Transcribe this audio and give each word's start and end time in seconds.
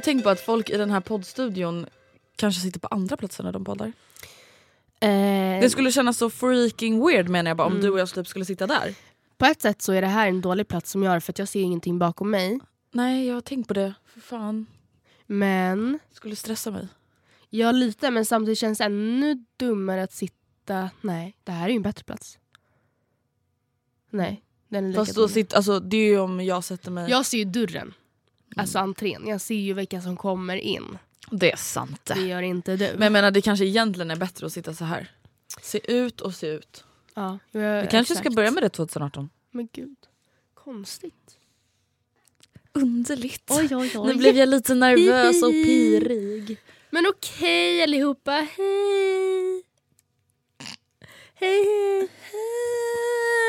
du 0.00 0.04
tänkt 0.04 0.22
på 0.24 0.30
att 0.30 0.40
folk 0.40 0.70
i 0.70 0.76
den 0.76 0.90
här 0.90 1.00
poddstudion 1.00 1.86
kanske 2.36 2.60
sitter 2.60 2.80
på 2.80 2.86
andra 2.88 3.16
platser 3.16 3.44
när 3.44 3.52
de 3.52 3.64
poddar? 3.64 3.92
Eh, 5.00 5.60
Det 5.60 5.70
skulle 5.70 5.92
kännas 5.92 6.18
så 6.18 6.30
freaking 6.30 7.06
weird 7.06 7.28
menar 7.28 7.50
jag 7.50 7.56
bara 7.56 7.66
om 7.66 7.72
Mm. 7.72 7.82
du 7.84 7.90
och 7.90 7.98
jag 8.00 8.08
typ 8.14 8.26
skulle 8.28 8.44
sitta 8.44 8.66
där. 8.66 8.94
På 9.38 9.46
ett 9.46 9.62
sätt 9.62 9.82
så 9.82 9.92
är 9.92 10.00
det 10.00 10.06
här 10.06 10.28
en 10.28 10.40
dålig 10.40 10.68
plats 10.68 10.90
som 10.90 11.02
jag 11.02 11.10
har 11.10 11.20
för 11.20 11.32
att 11.32 11.38
jag 11.38 11.48
ser 11.48 11.60
ingenting 11.60 11.98
bakom 11.98 12.30
mig. 12.30 12.60
Nej 12.92 13.26
jag 13.26 13.34
har 13.34 13.40
tänkt 13.40 13.68
på 13.68 13.74
det, 13.74 13.94
för 14.06 14.20
fan. 14.20 14.66
Men 15.26 15.98
Skulle 16.12 16.36
stressa 16.36 16.70
mig. 16.70 16.88
jag 17.50 17.74
lite 17.74 18.10
men 18.10 18.24
samtidigt 18.24 18.58
känns 18.58 18.78
det 18.78 18.84
ännu 18.84 19.44
dummare 19.56 20.02
att 20.02 20.12
sitta... 20.12 20.90
Nej, 21.00 21.36
det 21.44 21.52
här 21.52 21.64
är 21.64 21.68
ju 21.70 21.76
en 21.76 21.82
bättre 21.82 22.04
plats. 22.04 22.38
Nej, 24.10 24.42
den 24.68 24.84
är 24.84 24.88
lika 24.88 25.00
Fast 25.00 25.14
då 25.14 25.28
sitter, 25.28 25.56
alltså, 25.56 25.80
det 25.80 25.96
är 25.96 26.04
ju 26.06 26.18
om 26.18 26.40
jag 26.40 26.64
sätter 26.64 26.90
mig... 26.90 27.10
Jag 27.10 27.26
ser 27.26 27.38
ju 27.38 27.44
dörren. 27.44 27.94
Alltså 28.56 28.78
entrén. 28.78 29.26
Jag 29.26 29.40
ser 29.40 29.54
ju 29.54 29.72
vilka 29.74 30.00
som 30.00 30.16
kommer 30.16 30.56
in. 30.56 30.98
Det 31.30 31.52
är 31.52 31.56
sant 31.56 32.10
Det 32.14 32.20
gör 32.20 32.42
inte 32.42 32.76
du. 32.76 32.92
Men 32.92 33.02
jag 33.02 33.12
menar 33.12 33.30
det 33.30 33.40
kanske 33.42 33.64
egentligen 33.64 34.10
är 34.10 34.16
bättre 34.16 34.46
att 34.46 34.52
sitta 34.52 34.74
så 34.74 34.84
här. 34.84 35.10
Se 35.62 35.92
ut 35.92 36.20
och 36.20 36.34
se 36.34 36.46
ut. 36.46 36.84
ja, 37.14 37.38
jag, 37.50 37.82
Vi 37.82 37.88
kanske 37.90 38.14
ska 38.14 38.20
exakt. 38.22 38.36
börja 38.36 38.50
med 38.50 38.62
det 38.62 38.68
2018. 38.68 39.30
Men 39.50 39.68
gud, 39.72 39.96
konstigt. 40.54 41.36
Underligt. 42.72 43.44
Oj, 43.50 43.76
oj, 43.76 43.92
oj. 43.96 44.06
Nu 44.06 44.14
blev 44.14 44.36
jag 44.36 44.48
lite 44.48 44.74
nervös 44.74 45.42
och 45.42 45.50
pirig. 45.50 46.58
Men 46.90 47.06
okej 47.08 47.82
allihopa, 47.82 48.30
hej! 48.32 49.62
Hej 51.34 52.08
hej! 52.20 52.48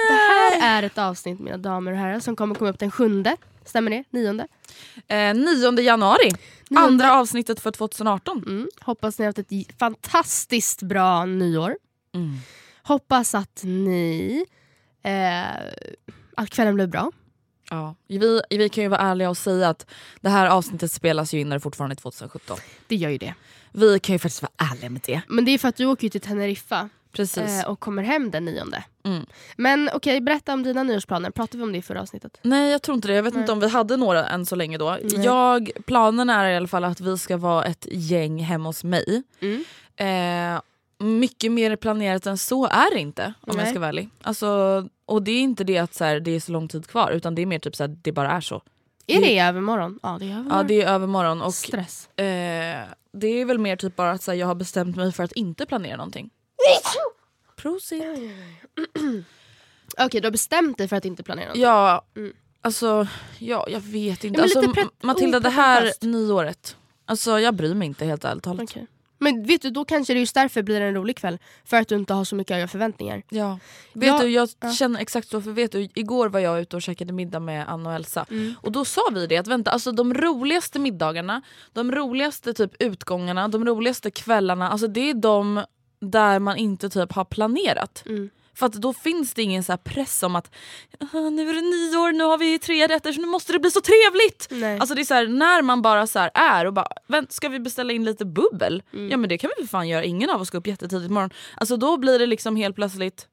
Det 0.10 0.14
här 0.14 0.84
är 0.84 0.84
ett 0.84 0.98
avsnitt 0.98 1.40
mina 1.40 1.58
damer 1.58 1.92
och 1.92 1.98
herrar 1.98 2.20
som 2.20 2.36
kommer 2.36 2.56
komma 2.56 2.70
upp 2.70 2.80
den 2.80 2.92
sjunde. 2.92 3.38
Stämmer 3.66 3.92
det? 3.92 4.04
Nionde? 4.10 4.48
Eh, 5.08 5.34
9 5.34 5.82
januari. 5.82 6.32
Andra 6.76 7.20
avsnittet 7.20 7.60
för 7.60 7.72
2018. 7.72 8.44
Mm. 8.48 8.70
Hoppas 8.82 9.20
ni 9.20 9.26
har 9.26 9.30
haft 9.30 9.52
ett 9.52 9.80
fantastiskt 9.80 10.82
bra 10.82 11.26
nyår. 11.26 11.78
Mm. 12.16 12.38
Hoppas 12.84 13.36
att 13.36 13.62
ni... 13.64 14.46
Eh, 15.04 15.46
att 16.36 16.50
kvällen 16.50 16.76
blev 16.76 16.90
bra. 16.90 17.12
Ja. 17.70 17.96
Vi, 18.08 18.42
vi 18.50 18.70
kan 18.70 18.84
ju 18.84 18.88
vara 18.88 19.02
ärliga 19.02 19.30
och 19.30 19.38
säga 19.38 19.70
att 19.70 19.86
det 20.22 20.30
här 20.30 20.48
avsnittet 20.48 20.92
spelas 20.92 21.34
ju 21.34 21.40
in 21.40 21.50
när 21.50 21.56
det 21.56 21.60
fortfarande 21.60 21.94
är 21.94 22.02
2017. 22.02 22.58
Det 22.88 22.96
gör 22.96 23.10
ju 23.10 23.18
det. 23.18 23.34
Vi 23.72 24.00
kan 24.00 24.16
ju 24.16 24.20
faktiskt 24.20 24.42
vara 24.42 24.72
ärliga 24.72 24.90
med 24.90 25.02
det. 25.06 25.22
Men 25.28 25.46
det 25.46 25.52
är 25.52 25.58
för 25.58 25.68
att 25.68 25.76
du 25.76 25.86
åker 25.86 26.04
ju 26.04 26.10
till 26.10 26.22
Teneriffa 26.22 26.90
Precis. 27.12 27.62
eh, 27.64 27.70
och 27.70 27.80
kommer 27.80 28.04
hem 28.04 28.32
den 28.32 28.46
nionde. 28.46 28.84
Mm. 29.04 29.26
Men 29.58 29.90
okej, 29.94 30.22
berätta 30.22 30.54
om 30.54 30.64
dina 30.64 30.84
nyårsplaner. 30.84 31.32
Pratade 31.32 31.58
vi 31.58 31.64
om 31.64 31.72
det 31.72 31.78
i 31.78 31.82
förra 31.82 32.02
avsnittet? 32.02 32.38
Nej 32.42 32.72
jag 32.72 32.82
tror 32.82 32.96
inte 32.96 33.08
det, 33.08 33.14
jag 33.14 33.24
vet 33.24 33.34
Nej. 33.34 33.42
inte 33.42 33.52
om 33.52 33.60
vi 33.60 33.70
hade 33.70 33.98
några 33.98 34.28
än 34.30 34.46
så 34.46 34.56
länge 34.56 34.78
då. 34.78 34.98
Nej. 35.04 35.26
Jag, 35.26 35.72
planen 35.86 36.30
är 36.30 36.50
i 36.50 36.56
alla 36.56 36.68
fall 36.68 36.84
att 36.84 37.00
vi 37.02 37.18
ska 37.18 37.38
vara 37.38 37.66
ett 37.66 37.88
gäng 37.92 38.40
hemma 38.44 38.70
hos 38.70 38.84
mig. 38.84 39.24
Mm. 39.40 39.64
Eh, 39.96 40.62
mycket 41.06 41.52
mer 41.52 41.76
planerat 41.76 42.26
än 42.26 42.38
så 42.38 42.66
är 42.68 42.94
det 42.94 43.00
inte 43.00 43.26
om 43.26 43.34
jag 43.48 43.56
Nej. 43.56 43.70
ska 43.70 43.80
vara 43.80 43.90
ärlig. 43.90 44.10
Alltså, 44.22 44.48
och 45.06 45.24
det 45.24 45.32
är 45.32 45.42
inte 45.42 45.64
det 45.64 45.78
att 45.78 45.94
så 45.94 46.04
här, 46.04 46.20
det 46.20 46.32
är 46.32 46.40
så 46.40 46.52
lång 46.52 46.68
tid 46.68 46.88
kvar 46.88 47.12
utan 47.12 47.36
det 47.36 47.42
är 47.42 47.46
mer 47.46 47.60
typ 47.60 47.76
så 47.76 47.84
här, 47.84 47.98
det 48.02 48.12
bara 48.12 48.32
är 48.32 48.42
så. 48.42 48.62
Är 49.08 49.22
det 49.22 49.32
i 49.32 49.40
övermorgon? 49.40 50.00
Ja, 50.04 50.18
det 50.20 50.26
är 50.26 50.30
övermorgon. 50.32 50.58
Ja 50.58 50.64
det 50.64 50.82
är 50.82 50.88
övermorgon 50.88 51.42
och 51.42 51.54
Stress. 51.54 52.10
eh, 52.18 52.24
det 53.14 53.28
är 53.28 53.46
väl 53.46 53.58
mer 53.60 53.76
typ 53.76 53.96
bara 53.96 54.12
att 54.12 54.24
så 54.24 54.32
här, 54.32 54.38
jag 54.38 54.48
har 54.48 54.56
bestämt 54.56 54.96
mig 54.96 55.12
för 55.12 55.24
att 55.24 55.32
inte 55.32 55.66
planera 55.66 55.98
någonting. 55.98 56.30
Prosit. 57.56 58.04
Okej, 60.00 60.22
du 60.22 60.28
har 60.28 60.32
bestämt 60.32 60.78
dig 60.78 60.88
för 60.88 60.96
att 60.96 61.06
inte 61.06 61.24
planera 61.24 61.48
något? 61.50 61.58
Ja, 61.58 62.06
Mm. 62.16 62.34
alltså 62.62 63.08
ja, 63.40 63.66
jag 63.70 63.80
vet 63.80 64.24
inte. 64.24 64.40
men 64.42 64.44
alltså, 64.68 64.86
Matilda 65.02 65.40
det 65.40 65.50
här 65.50 65.92
nyåret, 66.06 66.78
alltså 67.06 67.40
jag 67.40 67.56
bryr 67.56 67.74
mig 67.74 67.86
inte 67.86 68.06
helt 68.06 68.26
ärligt 68.26 68.44
talat. 68.44 68.64
Okej. 68.64 68.88
Men 69.24 69.44
vet 69.46 69.62
du, 69.62 69.70
då 69.70 69.86
kanske 69.86 70.14
det 70.14 70.20
just 70.20 70.36
därför 70.36 70.62
blir 70.64 70.80
det 70.80 70.86
en 70.86 70.94
rolig 70.94 71.18
kväll. 71.18 71.40
För 71.66 71.78
att 71.78 71.88
du 71.88 71.96
inte 71.96 72.14
har 72.14 72.24
så 72.26 72.36
mycket 72.36 72.56
höga 72.56 72.68
förväntningar. 72.68 73.24
Ja. 73.30 73.60
Vet 73.94 74.08
Ja, 74.08 74.20
du, 74.20 74.28
jag 74.30 74.50
ja. 74.60 74.72
känner 74.72 75.00
exakt 75.00 75.28
så, 75.30 75.42
för 75.42 75.52
vet 75.52 75.72
du, 75.72 75.90
igår 75.94 76.30
var 76.30 76.40
jag 76.40 76.62
ute 76.62 76.76
och 76.76 76.82
käkade 76.82 77.14
middag 77.14 77.40
med 77.40 77.70
Anna 77.70 77.90
och 77.90 77.96
Elsa. 77.96 78.26
Mm. 78.30 78.54
Och 78.62 78.72
då 78.72 78.86
sa 78.86 79.02
vi 79.12 79.28
det 79.28 79.38
att 79.38 79.48
vänta, 79.48 79.72
alltså 79.72 79.92
de 79.92 80.14
roligaste 80.14 80.80
middagarna, 80.80 81.42
de 81.74 81.92
roligaste 81.92 82.54
typ 82.54 82.72
utgångarna, 82.80 83.48
de 83.48 83.66
roligaste 83.66 84.12
kvällarna, 84.12 84.70
alltså 84.70 84.88
det 84.88 85.10
är 85.10 85.14
de 85.14 85.66
där 86.02 86.40
man 86.40 86.58
inte 86.58 86.90
typ 86.90 87.12
har 87.14 87.26
planerat. 87.26 88.04
Mm. 88.06 88.30
För 88.54 88.66
att 88.66 88.74
då 88.74 88.94
finns 88.94 89.34
det 89.34 89.42
ingen 89.42 89.64
så 89.64 89.78
press 89.78 90.24
om 90.24 90.36
att 90.36 90.52
"Ah, 91.00 91.30
nu 91.30 91.50
är 91.50 91.54
det 91.54 91.62
nyår, 91.62 92.12
nu 92.12 92.24
har 92.24 92.38
vi 92.38 92.60
tre 92.60 92.88
rätter 92.88 93.14
så 93.14 93.22
nu 93.22 93.28
måste 93.28 93.54
det 93.54 93.60
bli 93.60 93.72
så 93.72 93.82
trevligt. 93.82 94.48
Nej. 94.52 94.80
Alltså 94.80 94.96
det 94.96 95.02
är 95.02 95.06
så 95.06 95.14
här, 95.14 95.28
när 95.28 95.62
man 95.62 95.82
bara 95.82 96.08
så 96.08 96.20
här 96.20 96.32
är 96.34 96.66
och 96.66 96.74
bara 96.74 96.88
vänt, 97.08 97.32
ska 97.32 97.50
vi 97.50 97.60
beställa 97.60 97.94
in 97.94 98.04
lite 98.04 98.26
bubbel? 98.26 98.84
Mm. 98.94 99.10
Ja 99.10 99.18
men 99.18 99.30
det 99.30 99.38
kan 99.38 99.50
vi 99.58 99.64
för 99.64 99.70
fan 99.70 99.88
göra, 99.88 100.04
ingen 100.04 100.30
av 100.30 100.42
oss 100.42 100.48
ska 100.48 100.58
upp 100.58 100.68
jättetidigt 100.68 101.10
imorgon. 101.10 101.30
Alltså 101.58 101.78
då 101.78 101.98
blir 101.98 102.20
det 102.20 102.26
liksom 102.26 102.56
helt 102.56 102.76
plötsligt 102.76 103.28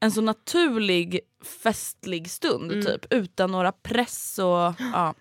en 0.00 0.12
så 0.12 0.20
naturlig 0.20 1.20
festlig 1.62 2.30
stund 2.30 2.72
Mm. 2.72 2.84
typ 2.84 3.12
utan 3.12 3.52
några 3.52 3.72
press 3.72 4.38
och 4.38 4.74
ja. 4.92 5.14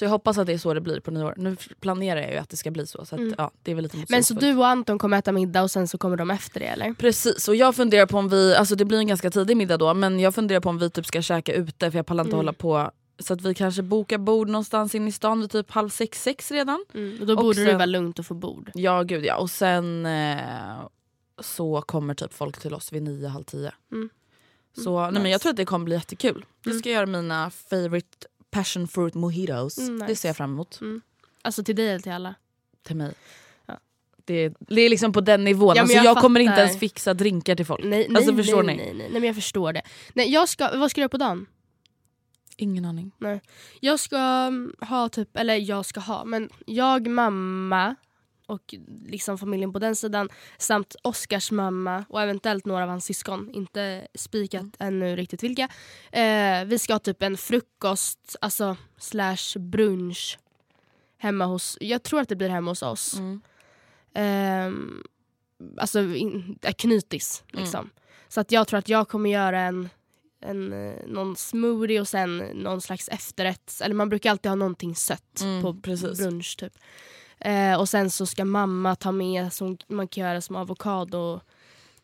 Så 0.00 0.04
jag 0.04 0.10
hoppas 0.10 0.38
att 0.38 0.46
det 0.46 0.52
är 0.52 0.58
så 0.58 0.74
det 0.74 0.80
blir 0.80 1.00
på 1.00 1.10
nyår. 1.10 1.34
Nu 1.36 1.56
planerar 1.80 2.20
jag 2.20 2.30
ju 2.32 2.36
att 2.36 2.48
det 2.48 2.56
ska 2.56 2.70
bli 2.70 2.86
så. 2.86 3.04
så 3.04 3.14
att, 3.14 3.20
Mm. 3.20 3.34
ja, 3.38 3.50
det 3.62 3.70
är 3.70 3.74
väl 3.74 3.82
lite 3.82 4.04
Men 4.08 4.24
så 4.24 4.34
du 4.34 4.56
och 4.56 4.66
Anton 4.66 4.98
kommer 4.98 5.18
äta 5.18 5.32
middag 5.32 5.62
och 5.62 5.70
sen 5.70 5.88
så 5.88 5.98
kommer 5.98 6.16
de 6.16 6.30
efter 6.30 6.60
det 6.60 6.66
eller? 6.66 6.94
Precis, 6.94 7.48
och 7.48 7.56
jag 7.56 7.76
funderar 7.76 8.06
på 8.06 8.18
om 8.18 8.28
vi, 8.28 8.54
alltså 8.54 8.74
det 8.74 8.84
blir 8.84 8.98
en 8.98 9.06
ganska 9.06 9.30
tidig 9.30 9.56
middag 9.56 9.76
då, 9.76 9.94
men 9.94 10.20
jag 10.20 10.34
funderar 10.34 10.60
på 10.60 10.68
om 10.68 10.78
vi 10.78 10.90
typ 10.90 11.06
ska 11.06 11.22
käka 11.22 11.52
ute 11.52 11.90
för 11.90 11.98
jag 11.98 12.06
pallar 12.06 12.24
inte 12.24 12.34
Mm. 12.34 12.38
hålla 12.38 12.52
på. 12.52 12.90
Så 13.18 13.32
att 13.34 13.40
vi 13.42 13.54
kanske 13.54 13.82
bokar 13.82 14.18
bord 14.18 14.48
någonstans 14.48 14.94
in 14.94 15.08
i 15.08 15.12
stan 15.12 15.40
vid 15.40 15.50
typ 15.50 15.70
halv 15.70 15.88
sex, 15.88 16.22
sex 16.22 16.50
redan. 16.50 16.84
Mm. 16.94 17.16
Och 17.20 17.26
då 17.26 17.32
Och 17.34 17.42
borde 17.42 17.60
det 17.60 17.66
sen- 17.66 17.76
vara 17.76 17.86
lugnt 17.86 18.18
att 18.18 18.26
få 18.26 18.34
bord. 18.34 18.70
Ja 18.74 19.02
gud 19.02 19.24
ja, 19.24 19.36
och 19.36 19.50
sen 19.50 20.06
eh, 20.06 20.38
så 21.40 21.82
kommer 21.82 22.14
typ 22.14 22.32
folk 22.34 22.58
till 22.60 22.74
oss 22.74 22.92
vid 22.92 23.02
nio, 23.02 23.28
halv 23.28 23.44
tio. 23.44 23.72
Mm. 23.92 24.08
Så 24.76 25.10
nej, 25.10 25.22
men 25.22 25.30
jag 25.32 25.40
tror 25.40 25.50
att 25.50 25.56
det 25.56 25.64
kommer 25.64 25.84
bli 25.84 25.94
jättekul. 25.94 26.44
Jag 26.64 26.70
Mm. 26.70 26.78
ska 26.80 26.90
göra 26.90 27.06
mina 27.06 27.50
favorite 27.50 28.26
passion 28.50 28.88
fruit 28.88 29.14
mojitos. 29.14 29.78
Mm, 29.78 29.98
Det 29.98 30.06
nice. 30.06 30.20
ser 30.20 30.28
jag 30.28 30.36
fram 30.36 30.50
emot. 30.52 30.80
Alltså 31.42 31.64
till 31.64 31.76
dig 31.76 31.88
eller 31.88 32.00
till 32.00 32.12
alla? 32.12 32.34
Till 32.82 32.96
mig. 32.96 33.12
Ja. 33.66 33.78
Det, 34.24 34.54
det 34.58 34.80
är 34.82 34.88
liksom 34.88 35.12
på 35.12 35.20
den 35.20 35.44
nivån. 35.44 35.76
Ja, 35.76 35.82
alltså, 35.82 35.96
jag 35.96 36.04
jag 36.04 36.18
kommer 36.18 36.40
inte 36.40 36.60
ens 36.60 36.78
fixa 36.78 37.14
drinkar 37.14 37.54
till 37.56 37.66
folk. 37.66 37.84
Nej, 37.84 38.06
nej, 38.08 38.16
Alltså, 38.16 38.36
förstår 38.36 38.62
nej, 38.62 38.76
ni? 38.76 38.82
nej, 38.82 38.94
nej, 38.94 39.08
nej, 39.10 39.20
men 39.20 39.26
jag 39.26 39.34
förstår 39.34 39.72
det. 39.72 39.82
Nej, 40.14 40.32
jag 40.32 40.48
ska, 40.48 40.78
vad 40.78 40.90
ska 40.90 40.98
du 40.98 41.02
göra 41.02 41.08
på 41.08 41.16
dagen? 41.16 41.46
Ingen 42.56 42.84
aning. 42.84 43.12
Nej. 43.18 43.40
Jag 43.80 44.00
ska 44.00 44.16
mm, 44.18 44.74
ha 44.80 45.08
typ, 45.08 45.36
eller 45.36 45.54
jag 45.56 45.84
ska 45.86 46.00
ha, 46.00 46.24
men 46.24 46.50
jag, 46.66 47.06
mamma 47.06 47.94
och 48.50 48.74
liksom 49.06 49.38
familjen 49.38 49.72
på 49.72 49.78
den 49.78 49.96
sidan 49.96 50.28
samt 50.58 50.96
Oscars 51.02 51.50
mamma 51.50 52.04
och 52.08 52.22
eventuellt 52.22 52.64
några 52.66 52.82
av 52.82 52.88
hans 52.88 53.04
syskon. 53.04 53.50
Inte 53.52 54.06
spikat 54.14 54.66
ännu 54.78 55.16
riktigt 55.16 55.42
vilka. 55.42 55.68
Eh, 56.12 56.64
vi 56.64 56.78
ska 56.78 56.92
ha 56.94 56.98
typ 56.98 57.22
en 57.22 57.36
frukost, 57.36 58.36
alltså 58.40 58.76
slash 58.98 59.58
brunch 59.58 60.38
hemma 61.18 61.44
hos, 61.44 61.78
jag 61.80 62.02
tror 62.02 62.20
att 62.20 62.28
det 62.28 62.36
blir 62.36 62.48
hemma 62.48 62.70
hos 62.70 62.82
oss. 62.82 63.14
Mm. 63.14 63.40
Ehm, 64.14 65.02
alltså 65.76 66.00
in, 66.00 66.58
äh, 66.62 66.72
knytis 66.72 67.44
liksom. 67.52 67.90
Så 68.28 68.40
att 68.40 68.52
jag 68.52 68.68
tror 68.68 68.78
att 68.78 68.88
jag 68.88 69.08
kommer 69.08 69.30
göra 69.30 69.60
en, 69.60 69.88
en, 70.40 70.72
eh, 70.72 70.94
någon 71.06 71.36
smoothie 71.36 72.00
och 72.00 72.08
sen 72.08 72.36
någon 72.38 72.80
slags 72.80 73.08
efterrätt. 73.08 73.80
Eller 73.84 73.94
man 73.94 74.08
brukar 74.08 74.30
alltid 74.30 74.50
ha 74.50 74.56
någonting 74.56 74.94
sött 74.96 75.40
Mm, 75.42 75.62
på 75.62 75.74
precis. 75.74 76.18
brunch 76.18 76.56
typ. 76.58 76.72
Eh, 77.40 77.80
och 77.80 77.88
sen 77.88 78.10
så 78.10 78.26
ska 78.26 78.44
mamma 78.44 78.96
ta 78.96 79.12
med, 79.12 79.52
som 79.52 79.76
man 79.88 80.08
kan 80.08 80.24
göra 80.24 80.40
som 80.40 80.56
avokado 80.56 81.40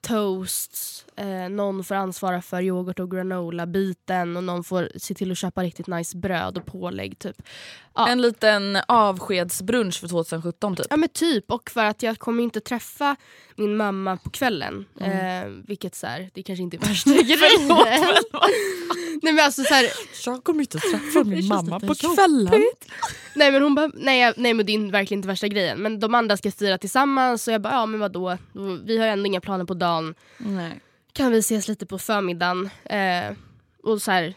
toasts, 0.09 1.05
eh, 1.17 1.49
någon 1.49 1.85
får 1.85 1.95
ansvara 1.95 2.43
för 2.43 2.63
yoghurt 2.63 2.99
och 3.01 3.11
granola-biten 3.11 4.37
och 4.37 4.45
någon 4.45 4.65
får 4.65 4.89
se 4.97 5.15
till 5.15 5.33
att 5.33 5.39
köpa 5.39 5.63
riktigt 5.63 5.87
nice 5.87 6.17
bröd 6.17 6.59
och 6.59 6.67
pålägg 6.67 7.19
typ. 7.19 7.43
Ja. 7.95 8.09
En 8.09 8.23
liten 8.23 8.79
avskedsbrunch 8.89 10.01
för 10.01 10.09
2017 10.09 10.77
typ. 10.77 10.87
Ja 10.91 10.97
men 10.97 11.09
typ, 11.09 11.51
och 11.51 11.71
för 11.71 11.85
att 11.85 12.03
jag 12.03 12.19
kommer 12.19 12.43
inte 12.43 12.61
träffa 12.61 13.17
min 13.57 13.77
mamma 13.77 14.17
på 14.17 14.31
kvällen. 14.31 14.85
Eh, 15.01 15.49
vilket 15.67 15.95
så 15.95 16.07
här, 16.07 16.31
det 16.35 16.43
kanske 16.43 16.63
inte 16.63 16.77
är 16.77 16.89
värsta 16.89 17.11
grejen. 17.23 17.69
Nej 19.23 19.33
men 19.33 19.45
alltså 19.45 19.63
så 19.63 19.75
här, 19.75 19.87
Jag 20.27 20.45
kommer 20.45 20.61
inte 20.61 20.79
träffa 20.79 21.25
min 21.25 21.47
mamma 21.49 21.81
på 21.81 21.95
kvällen. 21.95 22.63
nej 23.35 23.53
men 23.53 23.63
hon 23.63 23.75
bara, 23.75 23.91
nej, 23.95 24.33
nej 24.37 24.55
men 24.55 24.67
det 24.67 24.75
är 24.75 24.91
verkligen 24.91 25.19
inte 25.19 25.29
värsta 25.29 25.49
grejen. 25.49 25.79
Men 25.79 26.01
de 26.01 26.15
andra 26.15 26.37
ska 26.37 26.51
styra 26.51 26.79
tillsammans 26.79 27.49
och 27.49 27.55
jag 27.55 27.61
bara, 27.63 27.73
ja 27.75 27.87
men 27.87 28.01
vadå, 28.01 28.39
vi 28.85 28.99
har 28.99 29.07
ändå 29.07 29.27
inga 29.27 29.41
planer 29.41 29.65
på 29.65 29.75
dagen. 29.75 29.96
Nej. 30.39 30.81
Kan 31.13 31.33
vi 31.33 31.39
ses 31.39 31.69
lite 31.69 31.87
på 31.87 31.99
förmiddagen? 31.99 32.71
Eh, 32.85 33.37
och 33.83 34.03
så 34.03 34.11
här, 34.11 34.35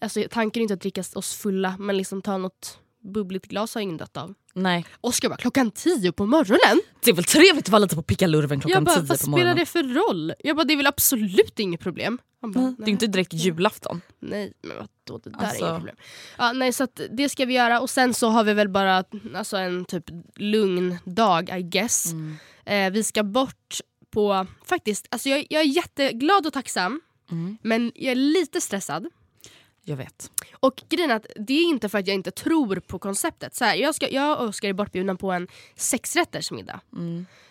alltså 0.00 0.22
tanken 0.30 0.60
är 0.60 0.62
inte 0.62 0.74
att 0.74 0.80
dricka 0.80 1.04
oss 1.14 1.34
fulla 1.36 1.76
men 1.78 1.96
liksom 1.96 2.22
ta 2.22 2.38
något 2.38 2.78
bubbligt 3.14 3.46
glas 3.46 3.74
har 3.74 3.80
ingen 3.82 3.96
dött 3.96 4.16
av. 4.16 4.34
Nej. 4.54 4.86
Oskar 5.00 5.28
bara, 5.28 5.36
klockan 5.36 5.70
tio 5.70 6.12
på 6.12 6.26
morgonen? 6.26 6.80
Det 7.04 7.10
är 7.10 7.14
väl 7.14 7.24
trevligt 7.24 7.64
att 7.64 7.68
vara 7.68 7.78
lite 7.78 7.94
på 7.96 8.02
pickalurven 8.02 8.58
Jag 8.58 8.62
klockan 8.62 8.84
bara, 8.84 8.94
tio 8.94 9.00
vad 9.00 9.08
på 9.08 9.14
spelar 9.16 9.30
morgonen. 9.30 9.56
det 9.56 9.66
för 9.66 9.82
roll? 9.82 10.32
Jag 10.38 10.56
bara, 10.56 10.64
det 10.64 10.72
är 10.72 10.76
väl 10.76 10.86
absolut 10.86 11.58
inget 11.60 11.80
problem. 11.80 12.18
Bara, 12.42 12.74
Det 12.78 12.84
är 12.84 12.88
inte 12.88 13.06
direkt 13.06 13.32
julafton. 13.32 14.00
Nej, 14.20 14.52
men 14.62 14.76
vadå, 14.76 15.20
det 15.24 15.30
där 15.30 15.38
Alltså- 15.38 15.64
är 15.64 15.68
inget 15.68 15.78
problem. 15.78 15.96
Ja, 16.38 16.52
nej, 16.52 16.72
så 16.72 16.86
det 17.10 17.28
ska 17.28 17.44
vi 17.44 17.54
göra 17.54 17.80
och 17.80 17.90
sen 17.90 18.14
så 18.14 18.28
har 18.28 18.44
vi 18.44 18.54
väl 18.54 18.68
bara 18.68 19.04
alltså, 19.34 19.56
en 19.56 19.84
typ 19.84 20.04
lugn 20.36 20.98
dag 21.04 21.58
I 21.58 21.62
guess. 21.62 22.12
Mm. 22.12 22.36
Eh, 22.64 22.90
vi 22.92 23.02
ska 23.04 23.22
bort 23.22 23.78
på, 24.14 24.46
faktiskt, 24.64 25.06
alltså 25.10 25.28
jag, 25.28 25.46
jag 25.50 25.60
är 25.62 25.66
jätteglad 25.66 26.46
och 26.46 26.52
tacksam 26.52 27.00
Mm. 27.30 27.58
men 27.62 27.92
jag 27.94 28.10
är 28.12 28.14
lite 28.16 28.60
stressad. 28.60 29.06
Jag 29.84 29.96
vet. 29.96 30.30
Och 30.60 30.82
grejen 30.88 31.10
är 31.10 31.14
att 31.16 31.26
det 31.36 31.52
är 31.52 31.64
inte 31.64 31.88
för 31.88 31.98
att 31.98 32.06
jag 32.06 32.14
inte 32.14 32.30
tror 32.30 32.76
på 32.80 32.98
konceptet. 32.98 33.54
Så 33.54 33.64
här, 33.64 33.74
jag, 33.74 33.94
ska, 33.94 34.08
jag 34.10 34.40
och 34.40 34.48
Oskar 34.48 34.68
är 34.68 34.72
bortbjudna 34.72 35.14
på 35.14 35.32
en 35.32 35.48
sexrättersmiddag. 35.76 36.80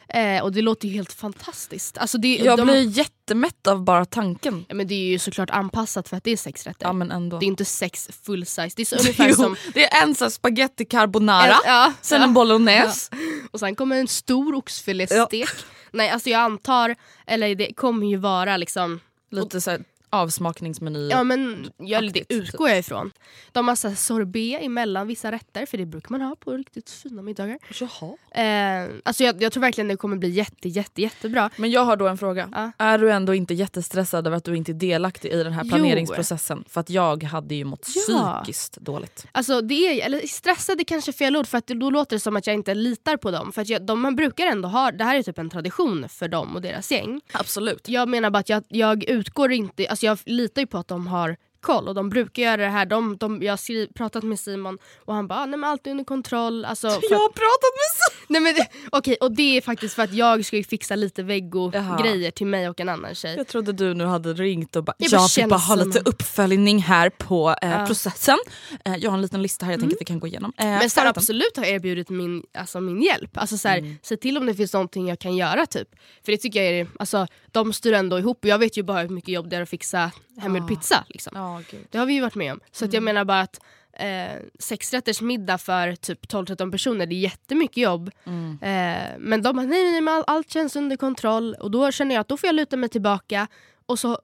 Eh, 0.10 0.44
och 0.44 0.52
det 0.52 0.62
låter 0.62 0.88
ju 0.88 0.94
helt 0.94 1.14
fantastiskt. 1.14 1.98
Alltså 1.98 2.18
det, 2.18 2.36
Mm. 2.36 2.46
Jag 2.46 2.58
de, 2.60 2.66
blir 2.68 2.98
jättemätt 2.98 3.68
av 3.68 3.84
bara 3.84 4.06
tanken. 4.06 4.66
ja, 4.70 4.76
men 4.76 4.88
det 4.88 4.96
är 4.96 5.06
ju 5.08 5.20
såklart 5.20 5.50
anpassat 5.50 6.10
för 6.10 6.18
att 6.18 6.24
det 6.24 6.32
är 6.32 6.38
sexrätter. 6.38 6.86
Ja 6.86 6.94
men 6.94 7.12
ändå. 7.12 7.40
Det 7.40 7.46
är 7.46 7.48
inte 7.48 7.66
sex 7.66 8.10
full 8.24 8.46
size. 8.46 8.70
Det 8.76 8.82
är 8.82 8.86
så 8.86 8.96
ungefär 9.00 9.30
Jo, 9.30 9.36
som... 9.36 9.56
det 9.74 9.84
är 9.86 10.04
en 10.04 10.16
sån 10.16 10.32
spaghetti 10.32 10.86
carbonara, 10.86 11.56
Ja, 11.66 11.94
sen 12.02 12.22
ja. 12.22 12.28
en 12.28 12.34
bolognese. 12.34 13.12
Och 13.52 13.60
sen 13.60 13.76
kommer 13.76 13.96
en 14.00 14.08
stor 14.08 14.56
oxfiléstek. 14.56 15.50
Nej 15.94 16.10
alltså 16.10 16.30
jag 16.30 16.42
antar, 16.42 16.96
eller 17.28 17.56
det 17.56 17.74
kommer 17.74 18.08
ju 18.08 18.18
vara 18.18 18.58
liksom 18.58 19.00
Lite 19.30 19.62
så 19.62 19.72
här 19.72 19.84
avsmakningsmeny. 20.14 21.10
Ja 21.10 21.24
men 21.24 21.72
jag, 21.78 22.04
det 22.04 22.08
Aktigt, 22.08 22.32
utgår 22.32 22.70
jag 22.70 22.80
ifrån. 22.80 23.12
De 23.52 23.68
har 23.68 23.76
så 23.76 23.88
här 23.88 23.96
sorbet 23.96 24.62
emellan 24.62 25.08
vissa 25.08 25.32
rätter 25.32 25.66
för 25.66 25.78
det 25.78 25.86
brukar 25.86 26.12
man 26.12 26.22
ha 26.22 26.36
på 26.36 26.52
riktigt 26.52 26.90
fina 26.90 27.22
middagar. 27.22 27.58
Jaha. 27.80 28.84
Eh, 28.86 28.90
alltså 29.06 29.24
jag, 29.24 29.44
jag 29.44 29.52
tror 29.52 29.62
verkligen 29.62 29.88
det 29.88 29.98
kommer 29.98 30.18
bli 30.18 30.30
jätte, 30.30 30.70
jätte, 30.70 31.02
jättebra. 31.02 31.50
Men 31.58 31.72
jag 31.72 31.86
har 31.86 31.98
då 31.98 32.08
en 32.08 32.18
fråga. 32.18 32.50
Ja. 32.52 32.72
Är 32.78 32.98
du 32.98 33.12
ändå 33.12 33.34
inte 33.34 33.54
jättestressad 33.54 34.28
över 34.28 34.38
att 34.38 34.44
du 34.44 34.58
inte 34.58 34.72
är 34.72 34.74
delaktig 34.74 35.32
i 35.32 35.44
den 35.44 35.54
här 35.54 35.64
Jo. 35.64 35.70
planeringsprocessen? 35.70 36.64
För 36.70 36.82
att 36.82 36.90
jag 36.90 37.24
hade 37.24 37.56
ju 37.56 37.64
mått 37.66 37.88
Ja. 38.08 38.42
psykiskt 38.44 38.78
dåligt. 38.82 39.26
Alltså 39.32 39.62
det 39.62 39.74
är, 40.02 40.06
eller 40.06 40.28
stressad 40.28 40.80
är 40.80 40.84
kanske 40.84 41.14
fel 41.14 41.36
ord 41.38 41.48
för 41.48 41.58
att 41.58 41.68
då 41.68 41.90
låter 41.90 42.16
det 42.16 42.20
som 42.20 42.36
att 42.36 42.48
jag 42.48 42.54
inte 42.54 42.74
litar 42.74 43.18
på 43.18 43.32
dem. 43.32 43.52
För 43.52 43.62
att 43.62 43.70
jag, 43.70 43.86
de 43.86 44.02
man 44.02 44.16
brukar 44.16 44.46
ändå 44.48 44.70
ha, 44.70 44.92
det 44.92 45.04
här 45.04 45.16
är 45.16 45.24
typ 45.24 45.38
en 45.38 45.50
tradition 45.50 46.10
för 46.10 46.28
dem 46.28 46.56
och 46.56 46.62
deras 46.62 46.92
gäng. 46.92 47.22
Absolut. 47.32 47.90
Jag 47.90 48.10
menar 48.10 48.30
bara 48.30 48.40
att 48.40 48.50
jag, 48.50 48.64
jag 48.68 49.04
utgår 49.04 49.52
inte, 49.52 49.88
alltså 49.88 50.03
jag 50.04 50.20
litar 50.26 50.62
ju 50.62 50.68
på 50.68 50.78
att 50.78 50.88
de 50.88 51.08
har 51.08 51.38
koll 51.64 51.88
och 51.88 51.96
de 51.96 52.10
brukar 52.10 52.44
göra 52.44 52.58
det 52.58 52.68
här. 52.68 52.86
De, 52.86 53.18
de, 53.18 53.44
jag 53.44 53.52
har 53.52 53.94
pratat 53.94 54.24
med 54.24 54.40
Simon 54.40 54.78
och 55.06 55.14
han 55.14 55.28
bara 55.28 55.40
ah, 55.40 55.46
nej 55.46 55.60
men 55.60 55.70
allt 55.70 55.88
är 55.88 55.92
under 55.92 56.04
kontroll. 56.04 56.66
Alltså, 56.66 56.88
Jag 57.10 57.20
har 57.20 57.30
pratat 57.30 57.74
med 57.82 57.90
Simon! 57.98 58.03
Nej, 58.28 58.42
men, 58.42 58.54
det- 58.56 58.68
okej, 58.92 59.18
och 59.22 59.32
det 59.36 59.58
är 59.58 59.62
faktiskt 59.62 59.96
för 59.96 60.04
att 60.04 60.14
jag 60.14 60.46
ska 60.46 60.58
ju 60.58 60.64
fixa 60.64 60.96
lite 60.96 61.24
veggo-grejer 61.24 62.32
till 62.32 62.48
mig 62.48 62.70
och 62.70 62.80
en 62.80 62.90
annan 62.90 63.16
tjej. 63.16 63.36
Jag 63.38 63.48
trodde 63.48 63.74
du 63.74 63.94
nu 63.94 64.06
hade 64.06 64.34
ringt 64.34 64.76
och 64.76 64.84
bara 64.84 64.94
Jag 64.98 65.12
jag, 65.12 65.20
bara 65.22 65.28
vill 65.38 65.50
bara 65.50 65.60
ha 65.60 65.76
lite 65.76 65.92
Simon." 65.92 66.04
uppföljning 66.06 66.80
här 66.80 67.10
på 67.10 67.56
eh, 67.62 67.72
Ja. 67.72 67.86
processen. 67.88 68.38
Eh, 68.86 68.96
jag 68.96 69.10
har 69.12 69.16
en 69.18 69.22
liten 69.22 69.42
lista 69.42 69.66
här 69.66 69.74
jag 69.74 69.80
tänker 69.80 69.96
att 69.96 70.02
vi 70.02 70.06
kan 70.06 70.20
gå 70.20 70.28
igenom. 70.28 70.54
Eh, 70.58 70.66
Men 70.66 70.90
sen 70.90 71.08
absolut 71.08 71.58
har 71.58 71.64
erbjudit 71.66 72.10
min, 72.10 72.44
alltså 72.58 72.82
min 72.82 73.02
hjälp. 73.02 73.38
Alltså 73.38 73.58
så 73.58 73.68
här, 73.68 73.78
Mm. 73.78 73.98
Se 74.02 74.18
till 74.18 74.38
om 74.38 74.46
det 74.46 74.54
finns 74.54 74.74
någonting 74.74 75.08
jag 75.08 75.20
kan 75.20 75.36
göra. 75.36 75.66
typ. 75.66 75.88
För 76.26 76.32
det 76.32 76.38
tycker 76.38 76.64
jag 76.64 76.74
är, 76.80 76.88
alltså, 77.00 77.28
De 77.52 77.74
styr 77.74 77.94
ändå 77.94 78.20
ihop 78.20 78.38
och 78.44 78.50
jag 78.50 78.58
vet 78.58 78.78
ju 78.78 78.84
bara 78.84 79.02
hur 79.02 79.10
mycket 79.10 79.30
jobb 79.34 79.50
det 79.50 79.56
är 79.56 79.62
att 79.62 79.70
fixa 79.70 80.12
hemgjord 80.42 80.68
pizza. 80.70 81.04
Liksom. 81.10 81.64
Gud. 81.72 81.86
Det 81.92 81.98
har 81.98 82.06
vi 82.06 82.14
ju 82.14 82.22
varit 82.22 82.36
med 82.36 82.54
om. 82.54 82.60
Så 82.72 82.86
Mm. 82.86 82.90
att 82.90 82.94
jag 82.94 83.04
menar 83.04 83.26
bara 83.26 83.42
att 83.42 83.60
eh, 84.00 84.42
sexrätters 84.60 85.22
middag 85.22 85.58
för 85.58 85.96
typ 85.96 86.26
12-13 86.26 86.72
personer, 86.72 87.06
det 87.06 87.16
är 87.16 87.20
jättemycket 87.20 87.78
jobb. 87.78 88.12
Mm. 88.26 88.52
Eh, 88.62 89.18
men 89.20 89.42
de 89.42 89.56
bara, 89.56 89.66
nej, 89.66 89.92
nej, 89.92 90.02
nej 90.02 90.24
allt 90.28 90.50
känns 90.52 90.76
under 90.76 90.98
kontroll. 90.98 91.56
Och 91.60 91.72
då 91.72 91.92
känner 91.92 92.16
jag 92.16 92.22
att 92.22 92.28
då 92.28 92.38
får 92.38 92.48
jag 92.48 92.56
luta 92.56 92.78
mig 92.78 92.90
tillbaka. 92.90 93.48
Och 93.86 94.00
så, 94.00 94.20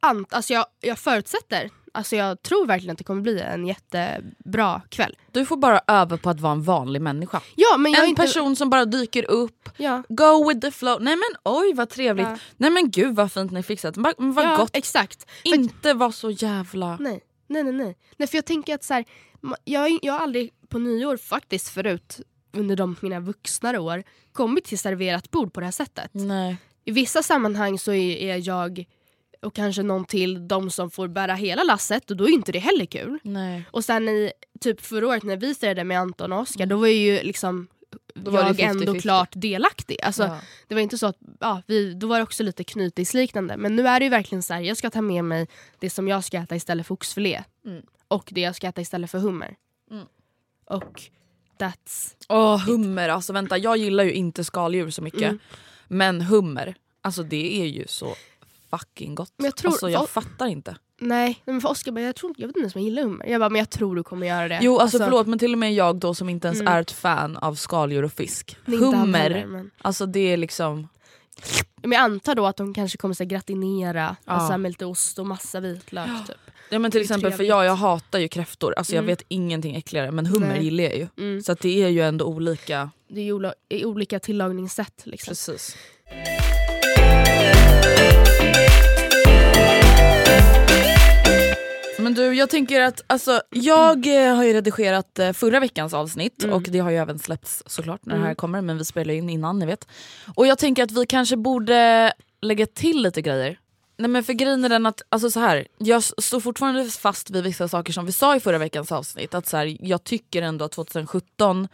ant, 0.00 0.34
alltså 0.34 0.52
jag, 0.52 0.66
jag 0.80 0.98
förutsätter, 0.98 1.70
alltså 1.94 2.16
jag 2.16 2.42
tror 2.42 2.66
verkligen 2.66 2.92
att 2.92 2.98
det 2.98 3.04
kommer 3.04 3.22
bli 3.22 3.40
en 3.40 3.66
jättebra 3.66 4.82
kväll. 4.88 5.16
Du 5.32 5.46
får 5.46 5.56
bara 5.56 5.80
öva 5.86 6.16
på 6.16 6.30
att 6.30 6.40
vara 6.40 6.52
en 6.52 6.62
vanlig 6.62 7.02
människa. 7.02 7.40
Ja, 7.56 7.76
men 7.76 7.94
En 7.94 8.04
inte, 8.04 8.22
person 8.22 8.56
som 8.56 8.70
bara 8.70 8.84
dyker 8.84 9.30
upp, 9.30 9.68
Ja. 9.76 10.02
go 10.08 10.48
with 10.48 10.60
the 10.60 10.70
flow. 10.70 11.02
Nej 11.02 11.16
men 11.16 11.52
oj 11.54 11.72
vad 11.74 11.88
trevligt. 11.88 12.26
Ja. 12.28 12.38
Nej 12.56 12.70
men 12.70 12.90
gud 12.90 13.14
vad 13.16 13.32
fint 13.32 13.52
ni 13.52 13.62
fixat. 13.62 13.96
Vad 13.96 14.14
ja, 14.18 14.56
gott. 14.56 14.76
Exakt. 14.76 15.26
Inte 15.42 15.94
vara 15.94 16.12
så 16.12 16.30
jävla... 16.30 16.96
Nej, 17.00 17.20
nej, 17.52 17.62
nej. 17.64 17.72
nej. 17.72 17.96
nej 18.16 18.28
för 18.28 18.36
jag 18.38 18.44
tänker 18.44 18.74
att 18.74 18.84
så 18.84 18.94
här, 18.94 19.04
jag, 19.64 19.98
jag 20.02 20.12
har 20.12 20.20
aldrig 20.20 20.52
på 20.68 20.78
nyår 20.78 21.16
faktiskt 21.16 21.68
förut 21.68 22.20
under 22.52 22.76
de 22.76 22.96
mina 23.00 23.20
vuxnare 23.20 23.78
år 23.78 24.02
kommit 24.32 24.64
till 24.64 24.78
serverat 24.78 25.30
bord 25.30 25.52
på 25.52 25.60
det 25.60 25.66
här 25.66 25.72
sättet. 25.72 26.10
Nej. 26.12 26.56
I 26.84 26.90
vissa 26.90 27.22
sammanhang 27.22 27.78
så 27.78 27.92
är, 27.92 28.48
jag 28.48 28.84
och 29.42 29.54
kanske 29.54 29.82
någon 29.82 30.04
till 30.04 30.48
de 30.48 30.70
som 30.70 30.90
får 30.90 31.08
bära 31.08 31.34
hela 31.34 31.62
lasset 31.62 32.10
och 32.10 32.16
då 32.16 32.24
är 32.24 32.32
inte 32.32 32.52
det 32.52 32.58
heller 32.58 32.84
kul. 32.84 33.18
Nej. 33.22 33.64
Och 33.70 33.84
sen 33.84 34.08
i 34.08 34.32
typ 34.60 34.80
förra 34.80 35.08
året 35.08 35.22
när 35.22 35.36
vi 35.36 35.54
firade 35.54 35.84
med 35.84 36.00
Anton 36.00 36.32
och 36.32 36.40
Oskar 36.40 36.66
då 36.66 36.76
var 36.76 36.86
ju 36.86 37.22
liksom 37.22 37.68
jag 38.14 38.56
det 38.56 38.62
ändå 38.62 38.92
50-50. 38.92 39.00
klart 39.00 39.28
delaktig. 39.32 40.02
Alltså, 40.02 40.22
Ja. 40.22 40.38
Det 40.68 40.74
var 40.74 40.82
inte 40.82 40.98
så 40.98 41.06
att, 41.06 41.16
ja, 41.40 41.62
vi, 41.66 41.94
då 41.94 42.06
var 42.06 42.16
det 42.16 42.22
också 42.22 42.42
lite 42.42 42.64
knytisliknande. 42.64 43.56
Men 43.56 43.76
nu 43.76 43.88
är 43.88 44.00
det 44.00 44.04
ju 44.04 44.10
verkligen 44.10 44.42
så 44.42 44.54
här, 44.54 44.60
jag 44.60 44.76
ska 44.76 44.90
ta 44.90 45.00
med 45.02 45.24
mig 45.24 45.48
det 45.78 45.90
som 45.90 46.08
jag 46.08 46.24
ska 46.24 46.38
äta 46.38 46.56
istället 46.56 46.86
för 46.86 46.94
oxfilé. 46.94 47.42
Mm. 47.66 47.82
Och 48.08 48.28
det 48.30 48.40
jag 48.40 48.56
ska 48.56 48.66
äta 48.68 48.80
istället 48.80 49.10
för 49.10 49.18
hummer. 49.18 49.56
Mm. 49.90 50.06
Och 50.64 51.02
that's... 51.58 52.14
Åh 52.28 52.58
hummer, 52.66 53.08
alltså 53.08 53.32
vänta 53.32 53.58
jag 53.58 53.76
gillar 53.76 54.04
ju 54.04 54.12
inte 54.12 54.44
skaldjur 54.44 54.90
så 54.90 55.02
mycket. 55.02 55.22
Mm. 55.22 55.38
Men 55.88 56.20
hummer, 56.20 56.74
alltså 57.00 57.22
det 57.22 57.60
är 57.62 57.66
ju 57.66 57.86
så 57.86 58.14
fucking 58.70 59.14
gott. 59.14 59.32
Men 59.36 59.44
jag 59.44 59.56
tror- 59.56 59.70
alltså, 59.70 59.90
jag 59.90 60.10
fattar 60.10 60.46
inte. 60.46 60.76
Nej, 61.02 61.42
men 61.44 61.60
för 61.60 61.68
Oskar 61.68 61.92
bara, 61.92 62.00
jag, 62.00 62.16
tror, 62.16 62.34
jag 62.36 62.46
vet 62.46 62.56
inte 62.56 62.60
ens 62.60 62.74
om 62.74 62.80
jag 62.82 62.88
gillar 62.88 63.02
hummer. 63.02 63.26
Jag 63.26 63.40
bara, 63.40 63.48
men 63.50 63.58
jag 63.58 63.70
tror 63.70 63.96
du 63.96 64.02
kommer 64.02 64.26
göra 64.26 64.48
det. 64.48 64.58
Jo 64.62 64.78
alltså, 64.78 64.98
förlåt 64.98 65.26
men 65.26 65.38
till 65.38 65.52
och 65.52 65.58
med 65.58 65.74
jag 65.74 65.96
då 65.96 66.14
som 66.14 66.28
inte 66.28 66.48
ens 66.48 66.60
Mm. 66.60 66.72
är 66.72 66.80
ett 66.80 66.90
fan 66.90 67.36
av 67.36 67.54
skaldjur 67.54 68.02
och 68.04 68.12
fisk. 68.12 68.56
Hummer, 68.64 69.18
heller, 69.18 69.46
men... 69.46 69.70
alltså 69.82 70.06
det 70.06 70.20
är 70.32 70.36
liksom... 70.36 70.88
men 71.82 71.92
jag 71.92 72.00
antar 72.00 72.34
då 72.34 72.46
att 72.46 72.56
de 72.56 72.74
kanske 72.74 72.98
kommer 72.98 73.14
så 73.14 73.22
här, 73.22 73.28
gratinera 73.30 74.16
Ja. 74.24 74.32
alltså, 74.32 74.58
med 74.58 74.70
lite 74.70 74.86
ost 74.86 75.18
och 75.18 75.26
massa 75.26 75.60
vitlök. 75.60 76.08
Typ. 76.26 76.36
Ja, 76.70 76.78
men 76.78 76.90
till 76.90 77.00
exempel 77.00 77.32
för 77.32 77.44
jag, 77.44 77.64
jag 77.64 77.76
hatar 77.76 78.18
ju 78.18 78.28
kräftor, 78.28 78.74
alltså 78.76 78.92
jag 78.92 78.98
Mm. 79.02 79.06
vet 79.06 79.24
ingenting 79.28 79.76
äckligare 79.76 80.10
men 80.10 80.26
hummer 80.26 80.46
Nej. 80.48 80.64
gillar 80.64 80.84
jag 80.84 80.96
ju. 80.96 81.08
Mm. 81.18 81.42
Så 81.42 81.54
det 81.54 81.82
är 81.84 81.88
ju 81.88 82.00
ändå 82.02 82.24
olika. 82.24 82.90
Det 83.08 83.28
är 83.68 83.84
olika 83.86 84.18
tillagningssätt. 84.18 85.02
Liksom. 85.04 85.30
Precis. 85.30 85.76
Men 92.12 92.24
du, 92.24 92.34
jag 92.34 92.50
tänker 92.50 92.80
att 92.80 93.00
alltså, 93.06 93.42
jag 93.50 94.06
eh, 94.26 94.34
har 94.36 94.44
ju 94.44 94.52
redigerat 94.52 95.18
eh, 95.18 95.32
förra 95.32 95.60
veckans 95.60 95.94
avsnitt 95.94 96.44
och 96.52 96.62
det 96.62 96.78
har 96.78 96.90
ju 96.90 96.96
även 96.96 97.18
släppts 97.18 97.62
såklart 97.66 98.06
när 98.06 98.18
det 98.18 98.24
här 98.24 98.34
kommer 98.34 98.60
men 98.60 98.78
vi 98.78 98.84
spelar 98.84 99.14
in 99.14 99.30
innan 99.30 99.58
ni 99.58 99.66
vet. 99.66 99.88
Och 100.34 100.46
jag 100.46 100.58
tänker 100.58 100.82
att 100.82 100.90
vi 100.90 101.06
kanske 101.06 101.36
borde 101.36 102.12
lägga 102.42 102.66
till 102.66 103.02
lite 103.02 103.22
grejer. 103.22 103.58
Nej 103.98 104.08
men 104.10 104.24
för 104.24 104.32
grejen 104.32 104.64
är 104.64 104.68
den 104.68 104.86
att, 104.86 105.02
alltså 105.08 105.30
så 105.30 105.40
här, 105.40 105.66
jag 105.78 105.98
s- 105.98 106.24
står 106.24 106.40
fortfarande 106.40 106.84
fast 106.90 107.30
vid 107.30 107.44
vissa 107.44 107.68
saker 107.68 107.92
som 107.92 108.06
vi 108.06 108.12
sa 108.12 108.36
i 108.36 108.40
förra 108.40 108.58
veckans 108.58 108.92
avsnitt. 108.92 109.34
Att 109.34 109.46
så 109.48 109.56
här, 109.56 109.76
jag 109.80 110.04
tycker 110.04 110.42
ändå 110.42 110.64
att 110.64 110.72
2017 110.72 111.68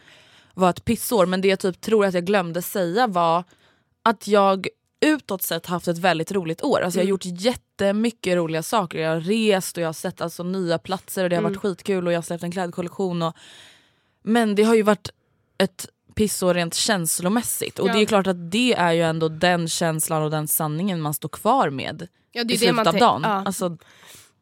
var 0.53 0.69
ett 0.69 0.85
pissår 0.85 1.25
men 1.25 1.41
det 1.41 1.47
jag 1.47 1.59
typ 1.59 1.81
tror 1.81 2.05
att 2.05 2.13
jag 2.13 2.25
glömde 2.25 2.61
säga 2.61 3.07
var 3.07 3.43
att 4.03 4.27
jag 4.27 4.67
utåt 5.01 5.41
sett 5.41 5.65
haft 5.65 5.87
ett 5.87 5.97
väldigt 5.97 6.31
roligt 6.31 6.63
år. 6.63 6.81
Alltså 6.81 6.99
jag 6.99 7.05
har 7.05 7.09
gjort 7.09 7.25
jättemycket 7.25 8.35
roliga 8.35 8.63
saker. 8.63 8.99
Jag 8.99 9.09
har 9.09 9.19
rest 9.21 9.77
och 9.77 9.83
jag 9.83 9.87
har 9.87 9.93
sett 9.93 10.21
alltså 10.21 10.43
nya 10.43 10.77
platser 10.77 11.23
och 11.23 11.29
det 11.29 11.35
har 11.35 11.43
varit 11.43 11.57
skitkul 11.57 12.07
och 12.07 12.13
jag 12.13 12.17
har 12.17 12.21
släppt 12.23 12.43
en 12.43 12.51
klädkollektion. 12.51 13.21
Och... 13.21 13.35
Men 14.23 14.55
det 14.55 14.63
har 14.63 14.75
ju 14.75 14.81
varit 14.81 15.09
ett 15.57 15.87
pissår 16.15 16.53
rent 16.53 16.73
känslomässigt 16.73 17.79
och 17.79 17.89
Ja. 17.89 17.93
det 17.93 17.99
är 17.99 18.05
klart 18.05 18.27
att 18.27 18.51
det 18.51 18.73
är 18.73 18.91
ju 18.91 19.01
ändå 19.01 19.29
den 19.29 19.67
känslan 19.67 20.23
och 20.23 20.31
den 20.31 20.47
sanningen 20.47 21.01
man 21.01 21.13
står 21.13 21.29
kvar 21.29 21.69
med 21.69 22.07
Ja, 22.31 22.43
det 22.43 22.53
i 22.53 22.55
är 22.55 22.59
det 22.59 22.65
slutet 22.65 22.75
man 22.75 22.87
av 22.87 22.95
dagen. 22.95 23.21
ja. 23.23 23.43
Alltså, 23.45 23.77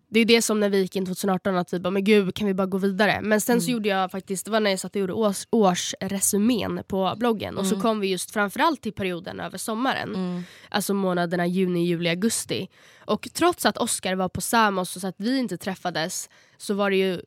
Det 0.10 0.20
är 0.20 0.26
det 0.26 0.42
som 0.42 0.60
när 0.60 0.70
vi 0.70 0.82
gick 0.82 0.96
in 0.96 1.06
2018 1.06 1.58
att 1.58 1.74
vi 1.74 1.80
bara 1.80 1.92
men 1.92 2.04
gud 2.04 2.36
kan 2.36 2.48
vi 2.48 2.54
bara 2.54 2.68
gå 2.68 2.78
vidare. 2.78 3.20
Men 3.22 3.42
sen 3.42 3.62
så 3.62 3.72
gjorde 3.72 3.90
jag 3.90 4.12
faktiskt, 4.12 4.46
det 4.46 4.52
var 4.52 4.60
när 4.60 4.70
jag 4.70 4.80
satt 4.80 4.96
och 4.96 5.02
gjorde 5.02 5.14
års, 5.14 5.48
årsresumén 5.52 6.84
på 6.88 7.14
bloggen 7.18 7.58
och 7.58 7.66
så 7.66 7.82
kom 7.82 8.00
vi 8.00 8.08
just 8.08 8.32
framförallt 8.32 8.82
till 8.82 8.94
perioden 8.94 9.40
över 9.40 9.58
sommaren. 9.58 10.44
Alltså 10.70 10.94
månaderna 10.94 11.48
juni, 11.48 11.86
juli, 11.86 12.10
augusti. 12.10 12.70
Och 13.06 13.28
trots 13.34 13.66
att 13.66 13.78
Oscar 13.78 14.16
var 14.16 14.30
på 14.30 14.42
Samos 14.42 14.96
och 14.96 15.02
så 15.02 15.08
att 15.08 15.16
vi 15.18 15.38
inte 15.40 15.58
träffades 15.58 16.30
så 16.58 16.74
var 16.74 16.90
det 16.90 16.98
ju 16.98 17.22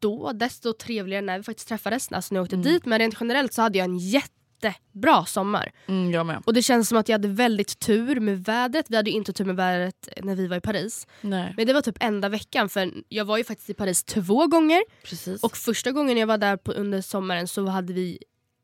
då 0.00 0.32
desto 0.32 0.72
trevligare 0.72 1.22
när 1.22 1.38
vi 1.38 1.44
faktiskt 1.44 1.68
träffades, 1.68 2.12
alltså 2.12 2.34
när 2.34 2.38
jag 2.38 2.44
åkte 2.44 2.56
dit. 2.56 2.86
Men 2.86 2.98
rent 2.98 3.16
generellt 3.20 3.52
så 3.52 3.62
hade 3.62 3.78
jag 3.78 3.84
en 3.84 3.98
jättebra 4.68 5.24
sommar. 5.24 5.72
mm, 5.86 6.10
jag 6.10 6.26
med. 6.26 6.42
Och 6.46 6.54
det 6.54 6.62
känns 6.62 6.88
som 6.88 6.98
att 6.98 7.08
jag 7.08 7.14
hade 7.14 7.28
väldigt 7.28 7.78
tur 7.78 8.20
med 8.20 8.44
vädret. 8.44 8.86
Vi 8.88 8.96
hade 8.96 9.10
inte 9.10 9.32
tur 9.32 9.44
med 9.44 9.56
vädret 9.56 10.08
när 10.22 10.34
vi 10.34 10.46
var 10.46 10.56
i 10.56 10.60
Paris. 10.60 11.06
Nej, 11.20 11.54
Men 11.56 11.66
det 11.66 11.72
var 11.72 11.80
typ 11.82 11.96
enda 12.00 12.28
veckan 12.28 12.68
för 12.68 12.92
jag 13.08 13.24
var 13.24 13.38
ju 13.38 13.44
faktiskt 13.44 13.70
i 13.70 13.74
Paris 13.74 14.04
två 14.04 14.46
gånger 14.46 14.82
precis. 15.04 15.42
och 15.42 15.56
första 15.56 15.92
gången 15.92 16.16
jag 16.18 16.26
var 16.26 16.38
där 16.38 16.56
på, 16.56 16.72
under 16.72 17.00
sommaren 17.00 17.48
så 17.48 17.66
hade 17.66 17.92
vi 17.92 18.18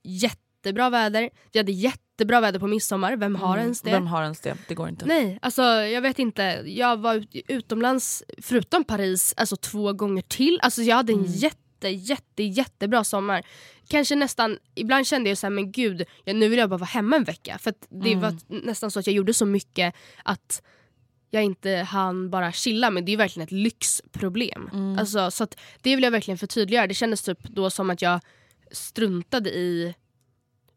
jättebra 0.04 0.90
väder. 0.90 1.30
Vi 1.52 1.58
hade 1.58 1.72
jättebra 1.72 2.40
väder 2.40 2.58
på 2.60 2.66
midsommar, 2.66 3.16
vem 3.16 3.34
har 3.36 3.58
ens 3.58 3.80
det? 3.82 3.90
Mm. 3.90 4.02
Vem 4.02 4.06
har 4.06 4.22
ens 4.22 4.40
det? 4.40 4.56
Det 4.68 4.74
går 4.74 4.88
inte. 4.88 5.06
Nej, 5.06 5.38
alltså 5.42 5.62
jag 5.62 6.00
vet 6.02 6.18
inte. 6.18 6.42
Jag 6.66 6.96
var 6.96 7.14
ut, 7.14 7.30
utomlands 7.48 8.22
förutom 8.38 8.84
Paris 8.84 9.34
alltså 9.36 9.56
två 9.56 9.92
gånger 9.92 10.22
till. 10.22 10.58
Alltså 10.62 10.82
jag 10.82 10.96
hade 10.96 11.12
en 11.12 11.18
Mm. 11.18 11.30
jätte, 11.32 11.88
jätte, 11.88 12.42
jättebra 12.42 13.04
sommar. 13.04 13.42
Kanske 13.90 14.16
nästan, 14.16 14.58
ibland 14.74 15.06
kände 15.06 15.28
jag 15.28 15.38
så 15.38 15.46
här, 15.46 15.50
men 15.50 15.72
gud, 15.72 16.04
ja, 16.24 16.32
nu 16.32 16.48
vill 16.48 16.58
jag 16.58 16.70
bara 16.70 16.76
vara 16.78 16.86
hemma 16.88 17.16
en 17.16 17.24
vecka. 17.24 17.58
För 17.58 17.74
det 17.88 18.12
Mm. 18.12 18.20
var 18.20 18.36
nästan 18.66 18.90
så 18.90 19.00
att 19.00 19.06
jag 19.06 19.14
gjorde 19.16 19.34
så 19.34 19.46
mycket 19.46 19.94
att 20.24 20.62
jag 21.30 21.44
inte 21.44 21.70
hann 21.70 22.30
bara 22.30 22.52
chilla 22.52 22.90
men 22.90 23.04
det 23.04 23.12
är 23.12 23.16
verkligen 23.16 23.44
ett 23.44 23.52
lyxproblem. 23.52 24.70
Mm. 24.72 24.98
Alltså, 24.98 25.30
så 25.30 25.46
det 25.82 25.96
vill 25.96 26.04
jag 26.04 26.10
verkligen 26.10 26.38
förtydliga. 26.38 26.86
Det 26.86 26.94
kändes 26.94 27.22
typ 27.22 27.42
då 27.42 27.70
som 27.70 27.90
att 27.90 28.02
jag 28.02 28.20
struntade 28.70 29.50
i 29.50 29.94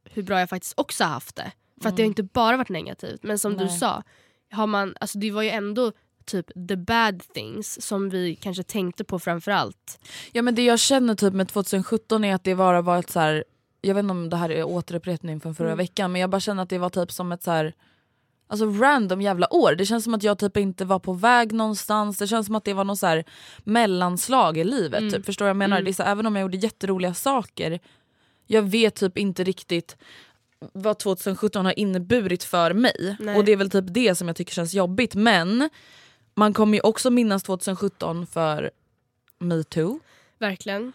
hur 0.03 0.23
bra 0.23 0.39
jag 0.39 0.49
faktiskt 0.49 0.73
också 0.79 1.03
haft 1.03 1.35
det. 1.35 1.51
För 1.81 1.89
att 1.89 1.97
det 1.97 2.03
har 2.03 2.07
inte 2.07 2.23
bara 2.23 2.57
varit 2.57 2.69
negativt. 2.69 3.23
Men 3.23 3.39
som 3.39 3.57
du 3.57 3.65
Nej. 3.65 3.77
sa, 3.79 4.03
har 4.51 4.67
man, 4.67 4.95
alltså 4.99 5.17
det 5.19 5.31
var 5.31 5.41
ju 5.41 5.49
ändå 5.49 5.91
typ 6.25 6.67
the 6.67 6.75
bad 6.75 7.23
things 7.33 7.81
som 7.81 8.09
vi 8.09 8.35
kanske 8.35 8.63
tänkte 8.63 9.03
på 9.03 9.19
framförallt. 9.19 9.99
Ja 10.31 10.41
men 10.41 10.55
det 10.55 10.63
jag 10.63 10.79
känner 10.79 11.15
typ 11.15 11.33
med 11.33 11.47
2017 11.49 12.23
är 12.23 12.35
att 12.35 12.43
det 12.43 12.55
bara 12.55 12.81
var 12.81 12.97
ett 12.99 13.09
så 13.09 13.19
här. 13.19 13.43
jag 13.81 13.95
vet 13.95 14.03
inte 14.03 14.11
om 14.11 14.29
det 14.29 14.37
här 14.37 14.49
är 14.51 14.63
återupprepning 14.63 15.39
från 15.39 15.55
förra 15.55 15.67
Mm. 15.67 15.77
veckan 15.77 16.11
men 16.11 16.21
jag 16.21 16.29
bara 16.29 16.39
känner 16.39 16.63
att 16.63 16.69
det 16.69 16.77
var 16.77 16.89
typ 16.89 17.11
som 17.11 17.31
ett 17.31 17.43
så 17.43 17.51
här. 17.51 17.73
Alltså 18.47 18.65
random 18.65 19.21
jävla 19.21 19.53
år. 19.53 19.75
Det 19.75 19.85
känns 19.85 20.03
som 20.03 20.13
att 20.13 20.23
jag 20.23 20.39
typ 20.39 20.57
inte 20.57 20.85
var 20.85 20.99
på 20.99 21.13
väg 21.13 21.51
någonstans. 21.51 22.17
Det 22.17 22.27
känns 22.27 22.45
som 22.45 22.55
att 22.55 22.63
det 22.65 22.73
var 22.73 22.83
något 22.83 22.99
så 22.99 23.07
här 23.07 23.23
mellanslag 23.63 24.57
i 24.57 24.63
livet. 24.63 24.99
Mm. 24.99 25.11
Typ. 25.13 25.25
Förstår 25.25 25.45
du 25.45 25.47
vad 25.47 25.49
jag 25.49 25.57
menar? 25.69 25.81
Det 25.81 25.91
är 25.91 25.93
så, 25.93 26.03
även 26.03 26.25
om 26.25 26.35
jag 26.35 26.41
gjorde 26.41 26.57
jätteroliga 26.57 27.13
saker. 27.13 27.79
Jag 28.47 28.61
vet 28.61 28.95
typ 28.95 29.17
inte 29.17 29.43
riktigt 29.43 29.97
vad 30.73 30.99
2017 30.99 31.65
har 31.65 31.79
inneburit 31.79 32.43
för 32.43 32.73
mig. 32.73 33.15
Nej. 33.19 33.35
Och 33.37 33.45
det 33.45 33.51
är 33.51 33.55
väl 33.57 33.69
typ 33.69 33.85
det 33.87 34.15
som 34.15 34.27
jag 34.27 34.37
tycker 34.37 34.53
känns 34.53 34.73
jobbigt. 34.73 35.15
Men 35.15 35.69
man 36.35 36.53
kommer 36.53 36.73
ju 36.77 36.81
också 36.81 37.09
minnas 37.09 37.43
2017 37.43 38.27
för 38.27 38.71
metoo. 39.39 39.99
Verkligen. 40.39 40.93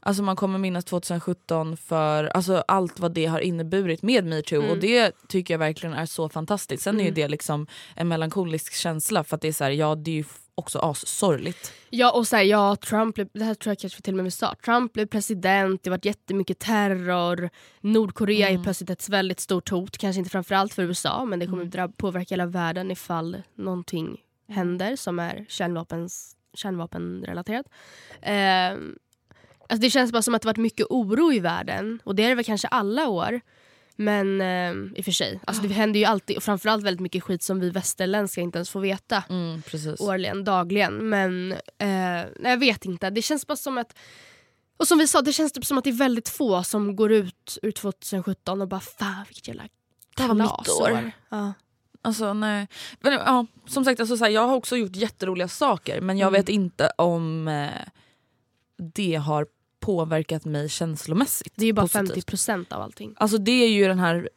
Alltså 0.00 0.22
man 0.22 0.36
kommer 0.36 0.58
minnas 0.58 0.84
2017 0.84 1.76
för 1.76 2.24
alltså 2.24 2.64
allt 2.68 3.00
vad 3.00 3.12
det 3.14 3.26
har 3.26 3.40
inneburit 3.40 4.02
med 4.02 4.24
metoo 4.24 4.58
Mm. 4.58 4.70
och 4.70 4.78
det 4.78 5.12
tycker 5.28 5.54
jag 5.54 5.58
verkligen 5.58 5.94
är 5.94 6.06
så 6.06 6.28
fantastiskt. 6.28 6.82
Sen 6.82 7.00
är 7.00 7.04
ju 7.04 7.10
det 7.10 7.28
liksom 7.28 7.66
en 7.96 8.08
melankolisk 8.08 8.72
känsla 8.74 9.24
för 9.24 9.36
att 9.36 9.42
det 9.42 9.48
är 9.48 9.52
så 9.52 9.64
här, 9.64 9.70
ja 9.70 9.94
det 9.94 10.10
är 10.10 10.14
ju 10.14 10.24
också 10.54 10.78
assorgligt. 10.78 11.72
Ja 11.90 12.12
och 12.12 12.26
så 12.28 12.36
här, 12.36 12.42
ja 12.42 12.76
Trump, 12.76 13.14
blev, 13.14 13.28
det 13.32 13.44
här 13.44 13.54
tror 13.54 13.70
jag 13.70 13.78
kanske 13.78 14.02
till 14.02 14.12
och 14.14 14.16
med 14.16 14.24
vi 14.24 14.30
sa, 14.30 14.54
Trump 14.64 14.92
blev 14.92 15.06
president, 15.06 15.82
det 15.82 15.90
var 15.90 16.00
jättemycket 16.02 16.58
terror, 16.58 17.50
Nordkorea 17.80 18.48
är 18.48 18.62
plötsligt 18.62 18.90
ett 18.90 19.08
väldigt 19.08 19.40
stort 19.40 19.68
hot, 19.70 19.98
kanske 19.98 20.18
inte 20.18 20.30
framförallt 20.30 20.74
för 20.74 20.82
USA 20.82 21.24
men 21.24 21.38
det 21.38 21.46
kommer 21.46 21.64
dra- 21.64 21.88
påverka 21.96 22.32
hela 22.34 22.46
världen 22.46 22.90
ifall 22.90 23.42
någonting 23.54 24.20
händer 24.48 24.96
som 24.96 25.18
är 25.18 25.46
kärnvapens, 25.48 26.36
kärnvapenrelaterat. 26.54 27.66
Eh, 28.22 28.70
alltså 29.68 29.80
det 29.80 29.90
känns 29.90 30.12
bara 30.12 30.22
som 30.22 30.34
att 30.34 30.42
det 30.42 30.46
varit 30.48 30.56
mycket 30.56 30.86
oro 30.90 31.32
i 31.32 31.40
världen 31.40 31.98
och 32.04 32.14
det 32.14 32.24
är 32.24 32.28
det 32.28 32.34
väl 32.34 32.44
kanske 32.44 32.68
alla 32.68 33.08
år. 33.08 33.40
Men 34.00 34.40
eh, 34.40 34.98
i 34.98 35.00
och 35.00 35.04
för 35.04 35.12
sig, 35.12 35.40
alltså 35.46 35.62
det 35.62 35.74
händer 35.74 36.00
ju 36.00 36.06
alltid 36.06 36.36
och 36.36 36.42
framförallt 36.42 36.84
väldigt 36.84 37.00
mycket 37.00 37.22
skit 37.22 37.42
som 37.42 37.60
vi 37.60 37.70
västerländska 37.70 38.40
inte 38.40 38.58
ens 38.58 38.70
får 38.70 38.80
veta 38.80 39.24
Mm, 39.28 39.62
årligen, 39.98 40.44
dagligen. 40.44 41.08
Men 41.08 41.52
eh, 41.78 42.26
jag 42.42 42.56
vet 42.58 42.84
inte. 42.84 43.10
Det 43.10 43.22
känns 43.22 43.46
bara 43.46 43.56
som 43.56 43.78
att... 43.78 43.98
Och 44.76 44.88
som 44.88 44.98
vi 44.98 45.06
sa, 45.08 45.22
det 45.22 45.32
känns 45.32 45.52
typ 45.52 45.64
som 45.64 45.78
att 45.78 45.84
det 45.84 45.90
är 45.90 45.94
väldigt 45.94 46.28
få 46.28 46.62
som 46.62 46.96
går 46.96 47.12
ut 47.12 47.58
ur 47.62 47.70
2017 47.72 48.60
och 48.62 48.68
bara 48.68 48.80
fan 48.80 49.24
vilket 49.28 49.48
jävla 49.48 49.62
Det 50.16 50.22
här 50.22 50.28
var 50.28 50.34
mitt 50.34 50.48
kalasår." 50.48 50.92
år. 50.92 51.10
Ja. 51.28 51.52
Alltså, 52.02 52.32
nej. 52.34 52.68
Men, 53.00 53.12
ja, 53.12 53.46
som 53.66 53.84
sagt, 53.84 54.00
alltså, 54.00 54.16
så 54.16 54.24
här, 54.24 54.30
jag 54.32 54.46
har 54.48 54.56
också 54.56 54.76
gjort 54.76 54.96
jätteroliga 54.96 55.48
saker 55.48 56.00
men 56.00 56.18
jag 56.18 56.28
Mm. 56.28 56.40
vet 56.40 56.48
inte 56.48 56.90
om 56.98 57.48
eh, 57.48 57.68
det 58.94 59.14
har 59.14 59.46
påverkat 59.80 60.44
mig 60.44 60.68
känslomässigt. 60.68 61.52
Det 61.56 61.62
är 61.64 61.66
ju 61.66 61.72
bara 61.72 61.82
positivt. 61.82 62.30
50% 62.30 62.72
av 62.72 62.82
allting. 62.82 63.14
Alltså 63.16 63.38
det 63.38 63.50
är 63.64 63.68
ju 63.68 63.88
den 63.88 63.98
här 63.98 64.28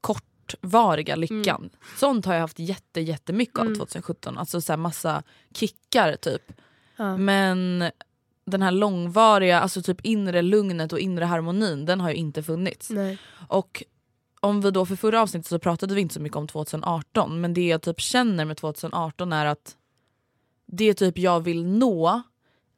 kortvariga 0.00 1.16
lyckan. 1.16 1.70
Sånt 1.98 2.26
har 2.26 2.34
jag 2.34 2.40
haft 2.40 2.58
jätte, 2.58 3.00
jättemycket 3.00 3.58
av 3.58 3.74
2017. 3.74 4.38
Alltså 4.38 4.60
så 4.60 4.72
här 4.72 4.76
massa 4.76 5.22
kickar 5.54 6.16
typ. 6.16 6.42
Ja. 6.96 7.16
Men 7.16 7.84
den 8.44 8.62
här 8.62 8.70
långvariga, 8.70 9.60
alltså 9.60 9.82
typ 9.82 10.00
inre 10.00 10.42
lugnet 10.42 10.92
och 10.92 10.98
inre 10.98 11.24
harmonin 11.24 11.86
den 11.86 12.00
har 12.00 12.10
ju 12.10 12.16
inte 12.16 12.42
funnits. 12.42 12.90
Nej. 12.90 13.18
Och 13.48 13.82
om 14.42 14.60
vi 14.60 14.70
då 14.70 14.86
för 14.86 14.96
förra 14.96 15.22
avsnittet 15.22 15.46
så 15.48 15.58
pratade 15.58 15.94
vi 15.94 16.00
inte 16.00 16.14
så 16.14 16.20
mycket 16.20 16.36
om 16.36 16.48
2018 16.48 17.40
men 17.40 17.54
det 17.54 17.66
jag 17.66 17.82
typ 17.82 18.00
känner 18.00 18.44
med 18.44 18.56
2018 18.56 19.32
är 19.32 19.46
att 19.46 19.76
det 20.66 20.94
typ 20.94 21.18
jag 21.18 21.40
vill 21.40 21.66
nå 21.66 22.22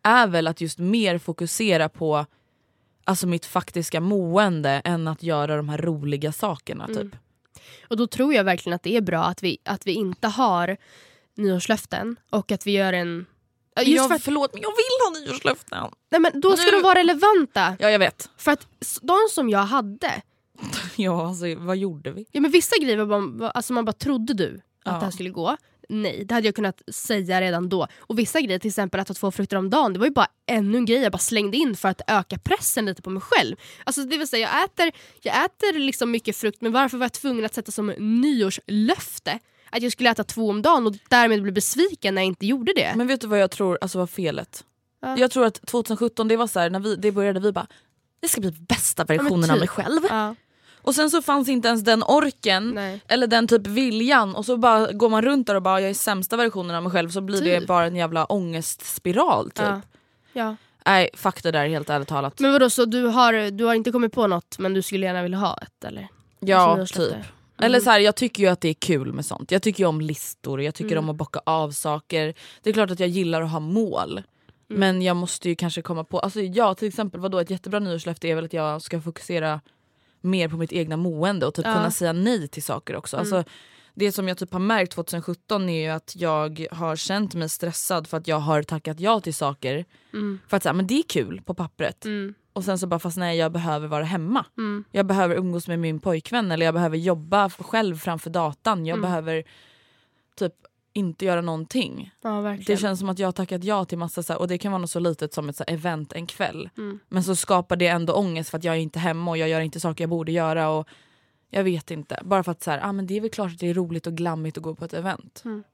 är 0.02 0.26
väl 0.26 0.46
att 0.46 0.60
just 0.60 0.78
mer 0.78 1.18
fokusera 1.18 1.88
på 1.88 2.26
alltså 3.04 3.26
mitt 3.26 3.46
faktiska 3.46 4.00
mående 4.00 4.70
än 4.84 5.08
att 5.08 5.22
göra 5.22 5.56
de 5.56 5.68
här 5.68 5.78
roliga 5.78 6.32
sakerna 6.32 6.86
typ. 6.86 7.16
Och 7.88 7.96
då 7.96 8.06
tror 8.06 8.34
jag 8.34 8.44
verkligen 8.44 8.74
att 8.74 8.82
det 8.82 8.96
är 8.96 9.00
bra 9.00 9.24
att 9.24 9.42
vi, 9.42 9.58
att 9.64 9.86
vi 9.86 9.92
inte 9.92 10.28
har 10.28 10.76
nyårslöften 11.34 12.16
och 12.30 12.52
att 12.52 12.66
vi 12.66 12.70
gör 12.70 12.92
en... 12.92 13.26
Just 13.76 13.88
jag, 13.96 14.08
för 14.08 14.14
att, 14.14 14.22
Förlåt 14.22 14.52
men 14.54 14.62
jag 14.62 14.70
vill 14.70 15.20
ha 15.24 15.26
nyårslöften. 15.26 15.84
nej, 16.10 16.20
men 16.20 16.40
då 16.40 16.56
ska 16.56 16.66
Nu- 16.66 16.70
de 16.76 16.82
vara 16.82 16.98
relevanta. 16.98 17.76
Ja 17.78 17.90
jag 17.90 17.98
vet. 17.98 18.30
För 18.36 18.52
att 18.52 18.66
de 19.02 19.16
som 19.30 19.48
jag 19.50 19.58
hade, 19.64 20.22
Ja 20.96 21.26
alltså 21.28 21.54
vad 21.54 21.76
gjorde 21.76 22.10
vi? 22.10 22.26
Ja, 22.32 22.40
men 22.40 22.50
vissa 22.50 22.76
grejer 22.82 22.96
var 23.04 23.28
bara, 23.38 23.50
alltså 23.50 23.72
man 23.72 23.84
bara 23.84 23.92
trodde 23.92 24.34
du 24.34 24.54
att 24.84 24.92
Ja. 24.92 24.98
det 24.98 25.04
här 25.04 25.10
skulle 25.10 25.30
gå. 25.30 25.56
Nej, 25.88 26.24
det 26.24 26.34
hade 26.34 26.46
jag 26.48 26.54
kunnat 26.54 26.82
säga 26.92 27.40
redan 27.40 27.68
då. 27.68 27.86
Och 27.98 28.18
vissa 28.18 28.40
grejer, 28.40 28.58
till 28.58 28.68
exempel 28.68 29.00
att 29.00 29.06
ta 29.06 29.14
två 29.14 29.30
frukter 29.30 29.56
om 29.56 29.70
dagen, 29.70 29.92
det 29.92 29.98
var 29.98 30.06
ju 30.06 30.12
bara 30.12 30.26
ännu 30.46 30.78
en 30.78 30.84
grej 30.86 30.98
jag 31.02 31.12
bara 31.12 31.18
slängde 31.18 31.56
in 31.56 31.76
för 31.76 31.88
att 31.88 32.00
öka 32.06 32.38
pressen 32.38 32.84
lite 32.86 33.02
på 33.02 33.10
mig 33.10 33.22
själv. 33.22 33.56
Alltså 33.84 34.02
det 34.04 34.16
vill 34.18 34.28
säga, 34.28 34.48
jag 34.54 34.64
äter, 34.64 34.92
jag 35.22 35.44
äter 35.44 35.78
liksom 35.78 36.10
mycket 36.10 36.36
frukt 36.36 36.60
men 36.60 36.72
varför 36.72 36.98
var 36.98 37.04
jag 37.04 37.12
tvungen 37.12 37.44
att 37.44 37.54
sätta 37.54 37.72
som 37.72 37.86
nyårslöfte 37.98 39.38
att 39.70 39.82
jag 39.82 39.92
skulle 39.92 40.10
äta 40.10 40.24
två 40.24 40.50
om 40.50 40.62
dagen 40.62 40.86
och 40.86 40.94
därmed 41.08 41.42
bli 41.42 41.52
besviken 41.52 42.14
när 42.14 42.22
jag 42.22 42.26
inte 42.26 42.46
gjorde 42.46 42.72
det? 42.76 42.92
Men 42.96 43.06
vet 43.06 43.20
du 43.20 43.26
vad 43.26 43.38
jag 43.40 43.50
tror 43.50 43.78
alltså 43.80 43.98
var 43.98 44.06
felet? 44.06 44.64
Ja. 45.02 45.18
Jag 45.18 45.30
tror 45.30 45.44
att 45.46 45.66
2017 45.66 46.28
det 46.28 46.36
var 46.36 46.46
så 46.46 46.60
här, 46.60 46.70
när 46.70 46.80
vi, 46.80 46.96
det 46.96 47.12
började 47.12 47.40
vi 47.40 47.52
bara 47.52 47.66
det 48.20 48.28
ska 48.28 48.40
bli 48.40 48.50
bästa 48.50 49.04
versionen 49.04 49.50
av 49.50 49.54
typ. 49.54 49.58
mig 49.60 49.68
själv. 49.68 50.00
Ja. 50.10 50.34
Och 50.84 50.94
sen 50.94 51.10
så 51.10 51.22
fanns 51.22 51.48
inte 51.48 51.68
ens 51.68 51.84
den 51.84 52.02
orken 52.02 52.70
Nej. 52.74 53.00
eller 53.08 53.26
den 53.26 53.46
typ 53.48 53.66
viljan 53.66 54.34
och 54.34 54.44
så 54.44 54.56
bara 54.56 54.92
går 54.92 55.08
man 55.10 55.22
runt 55.22 55.46
där 55.46 55.54
och 55.54 55.62
bara 55.62 55.80
jag 55.80 55.90
är 55.90 55.94
sämsta 55.94 56.36
versionen 56.36 56.76
av 56.76 56.82
mig 56.82 56.92
själv 56.92 57.08
så 57.10 57.20
blir 57.20 57.42
det 57.42 57.58
Typ. 57.60 57.68
bara 57.68 57.86
en 57.86 57.96
jävla 57.96 58.24
ångestspiral 58.24 59.50
typ. 59.50 59.64
Ja. 59.66 59.80
ja. 60.32 60.56
Nej 60.86 61.10
fuck 61.14 61.42
det 61.42 61.50
där 61.50 61.66
helt 61.68 61.90
ärligt 61.90 62.08
talat. 62.08 62.40
Men 62.40 62.52
vadå, 62.52 62.70
så 62.70 62.84
du 62.84 63.02
har, 63.06 63.50
du 63.50 63.64
har 63.64 63.74
inte 63.74 63.90
kommit 63.90 64.12
på 64.12 64.26
något 64.26 64.58
men 64.58 64.74
du 64.74 64.82
skulle 64.82 65.06
gärna 65.06 65.22
vilja 65.22 65.38
ha 65.38 65.58
ett 65.58 65.84
eller? 65.84 66.08
Ja 66.40 66.86
typ. 66.86 66.96
det. 66.96 67.24
Eller 67.58 67.80
så 67.80 67.90
här, 67.90 68.00
jag 68.00 68.14
tycker 68.16 68.42
ju 68.42 68.48
att 68.48 68.60
det 68.60 68.68
är 68.68 68.74
kul 68.74 69.12
med 69.12 69.26
sånt. 69.26 69.50
Jag 69.50 69.62
tycker 69.62 69.82
ju 69.84 69.88
om 69.88 70.00
listor, 70.00 70.62
jag 70.62 70.74
tycker 70.74 70.92
Mm. 70.92 71.04
om 71.04 71.10
att 71.10 71.16
bocka 71.16 71.40
av 71.46 71.70
saker. 71.70 72.34
Det 72.62 72.70
är 72.70 72.74
klart 72.74 72.90
att 72.90 73.00
jag 73.00 73.08
gillar 73.08 73.42
att 73.42 73.50
ha 73.50 73.60
mål. 73.60 74.12
Mm. 74.70 74.80
Men 74.80 75.02
jag 75.02 75.16
måste 75.16 75.48
ju 75.48 75.54
kanske 75.54 75.82
komma 75.82 76.04
på, 76.04 76.18
alltså 76.20 76.40
ja 76.40 76.74
till 76.74 76.88
exempel 76.88 77.20
vadå 77.20 77.38
ett 77.38 77.50
jättebra 77.50 77.78
nyårslöfte 77.80 78.28
är 78.28 78.34
väl 78.34 78.44
att 78.44 78.52
jag 78.52 78.82
ska 78.82 79.00
fokusera 79.00 79.60
mer 80.24 80.48
på 80.48 80.56
mitt 80.56 80.72
egna 80.72 80.96
mående 80.96 81.46
och 81.46 81.54
typ 81.54 81.64
Ja. 81.64 81.70
Mm. 81.70 81.80
kunna 81.80 81.90
säga 81.90 82.12
nej 82.12 82.48
till 82.48 82.62
saker 82.62 82.96
också. 82.96 83.16
Alltså, 83.16 83.44
det 83.94 84.12
som 84.12 84.28
jag 84.28 84.38
typ 84.38 84.52
har 84.52 84.60
märkt 84.60 84.92
2017 84.92 85.68
är 85.68 85.82
ju 85.82 85.88
att 85.88 86.12
jag 86.16 86.66
har 86.70 86.96
känt 86.96 87.34
mig 87.34 87.48
stressad 87.48 88.06
för 88.06 88.16
att 88.16 88.28
jag 88.28 88.38
har 88.38 88.62
tackat 88.62 89.00
ja 89.00 89.20
till 89.20 89.34
saker. 89.34 89.84
För 90.48 90.56
att 90.56 90.62
säga, 90.62 90.72
men 90.72 90.86
det 90.86 90.94
är 90.94 91.02
kul 91.02 91.42
på 91.44 91.54
pappret. 91.54 92.04
Mm. 92.04 92.34
Och 92.52 92.64
sen 92.64 92.78
så 92.78 92.86
bara 92.86 93.00
fast 93.00 93.16
nej 93.16 93.38
jag 93.38 93.52
behöver 93.52 93.88
vara 93.88 94.04
hemma. 94.04 94.44
Jag 94.90 95.06
behöver 95.06 95.36
umgås 95.36 95.68
med 95.68 95.78
min 95.78 96.00
pojkvän 96.00 96.52
eller 96.52 96.66
jag 96.66 96.74
behöver 96.74 96.96
jobba 96.96 97.50
själv 97.50 97.96
framför 97.96 98.30
datan. 98.30 98.78
Mm. 98.78 98.86
Jag 98.86 99.00
behöver 99.00 99.44
typ 100.36 100.54
inte 100.94 101.24
göra 101.24 101.40
någonting. 101.40 102.10
Ja. 102.22 102.56
Det 102.66 102.76
känns 102.76 102.98
som 102.98 103.08
att 103.08 103.18
jag 103.18 103.26
har 103.28 103.32
tackat 103.32 103.64
ja 103.64 103.84
till 103.84 103.98
massa 103.98 104.22
så 104.22 104.32
här, 104.32 104.40
och 104.40 104.48
det 104.48 104.58
kan 104.58 104.72
vara 104.72 104.80
något 104.80 104.90
så 104.90 104.98
litet 104.98 105.34
som 105.34 105.48
ett 105.48 105.56
så 105.56 105.64
här, 105.68 105.74
event 105.74 106.12
en 106.12 106.26
kväll. 106.26 106.70
Mm. 106.76 106.98
Men 107.08 107.24
så 107.24 107.36
skapar 107.36 107.76
det 107.76 107.86
ändå 107.86 108.12
ångest 108.12 108.50
för 108.50 108.58
att 108.58 108.64
jag 108.64 108.74
är 108.74 108.78
inte 108.78 108.98
hemma 108.98 109.30
och 109.30 109.38
jag 109.38 109.48
gör 109.48 109.60
inte 109.60 109.80
saker 109.80 110.04
jag 110.04 110.10
borde 110.10 110.32
göra. 110.32 110.68
Och 110.68 110.88
jag 111.50 111.64
vet 111.64 111.90
inte. 111.90 112.20
Bara 112.24 112.42
för 112.42 112.52
att 112.52 112.62
så 112.62 112.70
här, 112.70 112.80
ah, 112.82 112.92
men 112.92 113.06
det 113.06 113.16
är 113.16 113.20
väl 113.20 113.30
klart 113.30 113.52
att 113.52 113.58
det 113.58 113.70
är 113.70 113.74
roligt 113.74 114.06
och 114.06 114.14
glammigt 114.14 114.56
att 114.56 114.62
gå 114.62 114.74
på 114.74 114.84
ett 114.84 114.94
event. 114.94 115.42
Mm. 115.44 115.64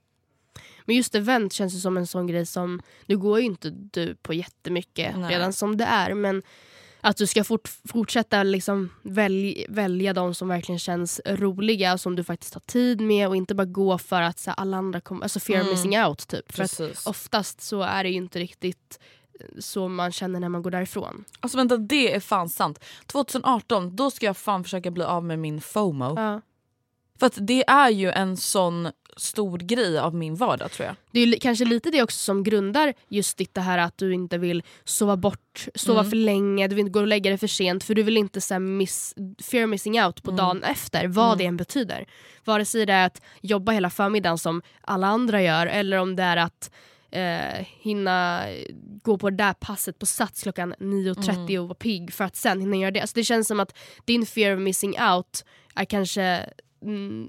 Men 0.84 0.96
just 0.96 1.14
event 1.14 1.52
känns 1.52 1.74
ju 1.74 1.78
som 1.78 1.96
en 1.96 2.06
sån 2.06 2.26
grej 2.26 2.46
som, 2.46 2.82
nu 3.06 3.18
går 3.18 3.40
ju 3.40 3.46
inte 3.46 3.70
du 3.70 4.14
på 4.14 4.34
jättemycket 4.34 5.18
Nej. 5.18 5.34
redan 5.34 5.52
som 5.52 5.76
det 5.76 5.84
är 5.84 6.14
men 6.14 6.42
att 7.00 7.16
du 7.16 7.26
ska 7.26 7.44
fort, 7.44 7.68
fortsätta 7.88 8.42
liksom 8.42 8.90
välj, 9.02 9.66
välja 9.68 10.12
de 10.12 10.34
som 10.34 10.48
verkligen 10.48 10.78
känns 10.78 11.20
roliga 11.26 11.98
som 11.98 12.16
du 12.16 12.24
faktiskt 12.24 12.54
har 12.54 12.60
tid 12.60 13.00
med 13.00 13.28
och 13.28 13.36
inte 13.36 13.54
bara 13.54 13.64
gå 13.64 13.98
för 13.98 14.22
att 14.22 14.38
så 14.38 14.50
här, 14.50 14.56
alla 14.60 14.76
andra 14.76 15.00
kommer, 15.00 15.22
alltså 15.22 15.40
fear 15.40 15.60
of 15.60 15.70
missing 15.70 15.98
out 16.00 16.28
typ. 16.28 16.52
För 16.52 16.62
att 16.62 17.06
oftast 17.06 17.60
så 17.60 17.82
är 17.82 18.04
det 18.04 18.10
ju 18.10 18.16
inte 18.16 18.38
riktigt 18.38 19.00
eh, 19.40 19.46
så 19.58 19.88
man 19.88 20.12
känner 20.12 20.40
när 20.40 20.48
man 20.48 20.62
går 20.62 20.70
därifrån. 20.70 21.24
Alltså 21.40 21.58
vänta 21.58 21.76
det 21.76 22.14
är 22.14 22.20
fan 22.20 22.48
sant. 22.48 22.84
2018 23.06 23.96
då 23.96 24.10
ska 24.10 24.26
jag 24.26 24.36
fan 24.36 24.64
försöka 24.64 24.90
bli 24.90 25.04
av 25.04 25.24
med 25.24 25.38
min 25.38 25.60
FOMO. 25.60 26.14
Ja. 26.16 26.40
För 27.20 27.26
att 27.26 27.38
det 27.40 27.64
är 27.68 27.90
ju 27.90 28.10
en 28.10 28.36
sån 28.36 28.88
stor 29.16 29.58
grej 29.58 29.98
av 29.98 30.14
min 30.14 30.34
vardag 30.34 30.70
tror 30.72 30.86
jag. 30.86 30.96
Det 31.10 31.20
är 31.20 31.38
kanske 31.40 31.64
lite 31.64 31.90
det 31.90 32.02
också 32.02 32.18
som 32.18 32.42
grundar 32.42 32.94
just 33.08 33.36
ditt 33.38 33.54
det 33.54 33.60
här 33.60 33.78
att 33.78 33.98
du 33.98 34.14
inte 34.14 34.38
vill 34.38 34.62
sova 34.84 35.16
bort, 35.16 35.66
sova 35.74 36.00
Mm. 36.00 36.10
för 36.10 36.16
länge, 36.16 36.68
du 36.68 36.74
vill 36.74 36.80
inte 36.80 36.92
gå 36.92 37.00
och 37.00 37.06
lägga 37.06 37.30
dig 37.30 37.38
för 37.38 37.46
sent 37.46 37.84
för 37.84 37.94
du 37.94 38.02
vill 38.02 38.16
inte 38.16 38.40
så 38.40 38.58
miss, 38.58 39.14
fear 39.42 39.66
missing 39.66 40.02
out 40.02 40.20
Mm. 40.24 40.36
på 40.36 40.42
dagen 40.42 40.62
efter, 40.62 41.06
vad 41.08 41.38
det 41.38 41.46
än 41.46 41.56
betyder. 41.56 42.06
Vare 42.44 42.64
sig 42.64 42.86
det 42.86 42.92
är 42.92 43.06
att 43.06 43.22
jobba 43.40 43.72
hela 43.72 43.90
förmiddagen 43.90 44.38
som 44.38 44.62
alla 44.80 45.06
andra 45.06 45.42
gör 45.42 45.66
eller 45.66 45.96
om 45.96 46.16
det 46.16 46.22
är 46.22 46.36
att 46.36 46.70
eh, 47.10 47.66
hinna 47.80 48.42
gå 49.02 49.18
på 49.18 49.30
det 49.30 49.36
där 49.36 49.52
passet 49.52 49.98
på 49.98 50.06
Sats 50.06 50.42
klockan 50.42 50.74
9.30 50.78 51.30
Mm. 51.30 51.62
och 51.62 51.68
vara 51.68 51.74
pigg 51.78 52.12
för 52.12 52.24
att 52.24 52.36
sen 52.36 52.60
hinna 52.60 52.76
göra 52.76 52.90
det. 52.90 53.00
Alltså 53.00 53.14
det 53.14 53.24
känns 53.24 53.48
som 53.48 53.60
att 53.60 53.76
din 54.04 54.26
fear 54.26 54.54
of 54.54 54.60
missing 54.60 54.96
out 55.00 55.44
är 55.74 55.84
kanske 55.84 56.22
Mm, 56.22 56.48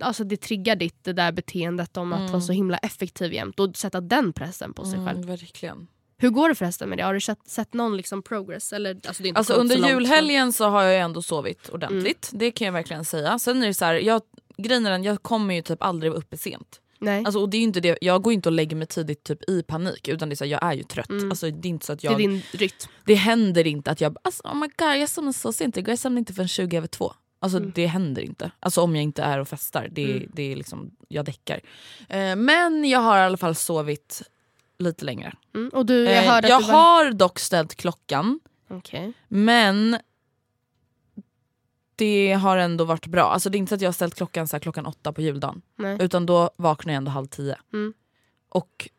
alltså 0.01 0.23
det 0.23 0.37
triggar 0.37 0.75
ditt 0.75 1.03
det 1.03 1.13
där 1.13 1.31
beteendet 1.31 1.97
om 1.97 2.13
att 2.13 2.31
vara 2.31 2.41
så 2.41 2.53
himla 2.53 2.77
effektiv 2.77 3.33
jämt 3.33 3.59
och 3.59 3.77
sätta 3.77 4.01
den 4.01 4.33
pressen 4.33 4.73
på 4.73 4.85
sig 4.85 5.05
själv. 5.05 5.17
Mm, 5.17 5.29
verkligen. 5.29 5.87
Hur 6.17 6.29
går 6.29 6.49
det 6.49 6.55
förresten 6.55 6.89
med 6.89 6.97
det? 6.97 7.03
Har 7.03 7.13
du 7.13 7.21
sett, 7.21 7.47
sett 7.47 7.73
någon 7.73 7.97
liksom 7.97 8.23
progress? 8.23 8.73
Eller, 8.73 8.99
alltså 9.07 9.23
det 9.23 9.29
är 9.29 9.37
Alltså 9.37 9.53
under 9.53 9.77
så 9.77 9.87
julhelgen 9.87 10.53
så 10.53 10.65
har 10.65 10.83
jag 10.83 11.01
ändå 11.01 11.21
sovit 11.21 11.69
ordentligt. 11.69 12.29
Det 12.33 12.51
kan 12.51 12.65
jag 12.65 12.71
verkligen 12.71 13.05
säga. 13.05 13.39
Sen 13.39 13.63
är 13.63 13.67
det 13.67 13.73
så 13.73 13.85
här, 13.85 13.93
jag, 13.93 14.21
grejen 14.57 14.85
är 14.85 14.91
den, 14.91 15.03
jag 15.03 15.23
kommer 15.23 15.55
ju 15.55 15.61
typ 15.61 15.83
aldrig 15.83 16.11
vara 16.11 16.19
uppe 16.19 16.37
sent. 16.37 16.81
Nej. 16.99 17.25
Alltså, 17.25 17.39
och 17.39 17.49
det 17.49 17.57
är 17.57 17.61
inte 17.61 17.79
det, 17.79 17.97
jag 18.01 18.21
går 18.21 18.33
inte 18.33 18.49
och 18.49 18.53
lägger 18.53 18.75
mig 18.75 18.87
tidigt 18.87 19.23
typ 19.23 19.49
i 19.49 19.63
panik 19.63 20.07
utan 20.07 20.29
det 20.29 20.33
är 20.33 20.35
så 20.35 20.43
här, 20.43 20.51
jag 20.51 20.63
är 20.63 20.73
ju 20.73 20.83
trött. 20.83 21.09
Alltså, 21.09 21.51
det 21.51 21.67
är 21.67 21.69
inte 21.69 21.85
så 21.85 21.93
att 21.93 21.99
det 21.99 22.07
är 22.07 22.11
jag, 22.11 22.19
det, 22.19 22.27
din 22.27 22.41
rytm. 22.51 23.17
händer 23.17 23.67
inte 23.67 23.91
att 23.91 24.01
jag 24.01 24.17
alltså, 24.21 24.43
oh 24.43 24.55
my 24.55 24.67
god 24.77 24.95
jag 24.95 25.09
somnade 25.09 25.33
så 25.33 25.53
sent 25.53 25.77
igår, 25.77 25.89
jag 25.89 25.99
somnade 25.99 26.19
inte 26.19 26.33
förrän 26.33 26.47
20 26.47 26.77
över 26.77 26.87
två. 26.87 27.13
Alltså 27.43 27.59
det 27.59 27.85
händer 27.85 28.21
inte. 28.21 28.51
Alltså 28.59 28.81
om 28.81 28.95
jag 28.95 29.03
inte 29.03 29.23
är 29.23 29.39
och 29.39 29.47
festar. 29.47 29.87
Det, 29.91 30.25
det 30.33 30.51
är 30.51 30.55
liksom, 30.55 30.91
jag 31.07 31.25
däckar. 31.25 31.61
Eh, 32.09 32.35
men 32.35 32.89
jag 32.89 32.99
har 32.99 33.17
i 33.17 33.21
alla 33.21 33.37
fall 33.37 33.55
sovit 33.55 34.21
lite 34.79 35.05
längre. 35.05 35.33
Mm. 35.55 35.69
Och 35.69 35.85
du, 35.85 36.03
jag 36.03 36.25
Eh, 36.25 36.49
jag 36.49 36.61
du 36.61 36.65
har 36.65 37.11
dock 37.11 37.39
ställt 37.39 37.75
klockan 37.75 38.39
Okej. 38.67 39.13
men 39.27 39.97
det 41.95 42.33
har 42.33 42.57
ändå 42.57 42.83
varit 42.83 43.05
bra. 43.05 43.23
Alltså 43.23 43.49
det 43.49 43.57
är 43.57 43.59
inte 43.59 43.69
så 43.69 43.75
att 43.75 43.81
jag 43.81 43.87
har 43.87 43.93
ställt 43.93 44.15
klockan 44.15 44.47
så 44.47 44.59
klockan 44.59 44.85
åtta 44.85 45.13
på 45.13 45.21
juldagen. 45.21 45.61
Nej. 45.75 45.97
Utan 46.01 46.25
då 46.25 46.49
vaknar 46.55 46.93
jag 46.93 46.97
ändå 46.97 47.11
halv 47.11 47.27
tio. 47.27 47.57
Mm. 47.73 47.93
Och 48.49 48.89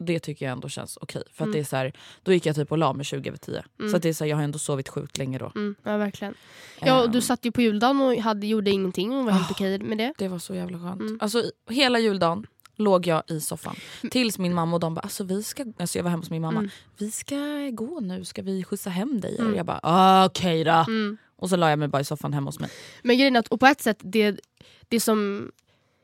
det 0.00 0.18
tycker 0.20 0.46
jag 0.46 0.52
ändå 0.52 0.68
känns 0.68 0.98
okej. 1.00 1.22
För 1.32 1.44
att 1.44 1.52
det 1.52 1.58
är 1.58 1.64
så 1.64 1.76
här, 1.76 1.92
då 2.22 2.32
gick 2.32 2.46
jag 2.46 2.56
typ 2.56 2.72
och 2.72 2.78
la 2.78 2.92
mig 2.92 3.04
20 3.04 3.28
över 3.28 3.38
10. 3.38 3.62
Så 3.90 3.96
att 3.96 4.02
det 4.02 4.08
är 4.08 4.12
så 4.12 4.24
här, 4.24 4.28
jag 4.30 4.36
har 4.36 4.44
ändå 4.44 4.58
sovit 4.58 4.88
sjukt 4.88 5.18
länge 5.18 5.38
då. 5.38 5.52
Mm, 5.54 5.74
ja 5.82 5.96
verkligen. 5.96 6.34
Ja, 6.80 7.02
och 7.02 7.10
du 7.10 7.18
Ehm. 7.18 7.22
satt 7.22 7.44
ju 7.46 7.52
på 7.52 7.60
juldagen 7.62 8.00
och 8.00 8.14
hade, 8.16 8.46
gjorde 8.46 8.70
ingenting 8.70 9.12
och 9.12 9.24
var 9.24 9.32
helt 9.32 9.50
Ah. 9.50 9.52
okej 9.54 9.78
med 9.78 9.98
det. 9.98 10.12
Det 10.18 10.28
var 10.28 10.38
så 10.38 10.54
jävla 10.54 10.78
skönt. 10.78 11.00
Mm. 11.00 11.18
Alltså 11.20 11.44
hela 11.70 11.98
juldagen 11.98 12.46
låg 12.76 13.06
jag 13.06 13.22
i 13.26 13.40
soffan. 13.40 13.76
Tills 14.10 14.38
min 14.38 14.54
mamma 14.54 14.74
och 14.76 14.80
de 14.80 14.94
bara, 14.94 15.00
alltså 15.00 15.24
vi 15.24 15.42
ska, 15.42 15.64
alltså 15.78 15.98
jag 15.98 16.02
var 16.02 16.10
hemma 16.10 16.20
hos 16.20 16.30
min 16.30 16.42
mamma. 16.42 16.58
Mm. 16.60 16.70
Vi 16.98 17.10
ska 17.10 17.36
gå 17.72 18.00
nu, 18.00 18.24
ska 18.24 18.42
vi 18.42 18.64
skjutsa 18.64 18.90
hem 18.90 19.20
dig? 19.20 19.36
Och 19.38 19.56
jag 19.56 19.66
bara, 19.66 19.80
ah, 19.82 20.24
okej 20.26 20.64
då. 20.64 20.70
Mm. 20.70 21.16
Och 21.36 21.48
så 21.50 21.56
la 21.56 21.70
jag 21.70 21.78
mig 21.78 21.88
bara 21.88 22.00
i 22.00 22.04
soffan 22.04 22.32
hemma 22.32 22.48
hos 22.48 22.60
mig. 22.60 22.70
Men 23.02 23.16
grejen 23.18 23.36
är 23.36 23.40
att, 23.40 23.48
och 23.48 23.60
på 23.60 23.66
ett 23.66 23.80
sätt, 23.80 23.98
det, 24.02 24.40
det 24.88 25.00
som 25.00 25.50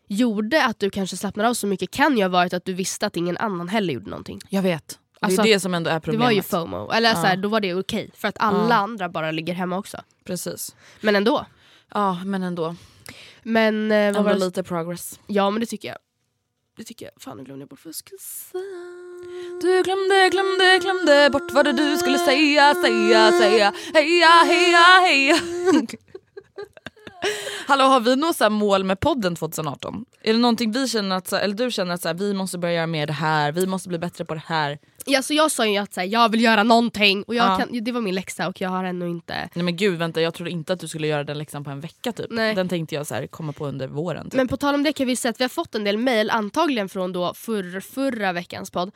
gjorde 0.09 0.65
att 0.65 0.79
du 0.79 0.91
kanske 0.91 1.17
slappnade 1.17 1.49
av 1.49 1.55
så 1.55 1.67
mycket 1.67 1.91
kan 1.91 2.17
ju 2.17 2.23
ha 2.25 2.29
varit 2.29 2.53
att 2.53 2.65
du 2.65 2.73
visste 2.73 3.07
att 3.07 3.17
ingen 3.17 3.37
annan 3.37 3.69
heller 3.69 3.95
gjorde 3.95 4.11
någonting. 4.11 4.41
Jag 4.49 4.63
vet. 4.63 4.99
Alltså, 5.21 5.43
det 5.43 5.49
är 5.49 5.55
det 5.55 5.61
som 5.61 5.75
ändå 5.75 5.91
är 5.91 5.95
Det 5.95 6.01
problemet. 6.01 6.25
var 6.27 6.31
ju 6.33 6.43
FOMO, 6.43 6.91
eller 6.93 7.13
så 7.15 7.21
här, 7.21 7.37
då 7.37 7.49
var 7.49 7.61
det 7.61 7.75
okej 7.75 8.11
för 8.15 8.29
att 8.29 8.37
alla 8.39 8.69
Ja. 8.75 8.75
andra 8.75 9.09
bara 9.09 9.31
ligger 9.31 9.55
hemma 9.55 9.79
också. 9.79 9.99
Precis. 10.25 10.75
Men 11.01 11.17
ändå. 11.17 11.47
Ja 11.95 12.21
men 12.25 12.43
ändå. 12.43 12.77
Men 13.43 13.93
eh, 13.93 13.97
vad 13.97 14.07
Ändå 14.09 14.23
var 14.23 14.35
det? 14.35 14.39
lite 14.41 14.63
progress. 14.63 15.21
Ja 15.27 15.51
men 15.51 15.61
det 15.61 15.67
tycker 15.67 15.89
jag. 15.89 15.99
Det 16.77 16.85
tycker 16.85 17.07
jag. 17.07 17.23
Fan 17.23 17.37
nu 17.37 17.45
glömde 17.45 17.63
jag 17.63 17.69
bort 17.69 17.85
vad 17.85 17.89
jag 17.91 17.95
skulle 17.95 18.19
säga. 18.19 18.63
Du 19.63 19.83
glömde, 19.83 20.29
glömde, 20.33 20.79
glömde 20.83 21.31
bort 21.33 21.53
vad 21.53 21.65
det 21.65 21.73
du 21.73 21.97
skulle 21.97 22.19
säga, 22.19 22.75
säga, 22.75 23.33
säga. 23.33 23.73
Heja, 23.95 24.29
heja, 24.47 25.01
heja. 25.07 25.37
Hallå 27.67 27.85
har 27.85 28.01
vi 28.01 28.11
här 28.41 28.51
mål 28.51 28.85
med 28.85 29.01
podden 29.01 29.37
2018? 29.37 30.05
Är 30.23 30.33
det 30.33 30.39
någonting 30.39 30.73
vi 30.73 30.89
känner 30.89 31.17
att, 31.17 31.33
eller 31.33 31.55
du 31.55 31.71
känner 31.71 31.95
att 31.95 32.03
så 32.03 32.09
här, 32.09 32.15
vi 32.15 32.35
måste 32.35 32.59
börja 32.59 32.75
göra 32.75 32.87
mer 32.87 33.07
det 33.07 33.13
här, 33.13 33.53
vi 33.53 33.67
måste 33.67 33.89
bli 33.89 33.99
bättre 33.99 34.25
på 34.25 34.35
det 34.35 34.43
här? 34.47 34.79
Ja, 35.07 35.23
så 35.23 35.35
jag 35.35 35.51
sa 35.51 35.67
ju 35.67 35.77
att 35.79 35.95
så 35.95 36.01
här, 36.01 36.07
jag 36.09 36.29
vill 36.29 36.41
göra 36.43 36.63
någonting 36.63 37.23
och 37.23 37.35
jag 37.35 37.47
Ja. 37.47 37.57
kan, 37.57 37.85
det 37.85 37.93
var 37.93 38.01
min 38.01 38.15
läxa 38.15 38.49
och 38.49 38.61
jag 38.61 38.69
har 38.71 38.85
ännu 38.85 39.09
inte... 39.09 39.49
Nej 39.55 39.65
men 39.65 39.77
gud 39.77 39.99
vänta 39.99 40.21
jag 40.21 40.35
trodde 40.35 40.51
inte 40.51 40.73
att 40.73 40.81
du 40.81 40.89
skulle 40.89 41.07
göra 41.07 41.25
den 41.25 41.39
läxan 41.39 41.65
på 41.65 41.71
en 41.71 41.81
vecka 41.81 42.13
typ. 42.13 42.27
Nej. 42.31 42.55
Den 42.55 42.69
tänkte 42.69 42.95
jag 42.95 43.07
så 43.07 43.15
här, 43.15 43.27
komma 43.27 43.53
på 43.53 43.67
under 43.67 43.89
våren. 43.89 44.25
Typ. 44.25 44.35
Men 44.35 44.49
på 44.49 44.57
tal 44.57 44.75
om 44.75 44.83
det 44.83 44.93
kan 44.93 45.07
vi 45.07 45.17
säga 45.17 45.31
att 45.31 45.41
vi 45.41 45.45
har 45.45 45.49
fått 45.49 45.75
en 45.75 45.85
del 45.85 45.99
mail, 45.99 46.31
antagligen 46.31 46.89
från 46.89 47.13
då 47.13 47.35
förra, 47.35 47.81
förra 47.81 48.33
veckans 48.33 48.71
podd. 48.71 48.91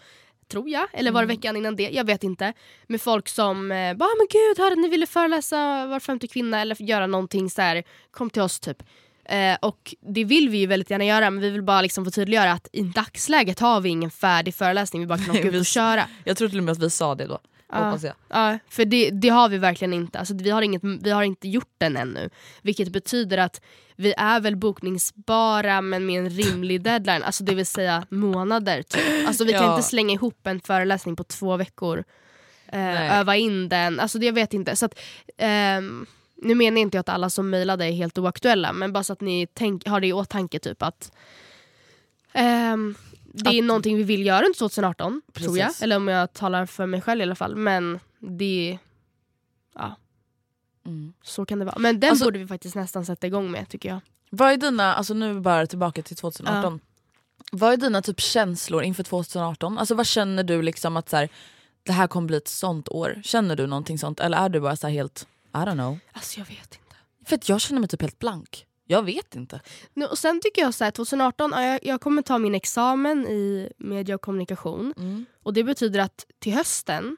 Tror 0.51 0.69
jag, 0.69 0.87
eller 0.93 1.11
var 1.11 1.21
det 1.21 1.27
veckan 1.27 1.57
innan 1.57 1.77
det? 1.77 1.91
Jag 1.91 2.05
vet 2.05 2.25
inte. 2.25 2.53
Med 2.87 3.01
folk 3.01 3.29
som 3.29 3.73
eh, 3.73 3.95
bara 3.95 4.09
men 4.19 4.27
gud 4.31 4.59
hörde 4.59 4.77
ni 4.77 4.89
ville 4.89 5.07
föreläsa 5.07 5.87
var 5.87 6.01
femte 6.01 6.27
kvinna 6.27 6.61
eller 6.61 6.83
göra 6.83 7.07
någonting 7.07 7.51
så 7.51 7.63
här. 7.63 7.83
kom 8.11 8.31
till 8.31 8.43
oss 8.43 8.61
typ. 8.61 8.83
Eh, 9.25 9.57
och 9.63 9.95
det 10.01 10.25
vill 10.25 10.49
vi 10.49 10.59
ju 10.59 10.67
väldigt 10.67 10.91
gärna 10.91 11.05
göra 11.05 11.31
men 11.31 11.41
vi 11.41 11.51
vill 11.51 11.63
bara 11.63 11.83
liksom 11.83 12.05
få 12.05 12.11
tydliggöra 12.11 12.53
att 12.53 12.69
i 12.73 12.83
dagsläget 12.83 13.61
har 13.61 13.81
vi 13.81 13.89
ingen 13.89 14.11
färdig 14.11 14.55
föreläsning, 14.55 15.03
vi 15.03 15.07
bara 15.07 15.19
kan 15.19 15.31
åka 15.37 15.49
ut 15.49 15.61
och 15.61 15.67
köra. 15.67 16.05
Jag 16.25 16.37
tror 16.37 16.49
till 16.49 16.59
och 16.59 16.65
med 16.65 16.73
att 16.73 16.83
vi 16.83 16.91
sa 16.91 17.15
det 17.15 17.27
då. 17.27 17.39
Hoppas 17.73 18.03
jag. 18.03 18.15
Ja, 18.29 18.59
för 18.69 18.85
det, 18.85 19.11
det 19.11 19.29
har 19.29 19.49
vi 19.49 19.59
verkligen 19.59 19.93
inte. 19.93 20.19
Alltså, 20.19 20.35
vi, 20.35 20.51
har 20.51 20.63
inget, 20.63 20.83
vi 20.85 21.11
har 21.11 21.23
inte 21.23 21.49
gjort 21.49 21.75
den 21.79 21.97
ännu. 21.97 22.31
Vilket 22.63 22.89
betyder 22.89 23.39
att 23.39 23.61
vi 23.97 24.15
är 24.17 24.41
väl 24.41 24.57
bokningsbara 24.57 25.81
men 25.81 26.07
med 26.07 26.19
en 26.19 26.31
rimlig 26.31 26.83
deadline. 26.85 27.23
Alltså 27.23 27.45
det 27.45 27.55
vill 27.55 27.67
säga 27.67 28.07
månader. 28.09 28.83
Typ. 28.83 29.29
Alltså, 29.29 29.45
vi 29.45 29.53
kan 29.53 29.65
Ja. 29.65 29.71
inte 29.77 29.89
slänga 29.89 30.13
ihop 30.15 30.47
en 30.47 30.61
föreläsning 30.61 31.17
på 31.17 31.25
två 31.25 31.57
veckor. 31.57 32.05
Eh, 32.73 33.19
öva 33.19 33.37
in 33.37 33.69
den. 33.69 34.01
Alltså 34.01 34.19
det, 34.19 34.27
jag 34.27 34.33
vet 34.33 34.55
inte. 34.55 34.77
Så 34.77 34.87
att, 34.87 34.99
ehm, 35.37 36.07
nu 36.43 36.55
menar 36.55 36.81
inte 36.81 36.97
jag 36.97 37.01
att 37.01 37.09
alla 37.09 37.31
som 37.31 37.51
mejlade 37.51 37.85
är 37.85 37.93
helt 37.93 38.19
oaktuella 38.19 38.73
men 38.73 38.93
bara 38.93 39.05
så 39.05 39.13
att 39.13 39.21
ni 39.21 39.47
tänk, 39.55 39.87
har 39.89 40.01
det 40.01 40.07
i 40.07 40.13
åtanke 40.13 40.59
typ 40.59 40.83
att 40.83 41.13
ehm, 42.33 42.95
det 43.33 43.51
är 43.51 43.59
Att- 43.63 43.65
någonting 43.67 43.97
vi 43.97 44.03
vill 44.03 44.27
göra 44.27 44.45
under 44.47 44.59
2018 44.59 45.23
tror 45.33 45.59
jag. 45.59 45.67
Precis. 45.67 45.83
Eller 45.83 45.97
om 45.97 46.09
jag 46.09 46.33
talar 46.33 46.67
för 46.67 46.87
mig 46.87 47.01
själv 47.01 47.21
i 47.21 47.23
alla 47.23 47.35
fall. 47.35 47.57
Men 47.57 48.01
det... 48.19 48.79
Ja. 49.75 49.97
Så 51.23 51.47
kan 51.47 51.59
det 51.59 51.65
vara. 51.65 51.79
Men 51.79 52.01
den 52.01 52.11
Alltså- 52.11 52.25
borde 52.25 52.39
vi 52.39 52.47
faktiskt 52.47 52.75
nästan 52.75 53.07
sätta 53.07 53.27
igång 53.27 53.51
med 53.51 53.69
tycker 53.69 53.89
jag. 53.89 54.01
Vad 54.31 54.53
är 54.53 54.57
dina, 54.57 54.95
alltså 54.95 55.15
nu 55.15 55.41
bara 55.41 55.67
tillbaka 55.67 56.03
till 56.03 56.17
2018. 56.17 56.81
Vad 57.53 57.73
är 57.73 57.77
dina 57.77 58.03
typ 58.03 58.21
känslor 58.21 58.83
inför 58.83 59.03
2018? 59.03 59.79
Alltså 59.79 59.95
vad 59.95 60.07
känner 60.07 60.45
du 60.45 60.63
liksom 60.63 60.97
att 60.97 61.09
så 61.09 61.17
här, 61.17 61.29
det 61.83 61.93
här 61.93 62.07
kommer 62.07 62.27
bli 62.27 62.37
ett 62.37 62.49
sånt 62.49 62.89
år? 62.89 63.21
Känner 63.25 63.57
du 63.57 63.67
någonting 63.67 63.99
sånt 63.99 64.21
eller 64.21 64.39
är 64.39 64.49
du 64.49 64.61
bara 64.61 64.77
så 64.77 64.87
här 64.87 64.95
helt, 64.95 65.27
I 65.55 65.57
don't 65.57 65.73
know? 65.73 65.99
Alltså 66.13 66.41
jag 66.41 66.47
vet 66.47 66.59
inte. 66.75 66.97
För 67.27 67.37
att 67.37 67.49
jag 67.49 67.61
känner 67.61 67.81
mig 67.81 67.89
typ 67.89 68.03
helt 68.03 68.19
blank. 68.19 68.67
Jag 68.91 69.03
vet 69.03 69.35
inte. 69.37 69.61
Nu, 69.95 70.07
och 70.07 70.19
sen 70.19 70.41
tycker 70.43 70.63
jag 70.63 70.75
så 70.75 70.85
här, 70.85 70.91
2018, 70.91 71.51
ja, 71.55 71.63
jag, 71.65 71.81
jag 71.83 72.01
kommer 72.01 72.23
ta 72.23 72.39
min 72.39 72.55
examen 72.55 73.27
i 73.27 73.73
media 73.79 74.15
och 74.15 74.21
kommunikation. 74.21 74.95
Mm. 74.97 75.27
Och 75.43 75.53
det 75.53 75.65
betyder 75.65 76.01
att 76.01 76.27
till 76.39 76.53
hösten, 76.53 77.17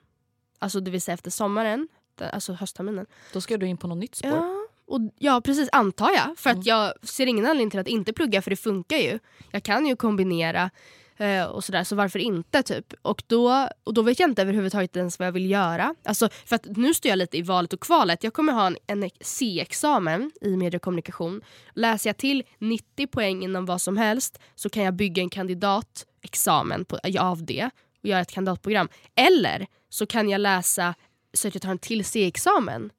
alltså 0.59 0.81
det 0.81 0.91
vill 0.91 1.03
säga 1.03 1.15
efter 1.15 1.31
sommaren, 1.31 1.89
alltså 2.33 2.53
höstterminen. 2.53 3.07
Då 3.33 3.41
ska 3.41 3.57
du 3.57 3.67
in 3.67 3.77
på 3.77 3.87
något 3.87 3.99
nytt 3.99 4.15
spår. 4.15 4.31
Ja, 4.31 4.67
och, 4.87 5.01
ja 5.19 5.41
precis 5.41 5.69
antar 5.73 6.11
jag. 6.11 6.39
För 6.39 6.51
Mm. 6.51 6.61
att 6.61 6.67
jag 6.67 6.93
ser 7.03 7.27
ingen 7.27 7.47
anledning 7.47 7.71
till 7.71 7.81
att 7.81 7.89
inte 7.89 8.13
plugga 8.13 8.43
för 8.43 8.51
det 8.51 8.57
funkar 8.57 8.97
ju. 8.97 9.19
Jag 9.51 9.63
kan 9.63 9.87
ju 9.87 9.97
kombinera 9.97 10.71
eh, 11.17 11.45
och 11.45 11.65
sådär 11.65 11.85
så 11.85 11.97
varför 11.97 12.19
inte 12.19 12.63
typ. 12.63 12.95
Och 13.03 13.23
då, 13.27 13.69
och 13.85 13.95
då 13.95 14.03
vet 14.03 14.19
jag 14.21 14.31
inte 14.31 14.43
överhuvudtaget 14.43 14.97
ens 14.97 15.19
vad 15.19 15.27
jag 15.27 15.33
vill 15.33 15.51
göra. 15.51 15.95
Alltså, 16.05 16.29
för 16.45 16.57
att 16.57 16.67
nu 16.67 16.95
står 16.95 17.09
jag 17.09 17.17
lite 17.17 17.39
i 17.39 17.43
valet 17.43 17.73
och 17.73 17.81
kvalet. 17.81 18.25
Jag 18.25 18.33
kommer 18.33 18.53
ha 18.53 18.67
en, 18.67 18.77
en 18.87 19.11
C-examen 19.21 20.31
i 20.41 20.57
medie 20.57 20.79
och 20.79 20.83
kommunikation. 20.83 21.43
Läser 21.75 22.09
jag 22.11 22.17
till 22.17 22.43
90 22.59 23.07
poäng 23.07 23.45
inom 23.45 23.67
vad 23.67 23.81
som 23.81 23.97
helst 23.97 24.39
så 24.55 24.69
kan 24.69 24.83
jag 24.83 24.95
bygga 24.95 25.23
en 25.23 25.31
kandidatexamen 25.31 26.85
på, 26.85 26.99
av 27.19 27.45
det 27.45 27.71
och 28.03 28.09
göra 28.09 28.21
ett 28.21 28.33
kandidatprogram. 28.33 28.89
Eller 29.15 29.67
så 29.89 30.07
kan 30.07 30.29
jag 30.29 30.41
läsa 30.41 30.95
så 31.35 31.49
att 31.49 31.55
jag 31.55 31.63
tar 31.63 31.71
en 31.71 31.79
till 31.79 32.05
C-examen 32.05 32.91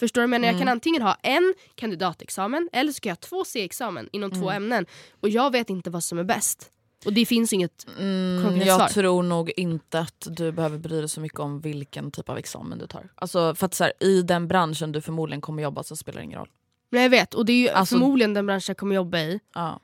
Förstår 0.00 0.20
du? 0.20 0.26
Men 0.26 0.42
jag 0.42 0.58
kan 0.58 0.68
antingen 0.68 1.02
ha 1.02 1.16
en 1.22 1.54
kandidatexamen 1.74 2.68
eller 2.72 2.92
så 2.92 3.00
kan 3.00 3.10
jag 3.10 3.16
ha 3.16 3.20
två 3.20 3.44
C-examen 3.44 4.08
inom 4.12 4.30
två 4.30 4.50
ämnen. 4.50 4.86
Och 5.20 5.28
jag 5.28 5.52
vet 5.52 5.70
inte 5.70 5.90
vad 5.90 6.04
som 6.04 6.18
är 6.18 6.24
bäst. 6.24 6.70
Och 7.04 7.12
det 7.12 7.26
finns 7.26 7.52
inget 7.52 7.86
Mm, 7.98 8.60
jag 8.60 8.90
tror 8.90 9.22
nog 9.22 9.52
inte 9.56 9.98
att 9.98 10.26
du 10.30 10.52
behöver 10.52 10.78
bry 10.78 11.00
dig 11.00 11.08
så 11.08 11.20
mycket 11.20 11.40
om 11.40 11.60
vilken 11.60 12.10
typ 12.10 12.28
av 12.28 12.38
examen 12.38 12.78
du 12.78 12.86
tar. 12.86 13.08
Alltså 13.14 13.54
för 13.54 13.66
att 13.66 13.74
så 13.74 13.84
här, 13.84 13.92
i 14.00 14.22
den 14.22 14.48
branschen 14.48 14.92
du 14.92 15.00
förmodligen 15.00 15.40
kommer 15.40 15.62
jobba 15.62 15.82
så 15.82 15.96
spelar 15.96 16.18
det 16.20 16.24
ingen 16.24 16.38
roll. 16.38 16.50
Men 16.90 17.02
jag 17.02 17.10
vet, 17.10 17.34
och 17.34 17.44
det 17.46 17.52
är 17.52 17.56
ju 17.60 17.68
Alltså- 17.68 17.94
förmodligen 17.94 18.34
den 18.34 18.46
branschen 18.46 18.64
jag 18.72 18.76
kommer 18.76 18.94
jobba 18.94 19.18
i. 19.18 19.40
Ja. 19.54 19.80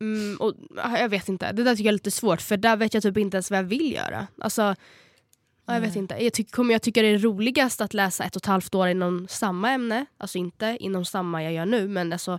Mm, 0.00 0.36
och, 0.40 0.54
ja, 0.76 0.98
jag 0.98 1.08
vet 1.08 1.28
inte, 1.28 1.52
det 1.52 1.62
där 1.64 1.72
tycker 1.76 1.84
jag 1.84 1.90
är 1.92 1.92
lite 1.92 2.10
svårt 2.10 2.40
för 2.40 2.56
där 2.56 2.76
vet 2.76 2.94
jag 2.94 3.02
typ 3.02 3.16
inte 3.16 3.36
ens 3.36 3.50
vad 3.50 3.58
jag 3.58 3.64
vill 3.64 3.92
göra. 3.92 4.26
Alltså, 4.40 4.62
ja, 5.66 5.74
jag 5.74 5.80
vet 5.80 5.96
inte. 5.96 6.24
Jag 6.24 6.32
tyck, 6.32 6.50
kommer 6.50 6.74
jag 6.74 6.82
tycka 6.82 7.02
det 7.02 7.08
är 7.08 7.18
roligast 7.18 7.80
att 7.80 7.94
läsa 7.94 8.24
ett 8.24 8.36
och 8.36 8.42
ett 8.42 8.46
halvt 8.46 8.74
år 8.74 8.88
inom 8.88 9.26
samma 9.28 9.70
ämne? 9.70 10.06
Alltså 10.18 10.38
inte 10.38 10.76
inom 10.80 11.04
samma 11.04 11.42
jag 11.44 11.52
gör 11.52 11.66
nu 11.66 11.88
men 11.88 12.12
alltså 12.12 12.38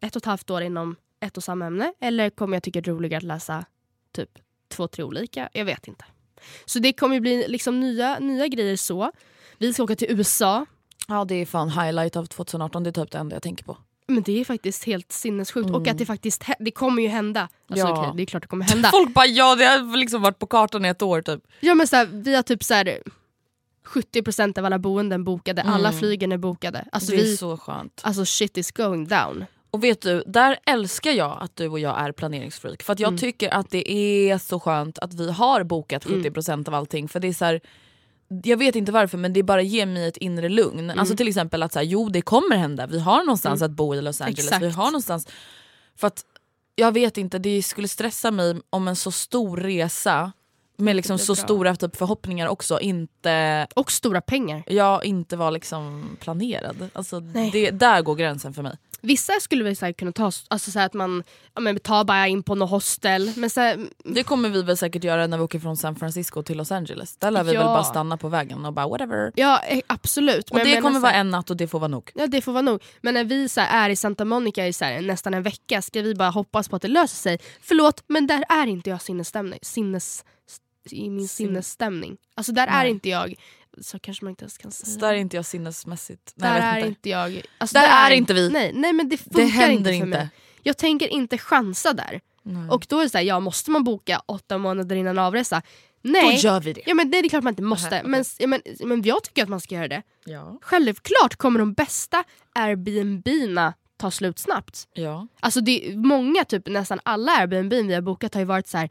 ett 0.00 0.16
och 0.16 0.22
ett 0.22 0.26
halvt 0.26 0.50
år 0.50 0.62
inom 0.62 0.96
ett 1.20 1.36
och 1.36 1.44
samma 1.44 1.66
ämne. 1.66 1.92
Eller 2.00 2.30
kommer 2.30 2.56
jag 2.56 2.62
tycka 2.62 2.80
det 2.80 2.90
är 2.90 2.94
roligare 2.94 3.16
att 3.18 3.22
läsa 3.22 3.64
typ 4.12 4.30
två, 4.68 4.88
tre 4.88 5.04
olika? 5.04 5.48
Jag 5.52 5.64
vet 5.64 5.88
inte. 5.88 6.04
Så 6.64 6.78
det 6.78 6.92
kommer 6.92 7.14
ju 7.14 7.20
bli 7.20 7.48
liksom 7.48 7.80
nya, 7.80 8.18
nya 8.18 8.46
grejer 8.48 8.76
så. 8.76 9.12
Vi 9.58 9.72
ska 9.74 9.82
åka 9.82 9.96
till 9.96 10.08
USA. 10.10 10.66
ja 11.08 11.24
det 11.24 11.34
är 11.34 11.46
fan 11.46 11.70
highlight 11.70 12.16
av 12.16 12.26
2018, 12.26 12.82
det 12.82 12.90
är 12.90 12.92
typ 12.92 13.10
det 13.10 13.18
enda 13.18 13.36
jag 13.36 13.42
tänker 13.42 13.64
på. 13.64 13.76
Men 14.06 14.22
det 14.22 14.40
är 14.40 14.44
faktiskt 14.44 14.84
helt 14.84 15.12
sinnessjukt. 15.12 15.70
Och 15.70 15.88
att 15.88 15.98
det 15.98 16.06
faktiskt 16.06 16.44
det 16.58 16.70
kommer 16.70 17.02
ju 17.02 17.08
hända. 17.08 17.48
Alltså, 17.68 17.86
Ja. 17.86 17.98
okej, 18.00 18.12
det 18.16 18.22
är 18.22 18.26
klart 18.26 18.42
det 18.42 18.48
kommer 18.48 18.64
hända. 18.64 18.88
Folk 18.92 19.14
bara 19.14 19.26
ja 19.26 19.54
det 19.54 19.64
har 19.64 19.96
liksom 19.96 20.22
varit 20.22 20.38
på 20.38 20.46
kartan 20.46 20.84
i 20.84 20.88
ett 20.88 21.02
år 21.02 21.22
typ. 21.22 21.42
Ja 21.60 21.74
men 21.74 21.86
så 21.86 21.96
här, 21.96 22.06
vi 22.06 22.34
har 22.34 22.42
typ 22.42 22.64
så 22.64 22.74
här 22.74 23.02
70% 23.86 24.58
av 24.58 24.64
alla 24.64 24.78
boenden 24.78 25.24
bokade, 25.24 25.62
alla 25.62 25.92
flygen 25.92 26.32
är 26.32 26.38
bokade. 26.38 26.84
Alltså, 26.92 27.10
det 27.10 27.16
är 27.18 27.22
vi, 27.22 27.36
så 27.36 27.56
skönt. 27.56 28.00
alltså 28.04 28.24
shit 28.24 28.56
is 28.56 28.70
going 28.72 29.08
down. 29.08 29.44
Och 29.70 29.84
vet 29.84 30.00
du, 30.00 30.22
där 30.26 30.58
älskar 30.66 31.10
jag 31.10 31.38
att 31.40 31.56
du 31.56 31.68
och 31.68 31.78
jag 31.78 32.00
är 32.00 32.12
planeringsfreak. 32.12 32.82
För 32.82 32.92
att 32.92 33.00
jag 33.00 33.18
tycker 33.18 33.54
att 33.54 33.70
det 33.70 33.92
är 33.92 34.38
så 34.38 34.60
skönt 34.60 34.98
att 34.98 35.14
vi 35.14 35.30
har 35.30 35.64
bokat 35.64 36.04
70% 36.04 36.68
av 36.68 36.74
allting. 36.74 37.08
För 37.08 37.20
det 37.20 37.28
är 37.28 37.32
så 37.32 37.44
här, 37.44 37.60
jag 38.42 38.56
vet 38.56 38.76
inte 38.76 38.92
varför 38.92 39.18
men 39.18 39.32
det 39.32 39.42
bara 39.42 39.62
ger 39.62 39.86
mig 39.86 40.08
ett 40.08 40.16
inre 40.16 40.48
lugn. 40.48 40.90
Alltså 40.90 41.16
till 41.16 41.28
exempel 41.28 41.62
att 41.62 41.72
så 41.72 41.78
här, 41.78 41.86
jo 41.86 42.08
det 42.08 42.22
kommer 42.22 42.56
hända, 42.56 42.86
vi 42.86 43.00
har 43.00 43.24
någonstans 43.24 43.62
att 43.62 43.70
bo 43.70 43.94
i 43.94 44.02
Los 44.02 44.20
Angeles. 44.20 44.44
Exakt. 44.44 44.62
Vi 44.62 44.70
har 44.70 44.86
någonstans... 44.86 45.28
För 45.96 46.06
att 46.06 46.24
jag 46.74 46.92
vet 46.92 47.18
inte, 47.18 47.38
det 47.38 47.62
skulle 47.62 47.88
stressa 47.88 48.30
mig 48.30 48.60
om 48.70 48.88
en 48.88 48.96
så 48.96 49.10
stor 49.10 49.56
resa 49.56 50.32
med 50.76 50.96
liksom 50.96 51.16
blir 51.16 51.24
så 51.24 51.34
bra. 51.34 51.42
stora 51.44 51.76
typ, 51.76 51.96
förhoppningar 51.96 52.48
också 52.48 52.80
inte, 52.80 53.66
Och 53.74 53.92
stora 53.92 54.20
pengar. 54.20 54.62
jag 54.66 55.04
inte 55.04 55.36
var 55.36 55.50
liksom 55.50 56.16
planerad. 56.20 56.90
Alltså, 56.92 57.20
Nej. 57.20 57.50
det, 57.50 57.70
där 57.70 58.02
går 58.02 58.14
gränsen 58.14 58.54
för 58.54 58.62
mig. 58.62 58.76
Vissa 59.00 59.32
skulle 59.40 59.64
väl 59.64 59.76
här, 59.80 59.92
kunna 59.92 60.12
ta, 60.12 60.32
alltså 60.48 60.70
så 60.70 60.80
att 60.80 60.94
man 60.94 61.22
ja, 61.54 61.60
men, 61.60 61.78
tar 61.80 62.04
bara 62.04 62.28
in 62.28 62.42
på 62.42 62.54
något 62.54 62.70
hostel. 62.70 63.32
Men 63.36 63.50
så 63.50 63.60
här, 63.60 63.86
Det 64.04 64.22
kommer 64.22 64.48
vi 64.48 64.62
väl 64.62 64.76
säkert 64.76 65.04
göra 65.04 65.26
när 65.26 65.36
vi 65.36 65.44
åker 65.44 65.58
från 65.58 65.76
San 65.76 65.96
Francisco 65.96 66.42
till 66.42 66.56
Los 66.56 66.72
Angeles. 66.72 67.16
Där 67.16 67.30
lär 67.30 67.44
vi 67.44 67.52
Ja. 67.52 67.60
väl 67.60 67.66
bara 67.66 67.84
stanna 67.84 68.16
på 68.16 68.28
vägen 68.28 68.64
och 68.64 68.72
bara 68.72 68.88
whatever. 68.88 69.32
ja 69.36 69.60
eh, 69.68 69.80
absolut. 69.86 70.50
Och 70.50 70.56
men, 70.56 70.66
det 70.66 70.72
men, 70.72 70.82
kommer 70.82 70.94
så 70.96 71.00
vara 71.02 71.12
en 71.12 71.30
natt 71.30 71.50
och 71.50 71.56
det 71.56 71.68
får 71.68 71.78
vara 71.78 71.88
nog. 71.88 72.10
Ja 72.14 72.26
det 72.26 72.40
får 72.40 72.52
vara 72.52 72.62
nog. 72.62 72.82
Men 73.00 73.14
när 73.14 73.24
vi 73.24 73.48
så 73.48 73.60
här, 73.60 73.84
är 73.86 73.90
i 73.90 73.96
Santa 73.96 74.24
Monica 74.24 74.66
i 74.66 74.72
så 74.72 74.84
här, 74.84 75.02
nästan 75.02 75.34
en 75.34 75.42
vecka 75.42 75.82
ska 75.82 76.02
vi 76.02 76.14
bara 76.14 76.30
hoppas 76.30 76.68
på 76.68 76.76
att 76.76 76.82
det 76.82 76.88
löser 76.88 77.16
sig. 77.16 77.38
Förlåt 77.60 78.04
men 78.06 78.26
där 78.26 78.44
är 78.48 78.66
inte 78.66 78.90
jag 78.90 79.02
sinnesstämning. 79.02 79.58
Sinnes, 79.62 80.24
I 80.90 81.10
min 81.10 81.28
sinnesstämning. 81.28 82.16
Alltså 82.34 82.52
där 82.52 82.66
är 82.66 82.82
Nej. 82.82 82.90
inte 82.90 83.08
jag. 83.08 83.34
Så 83.80 83.98
kanske 83.98 84.24
man 84.24 84.30
inte 84.30 84.42
ens 84.44 84.58
kan 84.58 84.70
säga. 84.70 84.98
Där 84.98 85.12
är 85.12 85.16
inte 85.16 85.36
jag 85.36 85.44
sinnesmässigt. 85.46 86.32
Nej, 86.34 86.50
där 86.60 86.66
jag 86.66 86.78
är 86.80 86.86
inte. 86.86 87.08
jag. 87.08 87.42
Alltså, 87.58 87.74
Där 87.74 88.10
är 88.10 88.10
inte 88.10 88.34
vi. 88.34 88.50
Nej, 88.50 88.72
nej 88.74 88.92
men 88.92 89.08
det 89.08 89.16
funkar 89.16 89.42
händer 89.44 89.74
inte 89.74 89.88
för 89.88 89.94
inte. 89.94 90.06
mig. 90.18 90.28
Jag 90.62 90.76
tänker 90.76 91.08
inte 91.08 91.38
chansa 91.38 91.92
där. 91.92 92.20
Och 92.70 92.86
då 92.88 92.98
är 92.98 93.02
det 93.02 93.10
så 93.10 93.18
här, 93.18 93.24
ja 93.24 93.40
måste 93.40 93.70
man 93.70 93.84
boka 93.84 94.22
åtta 94.26 94.58
månader 94.58 94.96
innan 94.96 95.18
avresa? 95.18 95.62
Nej. 96.02 96.24
Då 96.24 96.32
gör 96.32 96.60
vi 96.60 96.72
det. 96.72 96.82
Ja 96.86 96.94
men 96.94 97.10
det 97.10 97.18
är 97.18 97.28
klart 97.28 97.44
man 97.44 97.52
inte 97.52 97.62
måste. 97.62 97.90
Nähä, 97.90 98.00
okej. 98.00 98.10
men, 98.10 98.24
ja, 98.38 98.46
men, 98.46 98.60
men 98.88 99.02
jag 99.02 99.24
tycker 99.24 99.42
att 99.42 99.48
man 99.48 99.60
ska 99.60 99.74
göra 99.74 99.88
det. 99.88 100.02
Ja. 100.24 100.58
Självklart 100.62 101.36
kommer 101.36 101.58
de 101.58 101.72
bästa 101.72 102.24
Airbnb-na 102.54 103.72
ta 103.96 104.10
slut 104.10 104.38
snabbt. 104.38 104.88
ja. 104.94 105.26
Alltså 105.40 105.60
det, 105.60 105.96
många, 105.96 106.44
typ 106.44 106.66
nästan 106.68 107.00
alla 107.02 107.32
Airbnb 107.32 107.72
vi 107.72 107.94
har 107.94 108.00
bokat 108.00 108.34
har 108.34 108.40
ju 108.40 108.44
varit 108.46 108.66
så 108.66 108.78
här. 108.78 108.90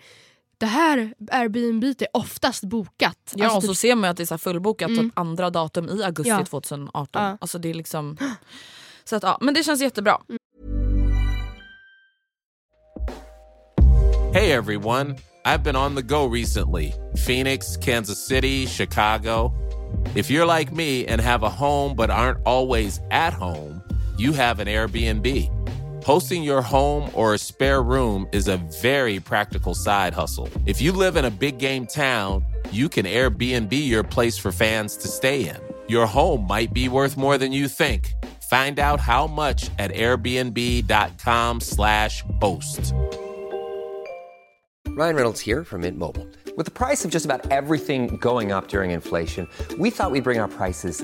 Det 0.60 0.66
här 0.66 1.14
Airbnb 1.32 1.84
är 1.84 2.08
oftast 2.14 2.64
bokat. 2.64 3.34
Ja 3.36 3.46
alltså 3.46 3.58
och 3.58 3.64
så 3.64 3.68
typ, 3.68 3.78
ser 3.78 3.96
man 3.96 4.04
ju 4.04 4.12
att 4.12 4.18
det 4.18 4.24
är 4.24 4.26
så 4.26 4.34
här 4.34 4.38
fullbokat 4.38 4.88
typ 4.88 5.12
andra 5.14 5.50
datum 5.50 5.90
i 5.90 6.04
augusti 6.04 6.30
Ja. 6.30 6.46
2018. 6.46 7.24
Ja. 7.24 7.38
Alltså 7.42 7.60
det 7.60 7.70
är 7.70 7.74
liksom... 7.74 8.18
Så 9.04 9.16
att, 9.16 9.24
ja, 9.24 9.38
men 9.42 9.54
det 9.54 9.64
känns 9.64 9.82
jättebra. 9.82 10.18
Hey 14.34 14.52
everyone, 14.52 15.16
I've 15.46 15.64
been 15.64 15.76
on 15.76 15.96
the 15.96 16.02
go 16.02 16.34
recently 16.34 16.94
Phoenix, 17.28 17.78
Kansas 17.78 18.28
City, 18.28 18.66
Chicago. 18.68 19.52
If 20.16 20.30
you're 20.30 20.58
like 20.58 20.72
me 20.76 21.06
and 21.14 21.22
have 21.22 21.46
a 21.46 21.50
home 21.50 21.96
but 21.96 22.10
aren't 22.10 22.40
always 22.46 23.00
at 23.12 23.34
home, 23.34 23.82
you 24.20 24.34
have 24.34 24.60
an 24.60 24.68
Airbnb. 24.68 25.50
Hosting 26.04 26.44
your 26.44 26.62
home 26.62 27.10
or 27.14 27.34
a 27.34 27.38
spare 27.38 27.82
room 27.84 28.28
is 28.32 28.48
a 28.48 28.56
very 28.82 29.20
practical 29.20 29.76
side 29.76 30.14
hustle. 30.14 30.50
If 30.66 30.82
you 30.82 30.92
live 30.92 31.16
in 31.18 31.26
a 31.26 31.32
big 31.32 31.60
game 31.60 31.86
town, 31.86 32.44
you 32.72 32.90
can 32.90 33.06
Airbnb 33.06 33.72
your 33.72 34.04
place 34.04 34.36
for 34.38 34.52
fans 34.52 34.98
to 34.98 35.08
stay 35.08 35.48
in. 35.48 35.58
Your 35.88 36.08
home 36.08 36.48
might 36.48 36.74
be 36.74 36.90
worth 36.90 37.18
more 37.18 37.38
than 37.38 37.52
you 37.52 37.68
think. 37.68 38.14
Find 38.50 38.80
out 38.80 39.00
how 39.00 39.28
much 39.28 39.70
at 39.78 39.94
airbnb.com/slash 39.94 42.24
host. 42.42 42.94
Ryan 44.88 45.16
Reynolds 45.16 45.40
here 45.40 45.64
from 45.64 45.82
Mint 45.82 45.98
Mobile. 45.98 46.28
With 46.58 46.66
the 46.66 46.72
price 46.72 47.06
of 47.06 47.12
just 47.12 47.26
about 47.26 47.52
everything 47.52 48.18
going 48.18 48.52
up 48.52 48.70
during 48.70 48.90
inflation, 48.92 49.48
we 49.78 49.92
thought 49.92 50.12
we'd 50.12 50.24
bring 50.24 50.40
our 50.40 50.48
prices 50.48 51.04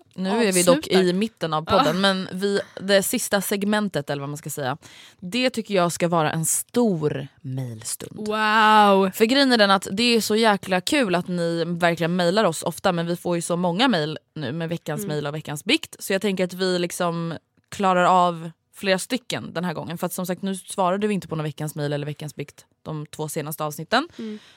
Nu 0.13 0.29
är 0.29 0.51
vi 0.51 0.63
dock 0.63 0.77
Avslutar? 0.77 1.03
i 1.03 1.13
mitten 1.13 1.53
av 1.53 1.61
podden 1.61 2.01
men 2.01 2.27
vi, 2.31 2.59
det 2.81 3.03
sista 3.03 3.41
segmentet 3.41 4.09
eller 4.09 4.19
vad 4.19 4.29
man 4.29 4.37
ska 4.37 4.49
säga. 4.49 4.77
Det 5.19 5.49
tycker 5.49 5.73
jag 5.73 5.91
ska 5.91 6.07
vara 6.07 6.31
en 6.31 6.45
stor 6.45 7.27
mailstund. 7.41 8.17
Wow! 8.17 9.11
För 9.13 9.25
grejen 9.25 9.51
är 9.51 9.57
den 9.57 9.71
att 9.71 9.87
det 9.91 10.03
är 10.03 10.21
så 10.21 10.35
jäkla 10.35 10.81
kul 10.81 11.15
att 11.15 11.27
ni 11.27 11.63
verkligen 11.65 12.15
mejlar 12.15 12.43
oss 12.43 12.63
ofta 12.63 12.91
men 12.91 13.07
vi 13.07 13.15
får 13.15 13.35
ju 13.35 13.41
så 13.41 13.55
många 13.55 13.87
mejl 13.87 14.17
nu 14.33 14.51
med 14.51 14.69
veckans 14.69 15.05
mejl 15.05 15.27
och 15.27 15.35
veckans 15.35 15.65
bikt. 15.65 15.95
Så 15.99 16.13
jag 16.13 16.21
tänker 16.21 16.43
att 16.43 16.53
vi 16.53 16.79
liksom 16.79 17.37
klarar 17.69 18.03
av 18.03 18.51
flera 18.73 18.99
stycken 18.99 19.53
den 19.53 19.65
här 19.65 19.73
gången. 19.73 19.97
För 19.97 20.05
att 20.05 20.13
som 20.13 20.25
sagt 20.25 20.41
nu 20.41 20.55
svarade 20.55 21.07
vi 21.07 21.13
inte 21.13 21.27
på 21.27 21.35
någon 21.35 21.43
veckans 21.43 21.75
mejl 21.75 21.93
eller 21.93 22.05
veckans 22.05 22.35
bikt 22.35 22.65
de 22.83 23.05
två 23.05 23.29
senaste 23.29 23.63
avsnitten. 23.63 24.07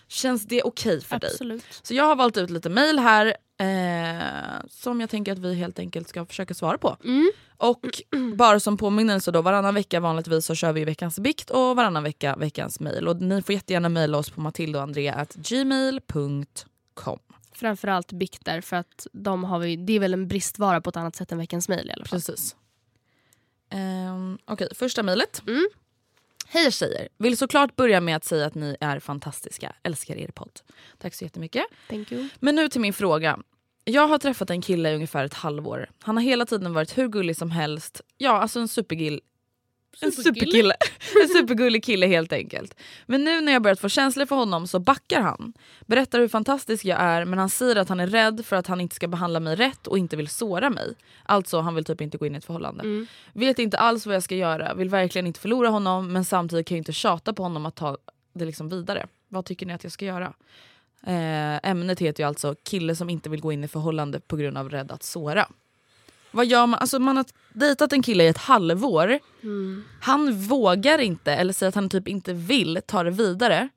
Känns 0.09 0.47
det 0.47 0.63
okej 0.63 1.01
för 1.01 1.19
dig? 1.19 1.31
Absolut. 1.33 1.65
Så 1.83 1.95
jag 1.95 2.05
har 2.05 2.17
valt 2.17 2.37
ut 2.37 2.51
lite 2.51 2.69
mejl 2.69 2.99
här 2.99 3.37
eh, 3.59 3.67
som 4.69 5.01
jag 5.01 5.11
tänker 5.11 5.33
att 5.33 5.39
vi 5.39 5.55
helt 5.55 5.79
enkelt 5.79 6.09
ska 6.09 6.27
försöka 6.27 6.55
svara 6.55 6.79
på. 6.79 6.97
Mm. 7.05 7.31
Och 7.57 8.03
bara 8.37 8.61
som 8.61 8.77
påminnelse 8.77 9.31
då, 9.31 9.43
varannan 9.43 9.75
vecka 9.75 10.01
vanligtvis 10.01 10.47
så 10.47 10.55
kör 10.55 10.73
vi 10.73 10.85
veckans 10.85 11.19
bikt 11.19 11.51
och 11.51 11.77
varannan 11.77 12.03
vecka 12.03 12.37
veckans 12.37 12.81
mejl. 12.81 13.09
Och 13.09 13.21
ni 13.21 13.43
får 13.43 13.55
jättegärna 13.55 13.89
mejla 13.89 14.19
oss 14.19 14.31
på 14.31 14.41
matildaandrea.gmail.com. 14.41 17.19
Framförallt 17.53 18.13
bikter 18.13 18.61
för 18.61 18.77
att 18.77 19.07
de 19.13 19.45
har 19.45 19.59
vi, 19.59 19.77
det 19.77 19.93
är 19.93 20.01
väl 20.01 20.15
en 20.15 20.29
bristvara 20.29 20.81
på 20.81 20.91
ett 20.91 20.97
annat 20.97 21.17
sätt 21.17 21.33
än 21.33 21.39
veckans 21.39 21.69
mejl 21.69 21.89
i 21.89 21.93
alla 21.93 22.05
fall. 22.05 22.21
Precis. 22.21 22.57
Um, 23.73 24.39
Okej, 24.45 24.69
första 24.75 25.03
mejlet. 25.03 25.43
Mm. 25.47 25.69
Hej 26.49 26.73
tjejer! 26.73 27.09
Vill 27.19 27.37
såklart 27.37 27.77
börja 27.77 28.01
med 28.01 28.17
att 28.17 28.25
säga 28.25 28.47
att 28.47 28.55
ni 28.55 28.77
är 28.81 28.99
fantastiska. 28.99 29.75
Älskar 29.83 30.17
er 30.17 30.29
podd. 30.29 30.61
Tack 30.99 31.15
så 31.15 31.25
jättemycket. 31.25 31.65
Thank 31.89 32.13
you. 32.13 32.29
Men 32.41 32.55
nu 32.55 32.69
till 32.69 32.81
min 32.81 32.93
fråga. 32.93 33.39
Jag 33.85 34.09
har 34.09 34.19
träffat 34.19 34.51
en 34.51 34.63
kille 34.63 34.91
i 34.91 34.95
ungefär 34.95 35.25
ett 35.25 35.35
halvår. 35.35 35.91
Han 36.03 36.17
har 36.17 36.25
hela 36.25 36.47
tiden 36.47 36.75
varit 36.75 36.99
hur 36.99 37.09
gullig 37.09 37.37
som 37.37 37.51
helst. 37.51 38.01
Ja, 38.19 38.31
alltså 38.31 38.61
en 38.61 38.69
supergill. 38.69 39.21
En 40.01 40.13
superkille. 40.13 40.75
En 41.23 41.29
supergullig 41.29 41.85
kille 41.85 42.07
helt 42.07 42.33
enkelt. 42.33 42.75
Men 43.07 43.25
nu 43.25 43.41
när 43.41 43.53
jag 43.53 43.63
börjat 43.63 43.81
få 43.81 43.89
känslor 43.89 44.27
för 44.27 44.37
honom 44.37 44.67
så 44.67 44.79
backar 44.79 45.21
han. 45.21 45.53
Berättar 45.87 46.21
hur 46.21 46.29
fantastisk 46.29 46.85
jag 46.85 47.01
är 47.01 47.25
men 47.25 47.39
han 47.39 47.51
säger 47.51 47.77
att 47.77 47.89
han 47.89 48.01
är 48.01 48.07
rädd 48.07 48.47
för 48.47 48.57
att 48.57 48.67
han 48.67 48.81
inte 48.81 48.95
ska 48.95 49.09
behandla 49.09 49.41
mig 49.41 49.57
rätt 49.57 49.87
och 49.87 49.99
inte 49.99 50.17
vill 50.17 50.29
såra 50.29 50.71
mig. 50.71 50.95
Alltså 51.23 51.61
han 51.61 51.75
vill 51.75 51.85
typ 51.85 52.01
inte 52.01 52.19
gå 52.19 52.27
in 52.27 52.35
i 52.35 52.39
ett 52.39 52.45
förhållande. 52.45 52.85
Vet 53.33 53.59
inte 53.59 53.79
alls 53.79 54.07
vad 54.07 54.15
jag 54.15 54.23
ska 54.23 54.35
göra, 54.35 54.75
vill 54.75 54.89
verkligen 54.89 55.27
inte 55.27 55.41
förlora 55.41 55.69
honom 55.69 56.13
men 56.13 56.25
samtidigt 56.25 56.67
kan 56.67 56.77
jag 56.77 56.81
inte 56.81 56.93
tjata 56.93 57.33
på 57.33 57.43
honom 57.43 57.67
att 57.67 57.75
ta 57.75 57.99
det 58.33 58.45
liksom 58.45 58.69
vidare. 58.69 59.07
Vad 59.29 59.45
tycker 59.45 59.67
ni 59.67 59.73
att 59.73 59.83
jag 59.83 59.93
ska 59.93 60.05
göra? 60.05 60.33
Eh, 61.07 61.71
ämnet 61.71 62.01
heter 62.01 62.23
ju 62.23 62.29
alltså 62.29 62.55
kille 62.65 62.97
som 62.97 63.11
inte 63.11 63.31
vill 63.31 63.41
gå 63.41 63.53
in 63.53 63.65
i 63.65 63.69
förhållande 63.69 64.21
på 64.21 64.37
grund 64.37 64.59
av 64.59 64.71
rädd 64.71 64.93
att 64.93 65.03
såra. 65.03 65.49
Vad 66.35 66.47
gör 66.47 66.67
man? 66.67 66.81
Alltså 66.81 66.99
man 66.99 67.17
har 67.17 67.27
dejtat 67.53 67.93
en 67.93 68.03
kille 68.03 68.25
i 68.25 68.29
ett 68.29 68.39
halvår. 68.39 69.19
Han 70.01 70.41
vågar 70.41 70.99
inte, 70.99 71.33
eller 71.33 71.53
säger 71.53 71.69
att 71.69 71.75
han 71.75 71.89
typ 71.89 72.09
inte 72.09 72.33
vill 72.33 72.81
ta 72.87 73.03
det 73.03 73.11
vidare. 73.11 73.69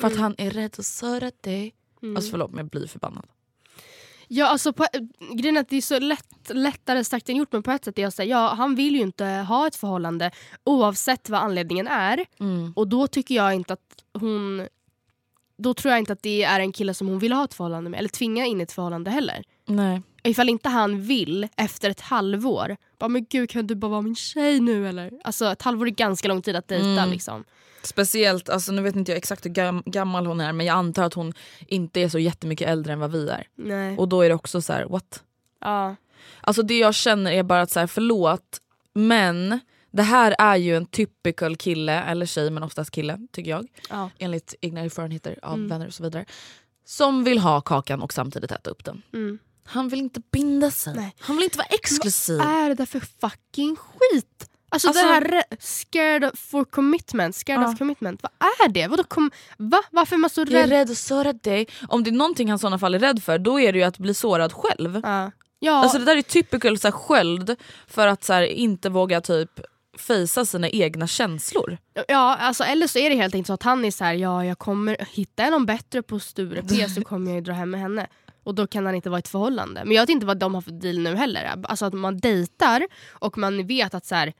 För 0.00 0.06
att 0.06 0.16
han 0.16 0.34
är 0.38 0.50
rädd 0.50 0.74
att 0.78 0.86
såra 0.86 1.30
dig. 1.40 1.74
Alltså 2.16 2.30
förlåt 2.30 2.50
men 2.50 2.58
jag 2.58 2.68
blir 2.68 2.86
förbannad. 2.86 3.26
Ja, 4.28 4.46
alltså 4.46 4.72
på, 4.72 4.86
grejen 5.34 5.56
är 5.56 5.60
att 5.60 5.68
det 5.68 5.76
är 5.76 5.80
så 5.80 5.98
lätt, 5.98 6.50
lättare 6.50 7.04
sagt 7.04 7.28
än 7.28 7.36
gjort 7.36 7.52
men 7.52 7.62
på 7.62 7.70
ett 7.70 7.84
sätt 7.84 7.98
är 7.98 8.02
jag 8.02 8.12
säger 8.12 8.30
ja, 8.30 8.54
han 8.54 8.74
vill 8.74 8.94
ju 8.94 9.00
inte 9.02 9.24
ha 9.24 9.66
ett 9.66 9.76
förhållande 9.76 10.30
oavsett 10.64 11.28
vad 11.28 11.40
anledningen 11.40 11.88
är. 11.88 12.26
Och 12.74 12.88
då 12.88 13.06
tycker 13.06 13.34
jag 13.34 13.54
inte 13.54 13.72
att 13.72 14.04
hon 14.12 14.66
då 15.58 15.74
tror 15.74 15.92
jag 15.92 15.98
inte 15.98 16.12
att 16.12 16.22
det 16.22 16.42
är 16.42 16.60
en 16.60 16.72
kille 16.72 16.94
som 16.94 17.08
hon 17.08 17.18
vill 17.18 17.32
ha 17.32 17.44
ett 17.44 17.54
förhållande 17.54 17.90
med 17.90 17.98
eller 17.98 18.08
tvinga 18.08 18.46
in 18.46 18.60
ett 18.60 18.72
förhållande 18.72 19.10
heller. 19.10 19.44
Nej. 19.66 20.02
Ifall 20.22 20.48
inte 20.48 20.68
han 20.68 21.02
vill 21.02 21.48
efter 21.56 21.90
ett 21.90 22.00
halvår, 22.00 22.76
bara 22.98 23.08
men 23.08 23.26
gud 23.30 23.50
kan 23.50 23.66
du 23.66 23.74
bara 23.74 23.90
vara 23.90 24.00
min 24.02 24.16
tjej 24.16 24.60
nu 24.60 24.88
eller? 24.88 25.12
Alltså 25.24 25.46
ett 25.46 25.62
halvår 25.62 25.86
är 25.86 25.90
ganska 25.90 26.28
lång 26.28 26.42
tid 26.42 26.56
att 26.56 26.68
dejta 26.68 27.06
liksom. 27.06 27.44
Speciellt, 27.82 28.48
alltså 28.48 28.72
nu 28.72 28.82
vet 28.82 28.96
inte 28.96 29.12
jag 29.12 29.16
exakt 29.16 29.44
hur 29.46 29.50
gam- 29.50 29.82
gammal 29.86 30.26
hon 30.26 30.40
är 30.40 30.52
men 30.52 30.66
jag 30.66 30.74
antar 30.74 31.04
att 31.04 31.14
hon 31.14 31.32
inte 31.66 32.00
är 32.00 32.08
så 32.08 32.18
jättemycket 32.18 32.68
äldre 32.68 32.92
än 32.92 32.98
vad 32.98 33.12
vi 33.12 33.28
är. 33.28 33.46
Nej. 33.54 33.98
Och 33.98 34.08
då 34.08 34.22
är 34.22 34.28
det 34.28 34.34
också 34.34 34.62
så 34.62 34.72
här: 34.72 34.84
what? 34.84 35.22
ja. 35.60 35.96
Alltså 36.40 36.62
det 36.62 36.78
jag 36.78 36.94
känner 36.94 37.32
är 37.32 37.42
bara 37.42 37.60
att 37.60 37.70
så 37.70 37.80
här, 37.80 37.86
förlåt 37.86 38.60
men 38.94 39.60
det 39.90 40.02
här 40.02 40.34
är 40.38 40.56
ju 40.56 40.76
en 40.76 40.86
typical 40.86 41.56
kille, 41.56 42.02
eller 42.02 42.26
tjej 42.26 42.50
men 42.50 42.62
oftast 42.62 42.90
kille 42.90 43.26
tycker 43.32 43.50
jag. 43.50 43.66
Ja. 43.90 44.10
Enligt 44.18 44.54
egna 44.60 44.80
erfarenheter 44.80 45.38
av 45.42 45.68
vänner 45.68 45.86
och 45.86 45.94
så 45.94 46.02
vidare. 46.02 46.24
Som 46.84 47.24
vill 47.24 47.38
ha 47.38 47.60
kakan 47.60 48.02
och 48.02 48.12
samtidigt 48.12 48.52
äta 48.52 48.70
upp 48.70 48.84
den. 48.84 49.02
Mm. 49.12 49.38
Han 49.66 49.88
vill 49.88 49.98
inte 49.98 50.20
binda 50.32 50.70
sig. 50.70 50.94
Nej. 50.96 51.14
Han 51.20 51.36
vill 51.36 51.44
inte 51.44 51.58
vara 51.58 51.66
exklusiv. 51.70 52.38
Vad 52.38 52.46
är 52.46 52.68
det 52.68 52.74
där 52.74 52.86
för 52.86 53.00
fucking 53.20 53.76
skit? 53.76 54.50
Alltså, 54.68 54.88
Alltså- 54.88 55.02
det 55.02 55.08
här 55.08 55.20
re- 55.22 55.56
scared 55.60 56.38
for 56.38 56.64
commitment, 56.64 57.36
scared 57.36 57.62
Ja. 57.62 57.68
of 57.72 57.78
commitment. 57.78 58.22
Vad 58.22 58.32
är 58.64 58.68
det? 58.68 58.86
Vadå 58.86 59.04
kom, 59.04 59.30
va? 59.56 59.82
Varför 59.90 60.16
är 60.16 60.18
man 60.18 60.30
så 60.30 60.40
Jag 60.40 60.48
är 60.52 60.60
rädd? 60.60 60.68
rädd 60.70 60.90
att 60.90 60.98
såra 60.98 61.32
dig. 61.32 61.66
Om 61.88 62.04
det 62.04 62.10
är 62.10 62.12
någonting 62.12 62.48
han 62.48 62.56
i 62.56 62.58
sådana 62.58 62.78
fall 62.78 62.94
är 62.94 62.98
rädd 62.98 63.22
för 63.22 63.38
då 63.38 63.60
är 63.60 63.72
det 63.72 63.78
ju 63.78 63.84
att 63.84 63.98
bli 63.98 64.14
sårad 64.14 64.52
själv. 64.52 65.00
Ja. 65.04 65.30
Ja, 65.58 65.72
Alltså 65.72 65.98
det 65.98 66.04
där 66.04 66.16
är 66.16 66.22
typical 66.22 66.78
så 66.78 66.86
här, 66.86 66.92
sköld 66.92 67.56
för 67.86 68.06
att 68.06 68.24
så 68.24 68.32
här, 68.32 68.42
inte 68.42 68.88
våga 68.88 69.20
typ 69.20 69.50
fejsa 69.98 70.44
sina 70.44 70.68
egna 70.68 71.06
känslor. 71.06 71.78
ja, 72.08 72.36
alltså, 72.36 72.64
eller 72.64 72.86
så 72.86 72.98
är 72.98 73.10
det 73.10 73.16
helt 73.16 73.34
enkelt 73.34 73.46
så 73.46 73.52
att 73.52 73.62
han 73.62 73.84
är 73.84 73.90
så 73.90 74.04
här, 74.04 74.14
ja 74.14 74.44
jag 74.44 74.58
kommer 74.58 74.96
hitta 75.10 75.50
någon 75.50 75.66
bättre 75.66 76.02
på 76.02 76.18
Sturepé 76.20 76.88
så 76.88 77.02
kommer 77.04 77.26
jag 77.30 77.34
ju 77.34 77.40
dra 77.40 77.52
hem 77.52 77.70
med 77.70 77.80
henne. 77.80 78.06
Och 78.46 78.54
då 78.54 78.66
kan 78.66 78.86
han 78.86 78.94
inte 78.94 79.10
vara 79.10 79.18
i 79.18 79.20
ett 79.20 79.28
förhållande. 79.28 79.84
Men 79.84 79.94
jag 79.94 80.02
vet 80.02 80.08
inte 80.10 80.26
vad 80.26 80.38
de 80.38 80.54
har 80.54 80.60
för 80.60 80.70
deal 80.70 80.98
nu 80.98 81.14
heller. 81.16 81.54
Alltså 81.62 81.84
att 81.84 81.94
man 81.94 82.18
dejtar 82.18 82.86
och 83.10 83.38
man 83.38 83.66
vet 83.66 83.94
att 83.94 84.06
så 84.06 84.14
här, 84.14 84.32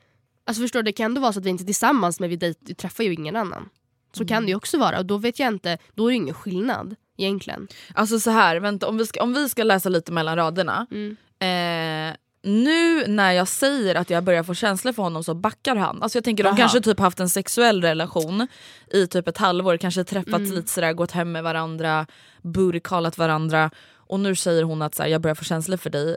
alltså 0.46 0.62
förstår 0.62 0.82
du, 0.82 0.84
det 0.84 0.92
kan 0.92 1.04
ändå 1.04 1.20
vara 1.20 1.32
så 1.32 1.38
att 1.38 1.44
vi 1.44 1.50
inte 1.50 1.64
är 1.64 1.66
tillsammans 1.66 2.20
men 2.20 2.30
vi, 2.30 2.36
dejt, 2.36 2.60
vi 2.62 2.74
träffar 2.74 3.04
ju 3.04 3.14
ingen 3.14 3.36
annan. 3.36 3.68
Så 4.12 4.26
kan 4.26 4.42
det 4.42 4.48
ju 4.48 4.56
också 4.56 4.78
vara 4.78 4.98
och 4.98 5.06
då 5.06 5.18
vet 5.18 5.38
jag 5.38 5.48
inte, 5.48 5.78
då 5.94 6.06
är 6.06 6.10
det 6.10 6.16
ingen 6.16 6.34
skillnad 6.34 6.96
egentligen. 7.16 7.68
Alltså 7.94 8.20
så 8.20 8.30
här, 8.30 8.56
vänta 8.56 8.88
om 8.88 8.98
vi 8.98 9.06
ska, 9.06 9.22
om 9.22 9.32
vi 9.34 9.48
ska 9.48 9.64
läsa 9.64 9.88
lite 9.88 10.12
mellan 10.12 10.36
raderna. 10.36 10.86
Mm. 10.90 11.16
Eh, 11.38 12.16
nu 12.42 13.06
när 13.06 13.32
jag 13.32 13.48
säger 13.48 13.94
att 13.94 14.10
jag 14.10 14.24
börjar 14.24 14.42
få 14.42 14.54
känslor 14.54 14.92
för 14.92 15.02
honom 15.02 15.24
så 15.24 15.34
backar 15.34 15.76
han. 15.76 16.02
Alltså 16.02 16.16
jag 16.18 16.24
tänker 16.24 16.44
de 16.44 16.48
Aha. 16.48 16.56
kanske 16.56 16.80
typ 16.80 16.98
haft 17.00 17.20
en 17.20 17.28
sexuell 17.28 17.82
relation 17.82 18.48
i 18.92 19.06
typ 19.06 19.28
ett 19.28 19.38
halvår, 19.38 19.76
kanske 19.76 20.04
träffats 20.04 20.36
Mm. 20.36 20.54
lite 20.54 20.70
sådär, 20.72 20.92
gått 20.92 21.10
hem 21.10 21.32
med 21.32 21.42
varandra, 21.42 22.06
bootycallat 22.42 23.18
varandra 23.18 23.70
och 24.06 24.20
nu 24.20 24.34
säger 24.34 24.62
hon 24.62 24.82
att 24.82 24.94
så 24.94 25.02
här, 25.02 25.10
jag 25.10 25.20
börjar 25.20 25.34
få 25.34 25.44
känslor 25.44 25.76
för 25.76 25.90
dig. 25.90 26.16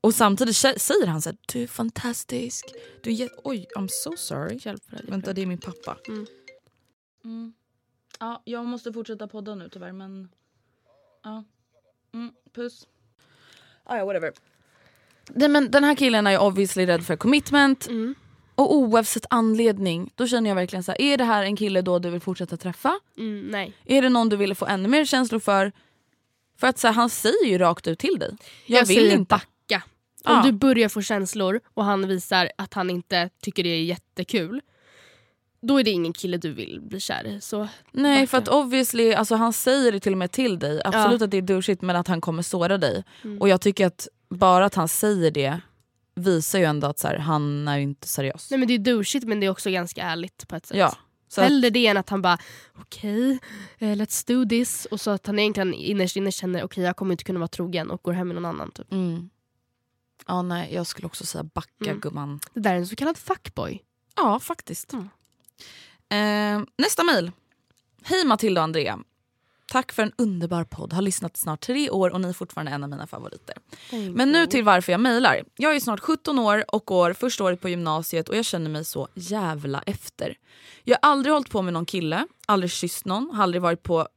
Och 0.00 0.14
samtidigt 0.14 0.56
säger 0.56 1.06
han 1.06 1.22
så 1.22 1.28
här, 1.28 1.36
du 1.52 1.62
är 1.62 1.66
fantastisk. 1.66 2.64
Du 3.02 3.22
är 3.22 3.28
Oj, 3.44 3.66
I'm 3.76 3.88
so 3.88 4.16
sorry. 4.16 4.58
Vänta 5.08 5.32
det 5.32 5.42
är 5.42 5.46
min 5.46 5.58
pappa. 5.58 5.96
Mm. 6.08 6.26
Mm. 7.24 7.52
Ja, 8.20 8.42
jag 8.44 8.64
måste 8.64 8.92
fortsätta 8.92 9.28
podda 9.28 9.54
nu 9.54 9.68
tyvärr 9.68 9.92
men... 9.92 10.28
Ja. 11.22 11.44
Mm, 12.14 12.32
puss. 12.54 12.86
Ah, 13.84 13.96
ja, 13.96 14.04
whatever. 14.04 14.32
Nej, 15.28 15.48
men 15.48 15.70
den 15.70 15.84
här 15.84 15.94
killen 15.94 16.26
är 16.26 16.38
obviously 16.38 16.86
rädd 16.86 17.06
för 17.06 17.16
commitment. 17.16 17.86
Mm. 17.88 18.14
Och 18.54 18.74
oavsett 18.74 19.26
anledning, 19.30 20.12
då 20.14 20.26
känner 20.26 20.50
jag 20.50 20.54
verkligen 20.54 20.82
så 20.82 20.92
här, 20.92 21.00
är 21.00 21.16
det 21.16 21.24
här 21.24 21.42
en 21.42 21.56
kille 21.56 21.82
då 21.82 21.98
du 21.98 22.10
vill 22.10 22.20
fortsätta 22.20 22.56
träffa? 22.56 23.00
Mm, 23.18 23.48
nej. 23.50 23.72
Är 23.84 24.02
det 24.02 24.08
någon 24.08 24.28
du 24.28 24.36
vill 24.36 24.54
få 24.54 24.66
ännu 24.66 24.88
mer 24.88 25.04
känslor 25.04 25.40
för? 25.40 25.72
För 26.58 26.66
att 26.66 26.78
så 26.78 26.86
här, 26.86 26.94
han 26.94 27.10
säger 27.10 27.46
ju 27.46 27.58
rakt 27.58 27.86
ut 27.86 27.98
till 27.98 28.18
dig. 28.18 28.36
Jag, 28.66 28.80
Jag, 28.82 28.86
vill 28.86 29.10
inte. 29.12 29.28
backa. 29.30 29.82
Om 30.26 30.32
Ja. 30.36 30.42
du 30.44 30.52
börjar 30.52 30.88
få 30.88 31.02
känslor 31.02 31.60
och 31.74 31.84
han 31.84 32.08
visar 32.08 32.50
att 32.58 32.74
han 32.74 32.90
inte 32.90 33.30
tycker 33.42 33.62
det 33.62 33.68
är 33.68 33.82
jättekul. 33.82 34.60
Då 35.62 35.80
är 35.80 35.84
det 35.84 35.90
ingen 35.90 36.12
kille 36.12 36.36
du 36.36 36.52
vill 36.52 36.80
bli 36.82 37.00
kär 37.00 37.26
i. 37.26 37.40
Så 37.40 37.68
Nej 37.92 38.16
backa. 38.22 38.26
för 38.26 38.38
att 38.38 38.48
obviously, 38.48 39.12
alltså, 39.14 39.34
han 39.34 39.52
säger 39.52 39.92
det 39.92 40.00
till 40.00 40.12
och 40.12 40.18
med 40.18 40.32
till 40.32 40.58
dig. 40.58 40.80
Absolut 40.84 41.22
att 41.22 41.30
det 41.30 41.36
är 41.36 41.42
douchigt 41.42 41.82
men 41.82 41.96
att 41.96 42.08
han 42.08 42.20
kommer 42.20 42.42
såra 42.42 42.78
dig. 42.78 43.04
Mm. 43.24 43.38
Och 43.40 43.48
jag 43.48 43.60
tycker 43.60 43.86
att 43.86 44.08
bara 44.30 44.64
att 44.64 44.74
han 44.74 44.88
säger 44.88 45.30
det 45.30 45.60
visar 46.14 46.58
ju 46.58 46.64
ändå 46.64 46.86
att 46.86 46.98
så 46.98 47.08
här, 47.08 47.18
han 47.18 47.68
är 47.68 47.78
inte 47.78 48.08
seriös. 48.08 48.50
Nej 48.50 48.58
men 48.58 48.68
det 48.68 48.74
är 48.74 48.78
douchigt 48.78 49.24
men 49.24 49.40
det 49.40 49.46
är 49.46 49.50
också 49.50 49.70
ganska 49.70 50.02
ärligt 50.02 50.48
på 50.48 50.56
ett 50.56 50.66
sätt. 50.66 50.76
Ja. 50.76 50.96
Så 51.34 51.40
Hellre 51.42 51.70
det 51.70 51.86
än 51.86 51.96
att 51.96 52.08
han 52.10 52.22
bara 52.22 52.38
okej, 52.74 53.38
eh, 53.78 53.88
let's 53.88 54.26
do 54.26 54.48
this. 54.48 54.84
Och 54.90 55.00
så 55.00 55.10
att 55.10 55.26
han 55.26 55.38
egentligen 55.38 55.74
innerst 55.74 56.16
inne 56.16 56.32
känner 56.32 56.64
okej 56.64 56.84
jag 56.84 56.96
kommer 56.96 57.12
inte 57.12 57.24
kunna 57.24 57.38
vara 57.38 57.48
trogen 57.48 57.90
och 57.90 58.02
går 58.02 58.12
hem 58.12 58.28
med 58.28 58.34
någon 58.34 58.44
annan. 58.44 58.70
Typ. 58.70 58.92
mm. 58.92 59.30
Ja 60.26 60.42
nej 60.42 60.74
jag 60.74 60.86
skulle 60.86 61.06
också 61.06 61.26
säga 61.26 61.44
backa 61.44 61.70
Mm. 61.90 62.00
gumman. 62.00 62.40
Det 62.54 62.60
där 62.60 62.70
är 62.70 62.76
en 62.76 62.86
så 62.86 62.96
kallad 62.96 63.18
fuckboy. 63.18 63.82
Ja 64.16 64.40
faktiskt. 64.40 64.92
Mm. 64.92 65.08
Eh, 66.08 66.66
nästa 66.78 67.04
mejl. 67.04 67.32
Hej 68.02 68.24
Matilda 68.24 68.60
och 68.60 68.64
Andrea. 68.64 68.98
Tack 69.74 69.92
för 69.92 70.02
en 70.02 70.12
underbar 70.18 70.64
podd. 70.64 70.92
Har 70.92 71.02
lyssnat 71.02 71.36
snart 71.36 71.60
tre 71.60 71.90
år 71.90 72.10
och 72.10 72.20
ni 72.20 72.28
är 72.28 72.32
fortfarande 72.32 72.72
en 72.72 72.84
av 72.84 72.90
mina 72.90 73.06
favoriter. 73.06 73.56
Men 74.14 74.32
nu 74.32 74.46
till 74.46 74.64
varför 74.64 74.92
jag 74.92 75.00
mejlar. 75.00 75.42
Jag 75.56 75.76
är 75.76 75.80
snart 75.80 76.00
17 76.00 76.38
år 76.38 76.64
och 76.68 76.84
går 76.84 77.12
första 77.12 77.44
året 77.44 77.60
på 77.60 77.68
gymnasiet 77.68 78.28
och 78.28 78.36
jag 78.36 78.44
känner 78.44 78.70
mig 78.70 78.84
så 78.84 79.08
jävla 79.14 79.82
efter. 79.86 80.34
Jag 80.84 80.98
har 81.02 81.10
aldrig 81.10 81.32
hållit 81.32 81.50
på 81.50 81.62
med 81.62 81.72
någon 81.72 81.86
kille, 81.86 82.26
aldrig 82.46 82.70
kysst 82.70 83.04
någon, 83.04 83.30
har 83.34 83.42
aldrig 83.42 83.62
varit 83.62 83.82
på 83.82 84.08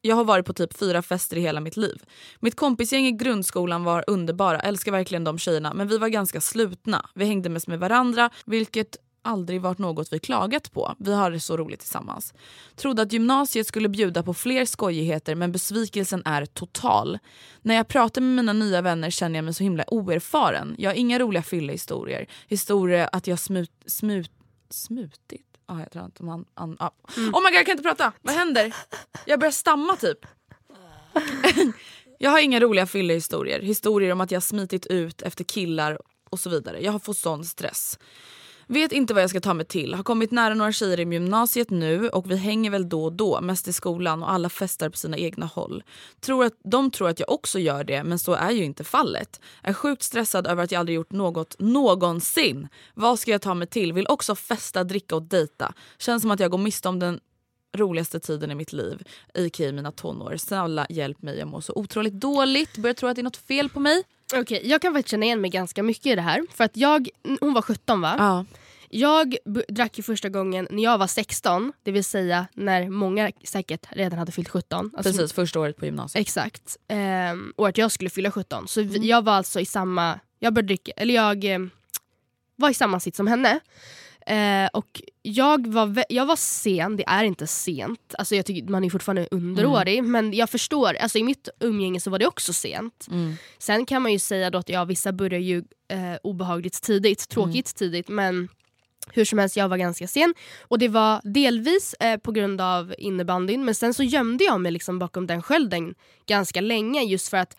jag 0.00 0.16
har 0.16 0.24
varit 0.24 0.46
på 0.46 0.52
typ 0.52 0.78
fyra 0.78 1.02
fester 1.02 1.36
i 1.36 1.40
hela 1.40 1.60
mitt 1.60 1.76
liv. 1.76 2.02
Mitt 2.40 2.56
kompisgäng 2.56 3.06
i 3.06 3.12
grundskolan 3.12 3.84
var 3.84 4.04
underbara, 4.06 4.60
älskar 4.60 4.92
verkligen 4.92 5.24
de 5.24 5.38
tjejerna 5.38 5.74
men 5.74 5.88
vi 5.88 5.98
var 5.98 6.08
ganska 6.08 6.40
slutna. 6.40 7.10
Vi 7.14 7.24
hängde 7.24 7.48
mest 7.48 7.66
med 7.66 7.78
varandra 7.78 8.30
vilket 8.44 8.96
aldrig 9.28 9.60
varit 9.60 9.78
något 9.78 10.12
vi 10.12 10.18
klagat 10.18 10.72
på. 10.72 10.94
Vi 10.98 11.14
har 11.14 11.30
det 11.30 11.40
så 11.40 11.56
roligt 11.56 11.80
tillsammans. 11.80 12.34
Trodde 12.76 13.02
att 13.02 13.12
gymnasiet 13.12 13.66
skulle 13.66 13.88
bjuda 13.88 14.22
på 14.22 14.34
fler 14.34 14.64
skojigheter 14.64 15.34
men 15.34 15.52
besvikelsen 15.52 16.22
är 16.24 16.46
total. 16.46 17.18
När 17.62 17.74
jag 17.74 17.88
pratar 17.88 18.20
med 18.20 18.30
mina 18.30 18.52
nya 18.52 18.82
vänner 18.82 19.10
känner 19.10 19.38
jag 19.38 19.44
mig 19.44 19.54
så 19.54 19.62
himla 19.62 19.84
oerfaren. 19.86 20.74
Jag 20.78 20.90
har 20.90 20.94
inga 20.94 21.18
roliga 21.18 21.42
fyllehistorier. 21.42 22.26
Historier 22.48 23.08
att 23.12 23.26
jag 23.26 23.38
smut, 23.38 23.70
smut, 23.86 24.30
smutit? 24.70 25.44
Ah, 25.66 25.80
jag 25.80 25.90
tror 25.90 26.04
inte 26.04 26.24
man, 26.24 26.44
an, 26.54 26.76
ah. 26.80 26.90
Oh 27.16 27.22
my 27.22 27.30
god 27.30 27.54
jag 27.54 27.66
kan 27.66 27.72
inte 27.72 27.82
prata, 27.82 28.12
vad 28.22 28.34
händer? 28.34 28.74
Jag 29.26 29.40
börjar 29.40 29.52
stamma 29.52 29.96
typ. 29.96 30.18
jag 32.18 32.30
har 32.30 32.40
inga 32.40 32.60
roliga 32.60 32.86
fyllehistorier. 32.86 33.60
Historier 33.60 34.12
om 34.12 34.20
att 34.20 34.30
jag 34.30 34.42
smitit 34.42 34.86
ut 34.86 35.22
efter 35.22 35.44
killar 35.44 35.98
och 36.30 36.40
så 36.40 36.50
vidare. 36.50 36.80
Jag 36.84 36.92
har 36.92 36.98
fått 36.98 37.18
sån 37.18 37.44
stress. 37.44 37.98
Vet 38.70 38.92
inte 38.92 39.14
vad 39.14 39.22
jag 39.22 39.30
ska 39.30 39.40
ta 39.40 39.54
mig 39.54 39.66
till. 39.66 39.94
Har 39.94 40.02
kommit 40.02 40.30
nära 40.30 40.54
några 40.54 40.72
tjejer 40.72 41.00
i 41.00 41.02
gymnasiet 41.02 41.70
nu 41.70 42.08
och 42.08 42.30
vi 42.30 42.36
hänger 42.36 42.70
väl 42.70 42.88
då 42.88 43.04
och 43.04 43.12
då, 43.12 43.40
mest 43.40 43.68
i 43.68 43.72
skolan 43.72 44.22
och 44.22 44.32
alla 44.32 44.48
festar 44.48 44.88
på 44.88 44.96
sina 44.96 45.16
egna 45.16 45.46
håll. 45.46 45.82
Tror 46.20 46.44
att, 46.44 46.52
de 46.64 46.90
tror 46.90 47.08
att 47.08 47.20
jag 47.20 47.30
också 47.30 47.58
gör 47.58 47.84
det 47.84 48.04
men 48.04 48.18
så 48.18 48.32
är 48.32 48.50
ju 48.50 48.64
inte 48.64 48.84
fallet. 48.84 49.40
Är 49.62 49.72
sjukt 49.72 50.02
stressad 50.02 50.46
över 50.46 50.64
att 50.64 50.72
jag 50.72 50.80
aldrig 50.80 50.96
gjort 50.96 51.12
något 51.12 51.56
någonsin. 51.58 52.68
Vad 52.94 53.18
ska 53.18 53.30
jag 53.30 53.42
ta 53.42 53.54
mig 53.54 53.66
till? 53.66 53.92
Vill 53.92 54.06
också 54.08 54.34
festa, 54.34 54.84
dricka 54.84 55.16
och 55.16 55.22
dejta. 55.22 55.72
Känns 55.98 56.22
som 56.22 56.30
att 56.30 56.40
jag 56.40 56.50
går 56.50 56.58
miste 56.58 56.88
om 56.88 56.98
den 56.98 57.20
roligaste 57.76 58.20
tiden 58.20 58.50
i 58.50 58.54
mitt 58.54 58.72
liv, 58.72 59.02
Aka 59.34 59.72
mina 59.72 59.92
tonår. 59.92 60.36
Snälla 60.36 60.86
hjälp 60.90 61.22
mig, 61.22 61.38
jag 61.38 61.48
mår 61.48 61.60
så 61.60 61.72
otroligt 61.76 62.14
dåligt. 62.14 62.76
Börjar 62.76 62.94
tro 62.94 63.08
att 63.08 63.16
det 63.16 63.20
är 63.20 63.24
något 63.24 63.36
fel 63.36 63.68
på 63.68 63.80
mig. 63.80 64.04
Okej, 64.34 64.60
jag 64.64 64.82
kan 64.82 64.94
faktiskt 64.94 65.10
känna 65.10 65.24
igen 65.26 65.40
mig 65.40 65.50
ganska 65.50 65.82
mycket 65.82 66.06
i 66.06 66.14
det 66.14 66.22
här. 66.22 66.46
För 66.54 66.64
att 66.64 66.76
jag, 66.76 67.08
hon 67.40 67.52
var 67.54 67.62
17 67.62 68.00
va? 68.00 68.14
Ja. 68.18 68.44
Jag 68.90 69.36
drack 69.68 69.98
ju 69.98 70.02
första 70.02 70.28
gången 70.28 70.68
när 70.70 70.82
jag 70.82 70.98
var 70.98 71.06
16, 71.06 71.72
det 71.82 71.90
vill 71.92 72.04
säga 72.04 72.46
när 72.54 72.88
många 72.90 73.30
säkert 73.44 73.86
redan 73.90 74.18
hade 74.18 74.32
fyllt 74.32 74.48
17. 74.48 74.90
Alltså, 74.96 75.12
Precis, 75.12 75.32
första 75.32 75.60
året 75.60 75.76
på 75.76 75.84
gymnasiet. 75.84 76.20
Exakt. 76.20 76.76
Ehm, 76.88 77.52
och 77.56 77.68
att 77.68 77.78
jag 77.78 77.92
skulle 77.92 78.10
fylla 78.10 78.30
17. 78.30 78.68
Så 78.68 78.80
Mm. 78.80 79.02
jag 79.04 79.24
var 79.24 79.32
alltså 79.32 79.60
i 79.60 79.66
samma, 79.66 80.20
jag 80.38 80.54
började 80.54 80.66
dricka, 80.66 80.92
eller 80.96 81.14
jag 81.14 81.44
eh, 81.44 81.58
var 82.56 82.70
i 82.70 82.74
samma 82.74 83.00
sitt 83.00 83.16
som 83.16 83.26
henne. 83.26 83.60
Eh, 84.28 84.68
och 84.72 85.02
jag 85.22 85.66
var, 85.66 86.04
jag 86.08 86.26
var 86.26 86.36
sen, 86.36 86.96
det 86.96 87.04
är 87.06 87.24
inte 87.24 87.46
sent. 87.46 88.14
Alltså 88.18 88.36
jag 88.36 88.46
tycker 88.46 88.72
man 88.72 88.84
är 88.84 88.90
fortfarande 88.90 89.28
underårig 89.30 90.04
men 90.04 90.32
jag 90.32 90.50
förstår, 90.50 90.94
alltså 90.94 91.18
i 91.18 91.22
mitt 91.22 91.48
umgänge 91.60 92.00
så 92.00 92.10
var 92.10 92.18
det 92.18 92.26
också 92.26 92.52
sent. 92.52 93.06
Mm. 93.10 93.36
Sen 93.58 93.86
kan 93.86 94.02
man 94.02 94.12
ju 94.12 94.18
säga 94.18 94.50
då 94.50 94.58
att 94.58 94.68
ja, 94.68 94.84
vissa 94.84 95.12
börjar 95.12 95.40
ju 95.40 95.58
eh, 95.88 96.18
obehagligt 96.22 96.82
tidigt, 96.82 97.28
tråkigt 97.28 97.76
tidigt 97.76 98.08
men 98.08 98.48
hur 99.12 99.24
som 99.24 99.38
helst, 99.38 99.56
jag 99.56 99.68
var 99.68 99.76
ganska 99.76 100.06
sen. 100.06 100.34
Och 100.60 100.78
det 100.78 100.88
var 100.88 101.20
delvis 101.24 101.94
eh, 101.94 102.16
på 102.16 102.32
grund 102.32 102.60
av 102.60 102.94
innebandyn 102.98 103.64
men 103.64 103.74
sen 103.74 103.94
så 103.94 104.02
gömde 104.02 104.44
jag 104.44 104.60
mig 104.60 104.72
liksom 104.72 104.98
bakom 104.98 105.26
den 105.26 105.42
skölden 105.42 105.94
ganska 106.26 106.60
länge 106.60 107.02
just 107.02 107.28
för 107.28 107.36
att 107.36 107.56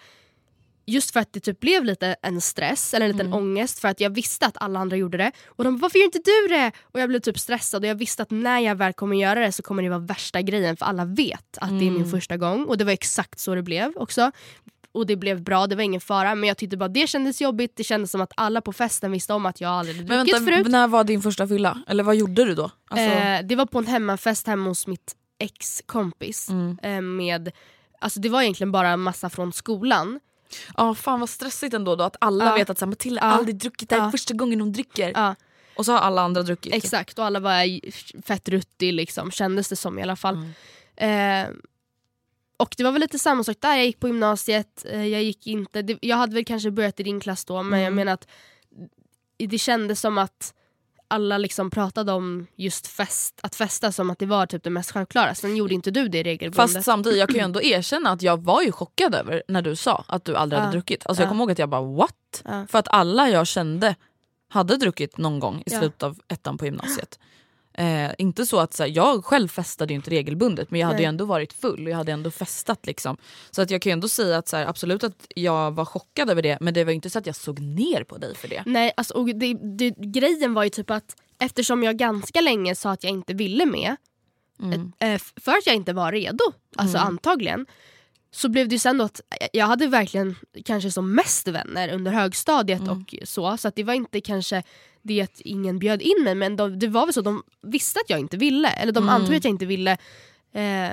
Just 0.89 1.12
för 1.12 1.19
att 1.19 1.34
det 1.34 1.39
typ 1.39 1.60
blev 1.60 1.86
lite 1.86 2.15
en 2.21 2.41
stress 2.41 2.93
eller 2.93 3.06
en 3.06 3.12
liten 3.12 3.34
ångest 3.34 3.80
för 3.80 3.88
att 3.88 3.99
jag 3.99 4.10
visste 4.10 4.45
att 4.45 4.58
alla 4.60 4.80
andra 4.80 4.97
gjorde 4.97 5.17
det. 5.17 5.32
Och 5.47 5.63
de 5.63 5.78
bara 5.78 5.82
“varför 5.82 5.99
gör 5.99 6.06
inte 6.06 6.19
du 6.25 6.47
det?” 6.56 6.71
Och 6.82 6.99
jag 6.99 7.10
blev 7.10 7.19
typ 7.19 7.39
stressad 7.39 7.84
och 7.84 7.89
jag 7.89 7.95
visste 7.95 8.23
att 8.23 8.32
när 8.32 8.60
jag 8.60 8.75
väl 8.75 8.93
kommer 8.93 9.17
göra 9.17 9.39
det 9.39 9.52
så 9.52 9.63
kommer 9.63 9.84
det 9.84 9.89
vara 9.89 9.99
värsta 9.99 10.41
grejen 10.41 10.78
för 10.78 10.86
alla 10.86 11.06
vet 11.06 11.58
att 11.62 11.80
det 11.80 11.88
är 11.88 11.91
min 11.91 12.12
första 12.12 12.38
gång. 12.38 12.65
Och 12.65 12.78
det 12.78 12.84
var 12.84 12.91
exakt 12.91 13.39
så 13.39 13.56
det 13.56 13.62
blev 13.63 13.91
också. 13.95 14.32
Och 14.91 15.06
det 15.06 15.15
blev 15.15 15.41
bra, 15.41 15.67
det 15.67 15.75
var 15.75 15.84
ingen 15.84 16.02
fara 16.02 16.36
men 16.36 16.47
jag 16.47 16.58
tyckte 16.58 16.78
bara 16.78 16.89
det 16.89 17.08
kändes 17.08 17.41
jobbigt. 17.41 17.73
Det 17.75 17.84
kändes 17.84 18.12
som 18.12 18.21
att 18.21 18.32
alla 18.36 18.62
på 18.62 18.73
festen 18.73 19.12
visste 19.12 19.34
om 19.34 19.45
att 19.45 19.62
jag 19.62 19.71
aldrig 19.71 19.97
hade 19.97 20.10
Men 20.10 20.17
druckit 20.25 20.36
vänta, 20.36 20.52
förut. 20.52 20.67
när 20.71 20.88
var 20.88 21.04
din 21.04 21.21
första 21.21 21.47
fylla? 21.47 21.82
Eller 21.88 22.04
vad 22.04 22.15
gjorde 22.15 22.45
du 22.45 22.56
då? 22.56 22.71
Alltså, 22.89 23.06
Eh, 23.06 23.45
det 23.45 23.56
var 23.56 23.65
på 23.65 23.78
en 23.78 23.88
hemmafest 23.88 24.47
hemma 24.47 24.69
hos 24.69 24.88
mitt 24.88 25.15
ex-kompis. 25.39 26.49
Mm. 26.49 26.78
Eh, 26.84 27.02
med, 27.02 27.52
alltså 27.99 28.19
det 28.19 28.30
var 28.30 28.41
egentligen 28.41 28.71
bara 28.71 28.89
en 28.89 28.99
massa 28.99 29.30
från 29.30 29.54
skolan. 29.54 30.19
Ja 30.77 30.95
fan 30.95 31.19
vad 31.19 31.29
stressigt 31.29 31.73
ändå 31.73 31.95
då 31.95 32.03
att 32.03 32.15
alla 32.21 32.45
Ja. 32.45 32.55
vet 32.55 32.69
att 32.69 32.77
så 32.79 32.85
här, 32.85 32.89
Matilda 32.89 33.21
har 33.21 33.29
Ja. 33.31 33.38
aldrig 33.38 33.55
druckit, 33.57 33.89
det 33.89 33.95
här 33.95 34.07
är 34.07 34.12
första 34.12 34.33
gången 34.33 34.62
hon 34.62 34.71
dricker. 34.71 35.35
Och 35.77 35.85
så 35.85 35.91
har 35.91 35.99
alla 35.99 36.21
andra 36.21 36.41
druckit. 36.43 36.73
exakt, 36.73 37.19
och 37.19 37.25
alla 37.25 37.39
var 37.39 37.79
fett 38.21 38.49
ruttig 38.49 38.93
liksom, 38.93 39.31
kändes 39.31 39.69
det 39.69 39.75
som 39.75 39.99
i 39.99 40.01
alla 40.01 40.15
fall. 40.15 40.35
Mm. 40.97 41.45
Eh, 41.49 41.55
och 42.57 42.73
det 42.77 42.83
var 42.83 42.91
väl 42.91 43.01
lite 43.01 43.19
samma 43.19 43.43
sak 43.43 43.57
där, 43.59 43.75
jag 43.75 43.85
gick 43.85 43.99
på 43.99 44.07
gymnasiet, 44.07 44.85
eh, 44.89 45.05
jag 45.07 45.23
gick 45.23 45.47
inte, 45.47 45.81
det, 45.81 45.97
jag 46.01 46.17
hade 46.17 46.33
väl 46.35 46.45
kanske 46.45 46.71
börjat 46.71 46.99
i 46.99 47.03
din 47.03 47.19
klass 47.19 47.45
då 47.45 47.63
men 47.63 47.79
jag 47.79 47.88
Mm. 47.88 47.95
menar 47.95 48.13
att 48.13 48.27
det 49.38 49.57
kändes 49.57 50.01
som 50.01 50.17
att 50.17 50.53
alla 51.10 51.38
liksom 51.38 51.69
pratade 51.69 52.12
om 52.12 52.48
just 52.56 52.88
fest, 52.88 53.39
att 53.43 53.56
festa 53.56 53.91
som 53.91 54.10
att 54.10 54.19
det 54.19 54.26
var 54.26 54.45
typ 54.45 54.63
det 54.63 54.69
mest 54.69 54.91
självklara. 54.91 55.36
Sen 55.36 55.56
gjorde 55.56 55.74
inte 55.74 55.91
du 55.91 56.08
det 56.08 56.24
regelbundet. 56.24 56.74
Fast 56.74 56.86
samtidigt, 56.86 57.19
jag 57.19 57.30
kan 57.30 57.36
ju 57.38 57.41
ändå 57.43 57.62
erkänna 57.62 58.10
att 58.10 58.22
jag 58.22 58.43
var 58.43 58.62
ju 58.62 58.72
chockad 58.72 59.15
över 59.15 59.43
när 59.48 59.62
du 59.62 59.76
sa 59.76 60.04
att 60.08 60.26
du 60.26 60.36
aldrig 60.36 60.58
Ja. 60.60 60.62
hade 60.63 60.72
druckit. 60.72 61.06
Alltså 61.06 61.22
jag 61.24 61.28
Ja. 61.28 61.30
kommer 61.30 61.43
ihåg 61.43 61.52
att 61.52 61.60
jag 61.60 61.69
bara 61.69 61.82
what? 61.82 62.41
Ja. 62.45 62.65
För 62.69 62.80
att 62.80 62.88
alla 62.88 63.30
jag 63.30 63.48
kände 63.48 63.95
hade 64.50 64.78
druckit 64.78 65.17
någon 65.17 65.39
gång 65.39 65.63
i 65.65 65.69
slutet 65.69 66.04
av 66.04 66.19
ettan 66.28 66.58
på 66.58 66.65
gymnasiet. 66.65 67.19
Eh, 67.79 68.11
inte 68.17 68.45
så 68.45 68.59
att 68.59 68.73
så 68.73 68.83
här, 68.83 68.91
jag 68.95 69.25
själv 69.25 69.47
festade 69.47 69.93
ju 69.93 69.95
inte 69.95 70.11
regelbundet 70.11 70.71
men 70.71 70.79
jag 70.79 70.87
hade 70.87 70.97
Nej. 70.97 71.03
ju 71.05 71.09
ändå 71.09 71.25
varit 71.25 71.53
full 71.53 71.85
och 71.85 71.91
jag 71.91 71.97
hade 71.97 72.11
ändå 72.11 72.31
festat. 72.31 72.85
Liksom. 72.85 73.17
Så 73.51 73.61
att 73.61 73.71
jag 73.71 73.81
kan 73.81 73.89
ju 73.89 73.93
ändå 73.93 74.07
säga 74.09 74.37
att 74.37 74.47
så 74.47 74.57
här, 74.57 74.65
absolut 74.65 75.03
att 75.03 75.27
jag 75.35 75.71
var 75.71 75.85
chockad 75.85 76.29
över 76.29 76.41
det 76.41 76.57
men 76.61 76.73
det 76.73 76.83
var 76.83 76.91
ju 76.91 76.95
inte 76.95 77.09
så 77.09 77.19
att 77.19 77.25
jag 77.25 77.35
såg 77.35 77.59
ner 77.59 78.03
på 78.03 78.17
dig 78.17 78.35
för 78.35 78.47
det. 78.47 78.63
Nej, 78.65 78.91
alltså, 78.97 79.13
och 79.13 79.25
det, 79.35 79.53
det, 79.53 79.89
grejen 79.97 80.53
var 80.53 80.63
ju 80.63 80.69
typ 80.69 80.89
att 80.89 81.15
eftersom 81.39 81.83
jag 81.83 81.97
ganska 81.97 82.41
länge 82.41 82.75
sa 82.75 82.91
att 82.91 83.03
jag 83.03 83.11
inte 83.13 83.33
ville 83.33 83.65
med, 83.65 83.95
Mm. 84.61 84.91
eh, 84.99 85.13
f- 85.13 85.33
för 85.35 85.51
att 85.51 85.67
jag 85.67 85.75
inte 85.75 85.93
var 85.93 86.11
redo, 86.11 86.43
alltså 86.75 86.97
antagligen, 86.97 87.65
så 88.31 88.49
blev 88.49 88.67
det 88.67 88.75
ju 88.75 88.79
sen 88.79 88.97
då 88.97 89.03
att 89.05 89.21
jag 89.53 89.65
hade 89.65 89.87
verkligen 89.87 90.35
kanske 90.65 90.91
som 90.91 91.15
mest 91.15 91.47
vänner 91.47 91.93
under 91.93 92.11
högstadiet 92.11 92.81
Mm. 92.81 92.91
och 92.91 93.15
så, 93.23 93.57
så 93.57 93.67
att 93.67 93.75
det 93.75 93.83
var 93.83 93.93
inte 93.93 94.21
kanske 94.21 94.63
det 95.01 95.21
att 95.21 95.41
ingen 95.41 95.79
bjöd 95.79 96.01
in 96.01 96.23
mig 96.23 96.35
men 96.35 96.55
de, 96.55 96.79
det 96.79 96.88
var 96.88 97.05
väl 97.05 97.13
så 97.13 97.21
de 97.21 97.43
visste 97.62 97.99
att 97.99 98.09
jag 98.09 98.19
inte 98.19 98.38
ville, 98.38 98.69
eller 98.69 98.91
de 98.91 99.03
Mm. 99.03 99.15
antog 99.15 99.35
att 99.35 99.43
jag 99.43 99.51
inte 99.51 99.65
ville. 99.65 99.91
Eh, 100.53 100.91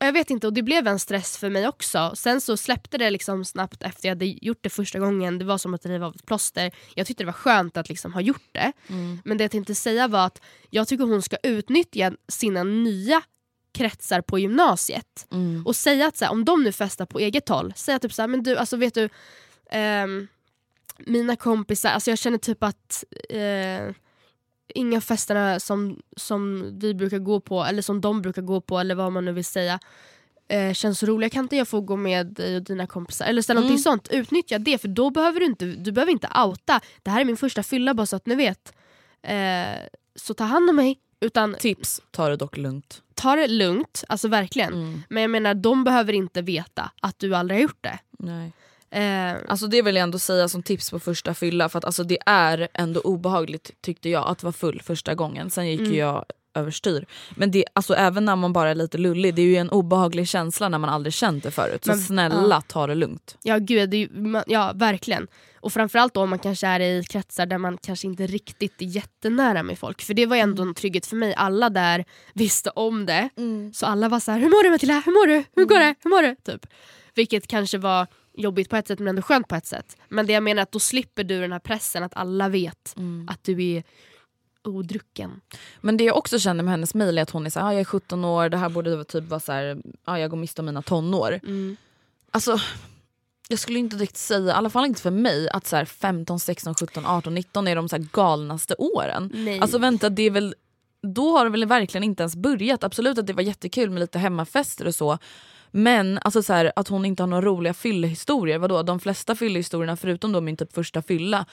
och 0.00 0.06
jag 0.06 0.12
vet 0.12 0.30
inte, 0.30 0.46
och 0.46 0.52
det 0.52 0.62
blev 0.62 0.86
en 0.86 0.98
stress 0.98 1.38
för 1.38 1.50
mig 1.50 1.68
också. 1.68 2.12
Sen 2.14 2.40
så 2.40 2.56
släppte 2.56 2.98
det 2.98 3.10
liksom 3.10 3.44
snabbt 3.44 3.82
efter 3.82 4.08
jag 4.08 4.14
hade 4.14 4.26
gjort 4.26 4.58
det 4.60 4.70
första 4.70 4.98
gången. 4.98 5.38
Det 5.38 5.44
var 5.44 5.58
som 5.58 5.74
att 5.74 5.86
riva 5.86 6.06
av 6.06 6.14
ett 6.14 6.26
plåster. 6.26 6.70
Jag 6.94 7.06
tyckte 7.06 7.22
det 7.22 7.26
var 7.26 7.32
skönt 7.32 7.76
att 7.76 7.88
liksom 7.88 8.12
ha 8.14 8.20
gjort 8.20 8.48
det. 8.52 8.72
Men 9.24 9.38
det 9.38 9.44
jag 9.44 9.50
tänkte 9.50 9.74
säga 9.74 10.08
var 10.08 10.26
att 10.26 10.40
jag 10.70 10.88
tycker 10.88 11.04
hon 11.04 11.22
ska 11.22 11.36
utnyttja 11.42 12.12
sina 12.28 12.62
nya 12.64 13.22
kretsar 13.72 14.20
på 14.20 14.38
gymnasiet. 14.38 15.26
Mm. 15.32 15.66
Och 15.66 15.76
säga 15.76 16.06
att 16.06 16.16
så 16.16 16.24
här, 16.24 16.32
om 16.32 16.44
de 16.44 16.62
nu 16.64 16.72
festar 16.72 17.06
på 17.06 17.18
eget 17.18 17.48
håll, 17.48 17.72
säga 17.76 17.98
typ 17.98 18.12
så 18.12 18.22
här, 18.22 18.26
men 18.28 18.42
du 18.42 18.56
alltså 18.56 18.76
vet 18.76 18.94
du 18.94 19.08
ehm, 19.70 20.28
mina 21.06 21.36
kompisar, 21.36 21.90
alltså 21.90 22.10
jag 22.10 22.18
känner 22.18 22.38
typ 22.38 22.62
att 22.62 23.04
eh, 23.28 23.94
inga 24.74 25.00
festerna 25.00 25.60
som, 25.60 26.00
som 26.16 26.70
vi 26.78 26.94
brukar 26.94 27.18
gå 27.18 27.40
på 27.40 27.64
eller 27.64 27.82
som 27.82 28.00
de 28.00 28.22
brukar 28.22 28.42
gå 28.42 28.60
på 28.60 28.78
eller 28.78 28.94
vad 28.94 29.12
man 29.12 29.24
nu 29.24 29.32
vill 29.32 29.44
säga 29.44 29.80
eh, 30.48 30.72
känns 30.72 31.02
roliga. 31.02 31.30
Kan 31.30 31.44
inte 31.44 31.56
jag 31.56 31.68
få 31.68 31.80
gå 31.80 31.96
med 31.96 32.26
dig 32.26 32.56
och 32.56 32.62
dina 32.62 32.86
kompisar? 32.86 33.26
Eller 33.26 33.42
ställa 33.42 33.60
någonting 33.60 33.82
sånt. 33.82 34.08
Utnyttja 34.10 34.58
det 34.58 34.78
för 34.78 34.88
då 34.88 35.10
behöver 35.10 35.40
du 35.40 35.46
inte, 35.46 35.66
du 35.66 35.92
behöver 35.92 36.12
inte 36.12 36.28
outa. 36.46 36.80
Det 37.02 37.10
här 37.10 37.20
är 37.20 37.24
min 37.24 37.36
första 37.36 37.62
fylla 37.62 37.94
bara 37.94 38.06
så 38.06 38.16
att 38.16 38.26
ni 38.26 38.34
vet. 38.34 38.72
Eh, 39.22 39.78
så 40.14 40.34
ta 40.34 40.44
hand 40.44 40.70
om 40.70 40.76
mig. 40.76 40.98
Utan 41.20 41.54
Tips, 41.54 42.02
ta 42.10 42.28
det 42.28 42.36
dock 42.36 42.56
lugnt. 42.56 43.02
ta 43.14 43.36
det 43.36 43.48
lugnt, 43.48 44.04
alltså 44.08 44.28
verkligen. 44.28 44.72
Mm. 44.72 45.02
Men 45.08 45.22
jag 45.22 45.30
menar 45.30 45.54
de 45.54 45.84
behöver 45.84 46.12
inte 46.12 46.42
veta 46.42 46.90
att 47.00 47.18
du 47.18 47.34
aldrig 47.34 47.58
har 47.58 47.62
gjort 47.62 47.78
det. 47.84 47.98
Nej. 48.18 48.52
Eh, 48.90 49.32
Alltså 49.48 49.66
det 49.66 49.82
vill 49.82 49.94
jag 49.96 50.02
ändå 50.02 50.18
säga 50.18 50.48
som 50.48 50.62
tips 50.62 50.90
på 50.90 50.98
första 51.00 51.34
fylla 51.34 51.68
för 51.68 51.78
att 51.78 51.84
alltså 51.84 52.04
det 52.04 52.18
är 52.26 52.68
ändå 52.74 53.00
obehagligt 53.00 53.70
tyckte 53.80 54.08
jag 54.08 54.28
att 54.28 54.42
vara 54.42 54.52
full 54.52 54.82
första 54.82 55.14
gången. 55.14 55.50
Sen 55.50 55.68
gick 55.70 55.80
ju 55.80 55.96
jag 55.96 56.24
överstyr. 56.54 57.06
Men 57.36 57.50
det, 57.50 57.64
alltså 57.72 57.94
även 57.94 58.24
när 58.24 58.36
man 58.36 58.52
bara 58.52 58.70
är 58.70 58.74
lite 58.74 58.98
lullig, 58.98 59.34
det 59.34 59.42
är 59.42 59.46
ju 59.46 59.56
en 59.56 59.70
obehaglig 59.70 60.28
känsla 60.28 60.68
när 60.68 60.78
man 60.78 60.90
aldrig 60.90 61.12
känt 61.12 61.44
det 61.44 61.50
förut. 61.50 61.84
Så 61.84 61.90
Men- 61.90 61.98
snälla 61.98 62.60
ta 62.60 62.86
det 62.86 62.94
lugnt. 62.94 63.36
Ja 63.42 63.58
gud, 63.58 63.94
ju- 63.94 64.08
ja 64.46 64.72
verkligen. 64.74 65.26
Och 65.60 65.72
framförallt 65.72 66.14
då 66.14 66.22
om 66.22 66.30
man 66.30 66.38
kanske 66.38 66.66
är 66.66 66.80
i 66.80 67.04
kretsar 67.04 67.46
där 67.46 67.58
man 67.58 67.78
kanske 67.78 68.06
inte 68.06 68.26
riktigt 68.26 68.82
är 68.82 68.86
jättenära 68.86 69.62
med 69.62 69.78
folk. 69.78 70.02
För 70.02 70.14
det 70.14 70.26
var 70.26 70.36
ju 70.36 70.42
ändå 70.42 70.62
en 70.62 70.74
trygghet 70.74 71.06
för 71.06 71.16
mig, 71.16 71.34
alla 71.34 71.70
där 71.70 72.04
visste 72.34 72.70
om 72.70 73.06
det. 73.06 73.28
Så 73.74 73.86
alla 73.86 74.08
var 74.08 74.20
så 74.20 74.32
här: 74.32 74.38
hur 74.38 74.48
mår 74.48 74.64
du 74.64 74.70
Matilda? 74.70 75.02
Hur 75.06 75.12
mår 75.12 75.26
du? 75.26 75.44
Hur 75.56 75.64
går 75.64 75.78
det? 75.78 75.94
Hur 76.02 76.10
mår 76.10 76.22
du? 76.22 76.36
Typ. 76.52 76.66
Vilket 77.14 77.46
kanske 77.46 77.78
var 77.78 78.06
jobbigt 78.40 78.70
på 78.70 78.76
ett 78.76 78.88
sätt 78.88 78.98
men 78.98 79.08
ändå 79.08 79.22
skönt 79.22 79.48
på 79.48 79.54
ett 79.54 79.66
sätt. 79.66 79.96
Men 80.08 80.26
det 80.26 80.32
jag 80.32 80.42
menar 80.42 80.60
är 80.60 80.62
att 80.62 80.72
då 80.72 80.78
slipper 80.78 81.24
du 81.24 81.40
den 81.40 81.52
här 81.52 81.58
pressen 81.58 82.02
att 82.02 82.16
alla 82.16 82.48
vet 82.48 82.94
att 83.28 83.44
du 83.44 83.64
är 83.64 83.82
odrucken. 84.64 85.40
Men 85.80 85.96
det 85.96 86.04
jag 86.04 86.16
också 86.16 86.38
känner 86.38 86.64
med 86.64 86.70
hennes 86.70 86.94
mejl 86.94 87.18
är 87.18 87.22
att 87.22 87.30
hon 87.30 87.46
är 87.46 87.50
såhär, 87.50 87.66
ah, 87.66 87.72
jag 87.72 87.80
är 87.80 87.84
17 87.84 88.24
år, 88.24 88.48
det 88.48 88.56
här 88.56 88.68
borde 88.68 89.04
typ 89.04 89.24
vara 89.24 89.40
såhär, 89.40 89.82
ah, 90.04 90.18
jag 90.18 90.30
går 90.30 90.36
miste 90.36 90.62
om 90.62 90.66
mina 90.66 90.82
tonår. 90.82 91.40
Mm. 91.42 91.76
Alltså, 92.30 92.60
jag 93.48 93.58
skulle 93.58 93.78
inte 93.78 93.96
direkt 93.96 94.16
säga, 94.16 94.46
i 94.46 94.50
alla 94.50 94.70
fall 94.70 94.86
inte 94.86 95.02
för 95.02 95.10
mig, 95.10 95.48
att 95.48 95.66
så 95.66 95.76
här 95.76 95.84
15, 95.84 96.40
16, 96.40 96.74
17, 96.74 97.06
18, 97.06 97.34
19 97.34 97.68
är 97.68 97.76
de 97.76 97.88
så 97.88 97.96
galnaste 98.12 98.74
åren. 98.78 99.30
Nej. 99.34 99.60
Alltså 99.60 99.78
vänta, 99.78 100.10
det 100.10 100.22
är 100.22 100.30
väl, 100.30 100.54
då 101.02 101.38
har 101.38 101.44
det 101.44 101.50
väl 101.50 101.64
verkligen 101.64 102.04
inte 102.04 102.22
ens 102.22 102.36
börjat. 102.36 102.84
Absolut 102.84 103.18
att 103.18 103.26
det 103.26 103.32
var 103.32 103.42
jättekul 103.42 103.90
med 103.90 104.00
lite 104.00 104.18
hemmafester 104.18 104.86
och 104.86 104.94
så. 104.94 105.18
Men 105.70 106.18
alltså 106.22 106.42
så 106.42 106.52
här, 106.52 106.72
att 106.76 106.88
hon 106.88 107.04
inte 107.04 107.22
har 107.22 107.28
några 107.28 107.42
roliga 107.46 107.74
fyllehistorier. 107.74 108.58
Vadå? 108.58 108.82
De 108.82 109.00
flesta 109.00 109.34
fyllehistorierna 109.36 109.96
förutom 109.96 110.32
då 110.32 110.40
min 110.40 110.56
typ 110.56 110.72
första 110.72 111.02
fylla 111.02 111.46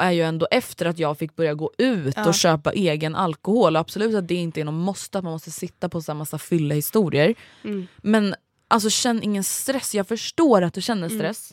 är 0.00 0.10
ju 0.10 0.22
ändå 0.22 0.48
efter 0.50 0.86
att 0.86 0.98
jag 0.98 1.18
fick 1.18 1.36
börja 1.36 1.54
gå 1.54 1.70
ut 1.78 2.14
Ja. 2.16 2.28
och 2.28 2.34
köpa 2.34 2.72
egen 2.72 3.14
alkohol. 3.14 3.76
Och 3.76 3.80
absolut 3.80 4.14
att 4.14 4.28
det 4.28 4.34
inte 4.34 4.60
är 4.60 4.64
någon 4.64 4.78
måste 4.78 5.18
att 5.18 5.24
man 5.24 5.32
måste 5.32 5.50
sitta 5.50 5.88
på 5.88 6.02
så 6.02 6.14
massa 6.14 6.38
fyllehistorier. 6.38 7.34
Mm. 7.64 7.86
Men 7.96 8.34
alltså 8.68 8.90
känn 8.90 9.22
ingen 9.22 9.44
stress. 9.44 9.94
Jag 9.94 10.08
förstår 10.08 10.62
att 10.62 10.74
du 10.74 10.82
känner 10.82 11.08
stress. 11.08 11.52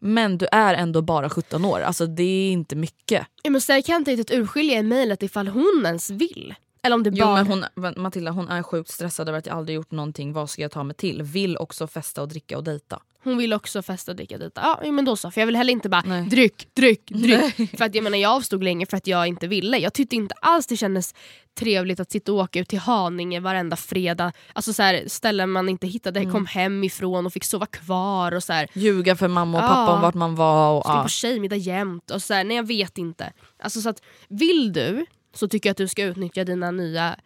Men 0.00 0.38
du 0.38 0.46
är 0.52 0.74
ändå 0.74 1.02
bara 1.02 1.30
17 1.30 1.64
år. 1.64 1.80
Alltså 1.80 2.06
det 2.06 2.22
är 2.22 2.50
inte 2.50 2.76
mycket. 2.76 3.26
Måste 3.48 3.66
säga, 3.66 3.76
jag 3.76 3.84
kan 3.84 3.96
inte 3.96 4.10
riktigt 4.10 4.30
urskilja 4.38 4.78
i 4.78 4.82
mejlet 4.82 5.22
ifall 5.22 5.48
hon 5.48 5.82
ens 5.86 6.10
vill. 6.10 6.54
Eller 6.82 6.94
om 6.96 7.02
det 7.02 7.10
Jo, 7.14 7.24
bara... 7.24 7.44
men 7.44 7.64
hon, 7.74 8.02
Matilda 8.02 8.30
hon 8.30 8.48
är 8.48 8.62
sjukt 8.62 8.90
stressad 8.90 9.28
över 9.28 9.38
att 9.38 9.46
jag 9.46 9.56
aldrig 9.56 9.76
gjort 9.76 9.90
någonting. 9.90 10.32
Vad 10.32 10.50
ska 10.50 10.62
jag 10.62 10.70
ta 10.70 10.82
mig 10.82 10.96
till? 10.96 11.22
Vill 11.22 11.56
också 11.56 11.86
festa 11.86 12.22
och 12.22 12.28
dricka 12.28 12.56
och 12.56 12.64
dejta. 12.64 13.00
Hon 13.24 13.38
vill 13.38 13.52
också 13.52 13.82
festa 13.82 14.12
och 14.12 14.16
dricka 14.16 14.38
dit. 14.38 14.52
Ja 14.54 14.80
ja, 14.84 14.92
men 14.92 15.04
då 15.04 15.16
så, 15.16 15.30
för 15.30 15.40
jag 15.40 15.46
vill 15.46 15.56
heller 15.56 15.72
inte 15.72 15.88
bara 15.88 16.02
Nej. 16.06 16.22
dryck, 16.22 16.68
dryck, 16.74 17.02
dryck. 17.10 17.76
För 17.78 17.84
att 17.84 17.94
jag 17.94 18.04
menar 18.04 18.18
jag 18.18 18.32
avstod 18.32 18.64
länge 18.64 18.86
för 18.86 18.96
att 18.96 19.06
jag 19.06 19.26
inte 19.26 19.46
ville. 19.46 19.78
Jag 19.78 19.92
tyckte 19.94 20.16
inte 20.16 20.34
alls 20.40 20.66
det 20.66 20.76
kändes 20.76 21.14
trevligt 21.58 22.00
att 22.00 22.10
sitta 22.10 22.32
och 22.32 22.38
åka 22.38 22.60
ut 22.60 22.68
till 22.68 22.78
Haninge 22.78 23.40
varenda 23.40 23.76
fredag. 23.76 24.32
Alltså 24.52 24.72
så 24.72 24.82
här, 24.82 25.04
ställen 25.06 25.50
man 25.50 25.68
inte 25.68 25.86
hittade, 25.86 26.20
Mm. 26.20 26.32
kom 26.32 26.46
hem 26.46 26.84
ifrån 26.84 27.26
och 27.26 27.32
fick 27.32 27.44
sova 27.44 27.66
kvar 27.66 28.32
och 28.34 28.42
så 28.42 28.52
här. 28.52 28.68
Ljuga 28.74 29.16
för 29.16 29.28
mamma 29.28 29.58
och 29.58 29.68
pappa 29.68 29.90
Ja. 29.90 29.94
om 29.96 30.00
vart 30.02 30.14
man 30.14 30.34
var. 30.34 30.76
Och, 30.78 30.84
Ska 30.84 30.92
ja. 30.92 31.02
på 31.02 31.08
tjejmiddag 31.08 31.56
jämt 31.56 32.10
och 32.10 32.22
så 32.22 32.34
här, 32.34 32.44
nej 32.44 32.56
jag 32.56 32.66
vet 32.66 32.98
inte. 32.98 33.32
Alltså 33.62 33.80
så 33.80 33.88
att 33.88 34.02
vill 34.28 34.72
du 34.72 35.06
så 35.38 35.48
tycker 35.48 35.68
jag 35.68 35.72
att 35.72 35.76
du 35.76 35.88
ska 35.88 36.04
utnyttja 36.04 36.44
dina 36.44 36.70
nya 36.70 37.16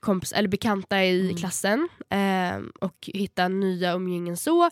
kompis, 0.00 0.32
eller 0.32 0.48
bekanta 0.48 1.04
i 1.04 1.20
Mm. 1.20 1.36
klassen 1.36 1.88
eh, 2.10 2.62
och 2.80 2.96
hitta 3.14 3.48
nya 3.48 3.92
umgängen 3.92 4.36
så. 4.36 4.70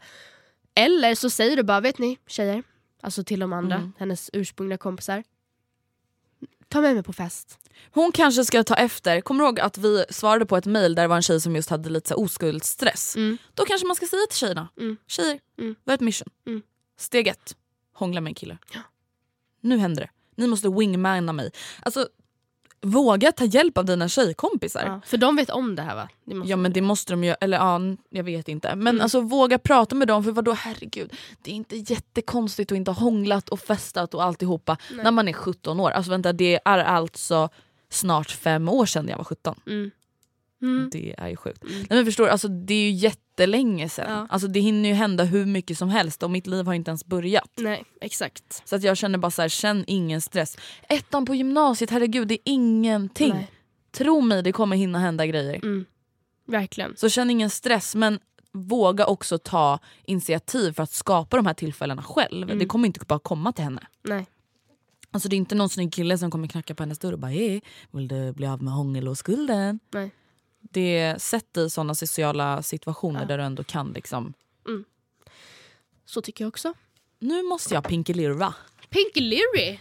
Eller 0.74 1.14
så 1.14 1.30
säger 1.30 1.56
du 1.56 1.62
bara, 1.62 1.80
vet 1.80 1.98
ni 1.98 2.18
tjejer, 2.26 2.62
alltså 3.00 3.24
till 3.24 3.40
de 3.40 3.52
andra, 3.52 3.76
Mm. 3.76 3.92
hennes 3.98 4.30
ursprungliga 4.32 4.78
kompisar. 4.78 5.24
Ta 6.68 6.80
med 6.80 6.94
mig 6.94 7.02
på 7.02 7.12
fest. 7.12 7.58
Hon 7.90 8.12
kanske 8.12 8.44
ska 8.44 8.64
ta 8.64 8.74
efter. 8.74 9.20
Kommer 9.20 9.40
du 9.44 9.46
ihåg 9.46 9.60
att 9.60 9.78
vi 9.78 10.04
svarade 10.10 10.46
på 10.46 10.56
ett 10.56 10.66
mail 10.66 10.94
där 10.94 11.02
det 11.02 11.08
var 11.08 11.16
en 11.16 11.22
tjej 11.22 11.40
som 11.40 11.56
just 11.56 11.70
hade 11.70 11.90
lite 11.90 12.08
så 12.08 12.14
oskuldsstress? 12.16 13.16
Mm. 13.16 13.38
Då 13.54 13.64
kanske 13.64 13.86
man 13.86 13.96
ska 13.96 14.06
säga 14.06 14.26
till 14.30 14.38
tjejerna, 14.38 14.68
Mm. 14.80 14.96
tjejer, 15.06 15.40
Mm. 15.58 15.74
vad 15.84 15.92
är 15.92 15.94
ett 15.94 16.00
mission? 16.00 16.28
Mm. 16.46 16.62
Steg 16.98 17.26
ett, 17.28 17.56
hångla 17.92 18.20
med 18.20 18.30
en 18.30 18.34
kille. 18.34 18.58
Nu 19.60 19.78
händer 19.78 20.02
det. 20.02 20.10
Ni 20.42 20.46
måste 20.46 20.68
wingmana 20.68 21.32
mig. 21.32 21.50
Alltså, 21.82 22.08
våga 22.80 23.32
ta 23.32 23.44
hjälp 23.44 23.78
av 23.78 23.84
dina 23.84 24.08
tjejkompisar. 24.08 24.82
Ja, 24.86 25.00
för 25.06 25.16
de 25.16 25.36
vet 25.36 25.50
om 25.50 25.74
det 25.76 25.82
här 25.82 25.94
va? 25.96 26.08
Det 26.24 26.34
Ja 26.44 26.56
men 26.56 26.72
det 26.72 26.80
måste 26.80 27.12
de 27.12 27.24
göra, 27.24 27.36
eller 27.40 27.56
ja, 27.58 27.80
jag 28.10 28.24
vet 28.24 28.48
inte. 28.48 28.68
Men 28.76 28.86
Mm. 28.94 29.00
alltså 29.02 29.20
våga 29.20 29.58
prata 29.58 29.94
med 29.94 30.08
dem 30.08 30.24
för 30.24 30.30
vadå 30.30 30.52
herregud. 30.52 31.12
Det 31.42 31.50
är 31.50 31.54
inte 31.54 31.76
jättekonstigt 31.76 32.72
att 32.72 32.76
inte 32.76 32.90
ha 32.90 33.00
hånglat 33.02 33.48
och 33.48 33.60
festat 33.60 34.14
och 34.14 34.22
alltihopa 34.24 34.76
när 35.02 35.10
man 35.10 35.28
är 35.28 35.32
17 35.32 35.80
år. 35.80 35.90
Alltså 35.90 36.10
vänta 36.10 36.32
det 36.32 36.60
är 36.64 36.78
alltså 36.78 37.48
snart 37.90 38.30
fem 38.30 38.68
år 38.68 38.86
sedan 38.86 39.08
jag 39.08 39.16
var 39.16 39.24
17. 39.24 39.60
Mm. 39.66 39.90
Mm. 40.62 40.88
Det 40.92 41.14
är 41.18 41.28
ju 41.28 41.36
sjukt. 41.36 41.62
Nej, 41.64 41.86
men 41.88 42.04
förstår, 42.04 42.24
du, 42.24 42.30
alltså, 42.30 42.48
det 42.48 42.74
är 42.74 42.82
ju 42.82 42.90
jättelänge 42.90 43.88
sedan. 43.88 44.10
Ja. 44.10 44.26
Alltså, 44.30 44.48
det 44.48 44.60
hinner 44.60 44.88
ju 44.88 44.94
hända 44.94 45.24
hur 45.24 45.46
mycket 45.46 45.78
som 45.78 45.88
helst 45.88 46.22
och 46.22 46.30
mitt 46.30 46.46
liv 46.46 46.66
har 46.66 46.74
inte 46.74 46.90
ens 46.90 47.06
börjat. 47.06 47.50
Nej, 47.56 47.84
exakt. 48.00 48.62
Så 48.68 48.76
att 48.76 48.82
jag 48.82 48.96
känner 48.96 49.18
bara 49.18 49.30
så 49.30 49.42
här, 49.42 49.48
känn 49.48 49.84
ingen 49.86 50.20
stress. 50.20 50.56
Ettan 50.88 51.26
på 51.26 51.34
gymnasiet, 51.34 51.90
herregud 51.90 52.28
det 52.28 52.34
är 52.34 52.40
ingenting. 52.44 53.34
Nej. 53.34 53.50
Tro 53.90 54.20
mig 54.20 54.42
det 54.42 54.52
kommer 54.52 54.76
hinna 54.76 54.98
hända 54.98 55.26
grejer. 55.26 55.54
Mm. 55.54 55.84
Verkligen. 56.46 56.96
Så 56.96 57.08
känn 57.08 57.30
ingen 57.30 57.50
stress 57.50 57.94
men 57.94 58.20
våga 58.52 59.06
också 59.06 59.38
ta 59.38 59.78
initiativ 60.04 60.72
för 60.72 60.82
att 60.82 60.92
skapa 60.92 61.36
de 61.36 61.46
här 61.46 61.54
tillfällena 61.54 62.02
själv. 62.02 62.42
Mm. 62.42 62.58
Det 62.58 62.66
kommer 62.66 62.86
inte 62.86 63.00
bara 63.06 63.18
komma 63.18 63.52
till 63.52 63.64
henne. 63.64 63.86
Nej. 64.02 64.26
Alltså 65.10 65.28
det 65.28 65.36
är 65.36 65.38
inte 65.38 65.54
någon 65.54 65.68
snygg 65.68 65.92
kille 65.92 66.18
som 66.18 66.30
kommer 66.30 66.48
knacka 66.48 66.74
på 66.74 66.82
hennes 66.82 66.98
dörr 66.98 67.12
och 67.12 67.18
bara 67.18 67.30
hej, 67.30 67.62
vill 67.90 68.08
du 68.08 68.32
bli 68.32 68.46
av 68.46 68.62
med 68.62 68.72
hångel 68.72 69.08
och 69.08 69.18
skulden? 69.18 69.80
Nej. 69.90 70.10
Det 70.60 71.14
sätt 71.18 71.54
dig 71.54 71.64
i 71.66 71.70
sådana 71.70 71.94
sociala 71.94 72.62
situationer 72.62 73.26
där 73.26 73.38
du 73.38 73.44
ändå 73.44 73.64
kan 73.64 73.92
liksom 73.92 74.34
Så 76.06 76.22
tycker 76.22 76.44
jag 76.44 76.48
också. 76.48 76.74
Nu 77.18 77.42
måste 77.42 77.74
jag 77.74 77.84
pinkelirva. 77.84 78.54
Pinky 78.90 79.20
Leary. 79.20 79.78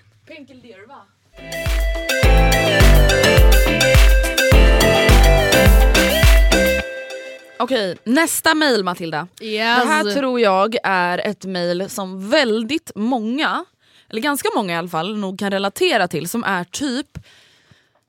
Okej, 7.59 7.97
nästa 8.03 8.55
mail 8.55 8.83
Matilda. 8.83 9.27
Yes. 9.41 9.79
Det 9.83 9.87
här 9.87 10.13
tror 10.13 10.39
jag 10.39 10.75
är 10.83 11.17
ett 11.17 11.45
mail 11.45 11.89
som 11.89 12.29
väldigt 12.29 12.91
många, 12.95 13.65
eller 14.09 14.21
ganska 14.21 14.49
många 14.55 14.73
i 14.73 14.75
alla 14.75 14.87
fall, 14.87 15.17
nog 15.17 15.39
kan 15.39 15.51
relatera 15.51 16.07
till. 16.07 16.29
Som 16.29 16.43
är 16.43 16.63
typ 16.63 17.17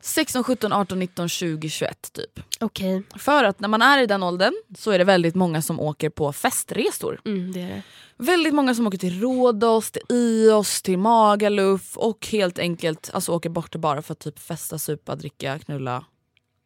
16, 0.00 0.44
17, 0.44 0.72
18, 0.72 0.98
19, 0.98 1.28
20, 1.28 1.68
21 1.68 2.12
typ. 2.12 2.40
Okej, 2.60 3.02
För 3.16 3.44
att 3.44 3.60
när 3.60 3.68
man 3.68 3.82
är 3.82 4.02
i 4.02 4.06
den 4.06 4.22
åldern 4.22 4.54
så 4.78 4.90
är 4.90 4.98
det 4.98 5.04
väldigt 5.04 5.34
många 5.34 5.62
som 5.62 5.80
åker 5.80 6.10
på 6.10 6.32
festresor. 6.32 7.20
mm, 7.24 7.52
det 7.52 7.60
är 7.60 7.68
det. 7.68 7.82
Väldigt 8.16 8.54
många 8.54 8.74
som 8.74 8.86
åker 8.86 8.98
till 8.98 9.20
Rhodos, 9.20 9.90
till 9.90 10.02
Ios, 10.08 10.82
till 10.82 10.98
Magaluf 10.98 11.96
och 11.96 12.26
helt 12.26 12.58
enkelt 12.58 13.10
alltså, 13.14 13.32
åker 13.32 13.50
bort 13.50 13.76
bara 13.76 14.02
för 14.02 14.12
att 14.12 14.18
typ 14.18 14.38
festa, 14.38 14.78
supa, 14.78 15.16
dricka, 15.16 15.58
knulla. 15.58 16.04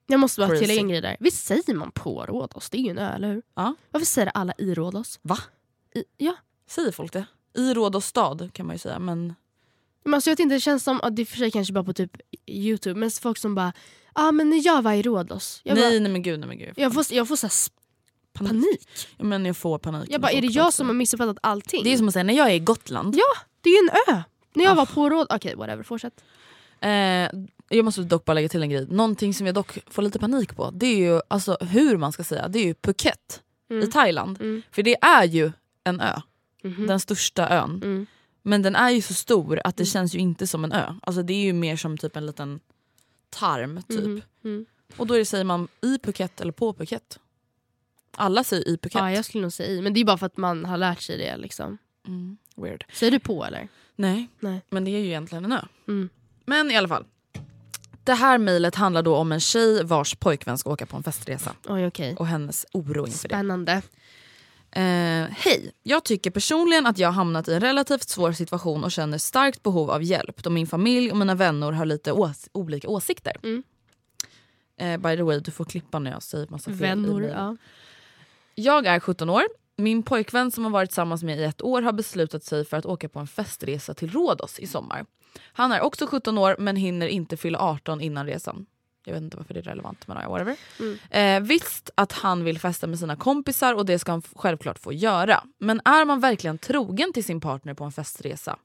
Jag 0.06 0.20
måste 0.20 0.40
bara 0.40 0.58
tillägga 0.58 0.80
en 0.80 0.88
grej 0.88 1.00
där. 1.00 1.16
Visst 1.20 1.46
säger 1.46 1.74
man 1.74 1.90
på 1.90 2.24
Rhodos? 2.26 2.70
Det 2.70 2.78
är 2.78 2.82
ju 2.82 2.90
en 2.90 2.98
ö, 2.98 3.14
eller 3.14 3.28
hur? 3.28 3.42
Ja. 3.54 3.74
Varför 3.90 4.06
säger 4.06 4.30
alla 4.34 4.52
i 4.58 4.74
Rhodos? 4.74 5.18
Va? 5.22 5.38
I, 5.94 6.04
ja. 6.16 6.36
Säger 6.68 6.92
folk 6.92 7.12
det? 7.12 7.24
I 7.54 7.74
Rhodos 7.74 8.06
stad 8.06 8.50
kan 8.52 8.66
man 8.66 8.74
ju 8.74 8.78
säga 8.78 8.98
men 8.98 9.34
Men 10.04 10.14
alltså, 10.14 10.30
jag 10.30 10.32
vet 10.32 10.40
inte, 10.40 10.54
det 10.54 10.60
känns 10.60 10.84
som, 10.84 11.00
att 11.00 11.16
det 11.16 11.22
är 11.22 11.26
för 11.26 11.36
sig 11.36 11.50
kanske 11.50 11.72
bara 11.74 11.84
på 11.84 11.92
typ 11.92 12.16
Youtube, 12.46 13.00
men 13.00 13.10
folk 13.10 13.38
som 13.38 13.54
bara 13.54 13.72
ah, 14.12 14.32
men 14.32 14.50
när 14.50 14.66
jag 14.66 14.82
var 14.82 14.92
i 14.92 15.02
Rhodos, 15.02 15.60
jag, 15.64 15.74
nej, 15.74 15.84
bara, 15.84 16.00
nej 16.00 16.12
men 16.12 16.22
gud 16.22 16.38
nej 16.40 16.48
men 16.48 16.58
gud. 16.58 16.72
jag 16.76 16.94
får, 16.94 17.04
jag 17.10 17.28
får 17.28 17.36
så 17.36 17.46
sp- 17.46 17.70
panik. 18.32 18.88
Ja, 19.16 19.24
men 19.24 19.44
jag 19.46 19.56
får 19.56 19.78
panik. 19.78 20.06
Jag 20.10 20.20
bara, 20.20 20.32
är 20.32 20.40
det 20.40 20.46
jag 20.46 20.72
som 20.72 20.86
har 20.86 20.94
missuppfattat 20.94 21.36
allting? 21.40 21.84
Det 21.84 21.92
är 21.92 21.96
som 21.96 22.08
att 22.08 22.12
säga 22.14 22.22
när 22.24 22.34
jag 22.34 22.50
är 22.50 22.54
i 22.54 22.58
Gotland. 22.58 23.14
Ja, 23.16 23.40
det 23.60 23.70
är 23.70 23.72
ju 23.82 23.88
en 23.88 24.14
ö! 24.16 24.22
När 24.54 24.64
jag 24.64 24.72
Ah. 24.72 24.74
var 24.74 24.86
på 24.86 25.10
Rhodos, 25.10 25.26
okej 25.30 25.54
whatever, 25.54 25.82
fortsätt. 25.82 26.24
Eh, 26.80 26.90
jag 27.68 27.84
måste 27.84 28.00
dock 28.02 28.24
bara 28.24 28.34
lägga 28.34 28.48
till 28.48 28.62
en 28.62 28.70
grej. 28.70 28.86
Någonting 28.90 29.34
som 29.34 29.46
jag 29.46 29.54
dock 29.54 29.78
får 29.90 30.02
lite 30.02 30.18
panik 30.18 30.56
på 30.56 30.70
det 30.70 30.86
är 30.86 30.96
ju 30.96 31.20
alltså, 31.28 31.56
hur 31.60 31.96
man 31.96 32.12
ska 32.12 32.24
säga, 32.24 32.48
det 32.48 32.58
är 32.58 32.64
ju 32.64 32.74
Phuket 32.74 33.40
i 33.84 33.86
Thailand. 33.86 34.40
Mm. 34.40 34.62
För 34.70 34.82
det 34.82 34.96
är 35.04 35.24
ju 35.24 35.52
en 35.84 36.00
ö, 36.00 36.20
Mhm. 36.64 36.86
den 36.86 37.00
största 37.00 37.48
ön. 37.48 38.06
Mm. 38.44 38.50
Men 38.50 38.62
den 38.62 38.76
är 38.76 38.90
ju 38.90 39.02
så 39.02 39.14
stor 39.14 39.60
att 39.64 39.76
det 39.76 39.84
känns 39.84 40.14
ju 40.14 40.18
inte 40.18 40.46
som 40.46 40.64
en 40.64 40.72
ö. 40.72 40.94
Alltså 41.02 41.22
det 41.22 41.32
är 41.32 41.44
ju 41.44 41.52
mer 41.52 41.76
som 41.76 41.98
typ 41.98 42.16
en 42.16 42.26
liten 42.26 42.60
tarm 43.30 43.82
typ. 43.88 44.04
Mhm. 44.04 44.22
Mm. 44.44 44.66
Och 44.96 45.06
då 45.06 45.14
är 45.14 45.18
det, 45.18 45.24
säger 45.24 45.44
man 45.44 45.68
i 45.82 45.98
Phuket 45.98 46.40
eller 46.40 46.52
på 46.52 46.72
Phuket. 46.72 47.18
Alla 48.16 48.44
säger 48.44 48.68
i 48.68 48.76
Phuket. 48.76 49.00
Ja, 49.00 49.12
jag 49.12 49.24
skulle 49.24 49.42
nog 49.42 49.52
säga 49.52 49.68
i, 49.70 49.82
men 49.82 49.94
det 49.94 50.00
är 50.00 50.04
bara 50.04 50.18
för 50.18 50.26
att 50.26 50.36
man 50.36 50.64
har 50.64 50.76
lärt 50.76 51.00
sig 51.00 51.18
det. 51.18 51.36
liksom. 51.36 51.78
mm, 52.06 52.36
weird. 52.56 52.84
Säger 52.92 53.10
du 53.10 53.18
på 53.18 53.44
eller? 53.44 53.68
Nej, 53.96 54.28
Nej. 54.40 54.60
men 54.70 54.84
det 54.84 54.90
är 54.90 54.98
ju 54.98 55.06
egentligen 55.06 55.44
en 55.44 55.52
ö. 55.52 55.60
Mm. 55.88 56.08
Men 56.44 56.70
i 56.70 56.76
alla 56.76 56.88
fall. 56.88 57.04
Det 58.04 58.14
här 58.14 58.38
mejlet 58.38 58.74
handlar 58.74 59.02
då 59.02 59.16
om 59.16 59.32
en 59.32 59.40
tjej 59.40 59.84
vars 59.84 60.14
pojkvän 60.14 60.58
ska 60.58 60.70
åka 60.72 60.86
på 60.86 60.96
en 60.96 61.02
festresa. 61.02 61.54
Oj 61.68 61.86
okej. 61.86 62.16
Och 62.18 62.26
hennes 62.26 62.66
oro 62.72 63.06
inför 63.06 63.28
det. 63.28 63.34
Spännande. 63.34 63.82
Eh, 64.72 64.82
Hej! 65.30 65.72
Jag 65.82 66.04
tycker 66.04 66.30
personligen 66.30 66.86
att 66.86 66.98
jag 66.98 67.08
har 67.08 67.12
hamnat 67.12 67.48
i 67.48 67.54
en 67.54 67.60
relativt 67.60 68.08
svår 68.08 68.32
situation 68.32 68.84
och 68.84 68.92
känner 68.92 69.18
starkt 69.18 69.62
behov 69.62 69.90
av 69.90 70.02
hjälp 70.02 70.42
då 70.42 70.50
min 70.50 70.66
familj 70.66 71.10
och 71.10 71.16
mina 71.16 71.34
vänner 71.34 71.72
har 71.72 71.84
lite 71.86 72.12
ås- 72.12 72.48
olika 72.52 72.88
åsikter. 72.88 73.32
Mm. 73.42 73.62
Eh, 74.76 74.96
by 75.10 75.16
the 75.16 75.22
way, 75.22 75.40
du 75.40 75.50
får 75.50 75.64
klippa 75.64 75.98
när 75.98 76.10
jag 76.10 76.22
säger 76.22 76.46
massa 76.50 76.70
fel. 76.70 76.76
Vänner, 76.78 77.28
ja. 77.28 77.56
Jag 78.54 78.86
är 78.86 79.00
17 79.00 79.30
år. 79.30 79.42
Min 79.76 80.02
pojkvän 80.02 80.50
som 80.50 80.64
har 80.64 80.70
varit 80.70 80.90
tillsammans 80.90 81.22
med 81.22 81.38
i 81.38 81.42
ett 81.44 81.62
år 81.62 81.82
har 81.82 81.92
beslutat 81.92 82.44
sig 82.44 82.64
för 82.64 82.76
att 82.76 82.86
åka 82.86 83.08
på 83.08 83.18
en 83.18 83.26
festresa 83.26 83.94
till 83.94 84.10
Rhodos 84.10 84.58
i 84.58 84.66
sommar. 84.66 85.06
Han 85.52 85.72
är 85.72 85.80
också 85.80 86.06
17 86.06 86.38
år 86.38 86.56
men 86.58 86.76
hinner 86.76 87.06
inte 87.06 87.36
fylla 87.36 87.58
18 87.58 88.00
innan 88.00 88.26
resan. 88.26 88.66
Jag 89.04 89.12
vet 89.12 89.22
inte 89.22 89.36
varför 89.36 89.54
det 89.54 89.60
är 89.60 89.64
relevant 89.64 90.08
men 90.08 90.30
whatever. 90.30 90.56
Eh, 91.10 91.40
visst 91.40 91.90
att 91.94 92.12
han 92.12 92.44
vill 92.44 92.58
festa 92.58 92.86
med 92.86 92.98
sina 92.98 93.16
kompisar 93.16 93.74
och 93.74 93.86
det 93.86 93.98
ska 93.98 94.12
han 94.12 94.22
självklart 94.36 94.78
få 94.78 94.92
göra. 94.92 95.44
Men 95.58 95.80
är 95.84 96.04
man 96.04 96.20
verkligen 96.20 96.58
trogen 96.58 97.12
till 97.12 97.24
sin 97.24 97.40
partner 97.40 97.74
på 97.74 97.84
en 97.84 97.92
festresa? 97.92 98.58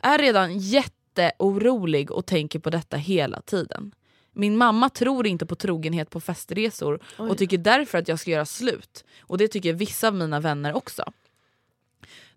Är 0.00 0.18
redan 0.18 0.58
jätte 0.58 0.92
jätteorolig 1.18 2.10
och 2.10 2.26
tänker 2.26 2.58
på 2.58 2.70
detta 2.70 2.96
hela 2.96 3.40
tiden. 3.40 3.94
Min 4.32 4.56
mamma 4.56 4.90
tror 4.90 5.26
inte 5.26 5.46
på 5.46 5.54
trogenhet 5.54 6.10
på 6.10 6.20
festresor 6.20 7.00
och 7.16 7.38
tycker 7.38 7.58
därför 7.58 7.98
att 7.98 8.08
jag 8.08 8.20
ska 8.20 8.30
göra 8.30 8.46
slut. 8.46 9.04
Och 9.20 9.38
det 9.38 9.48
tycker 9.48 9.72
vissa 9.72 10.08
av 10.08 10.14
mina 10.14 10.40
vänner 10.40 10.76
också. 10.76 11.12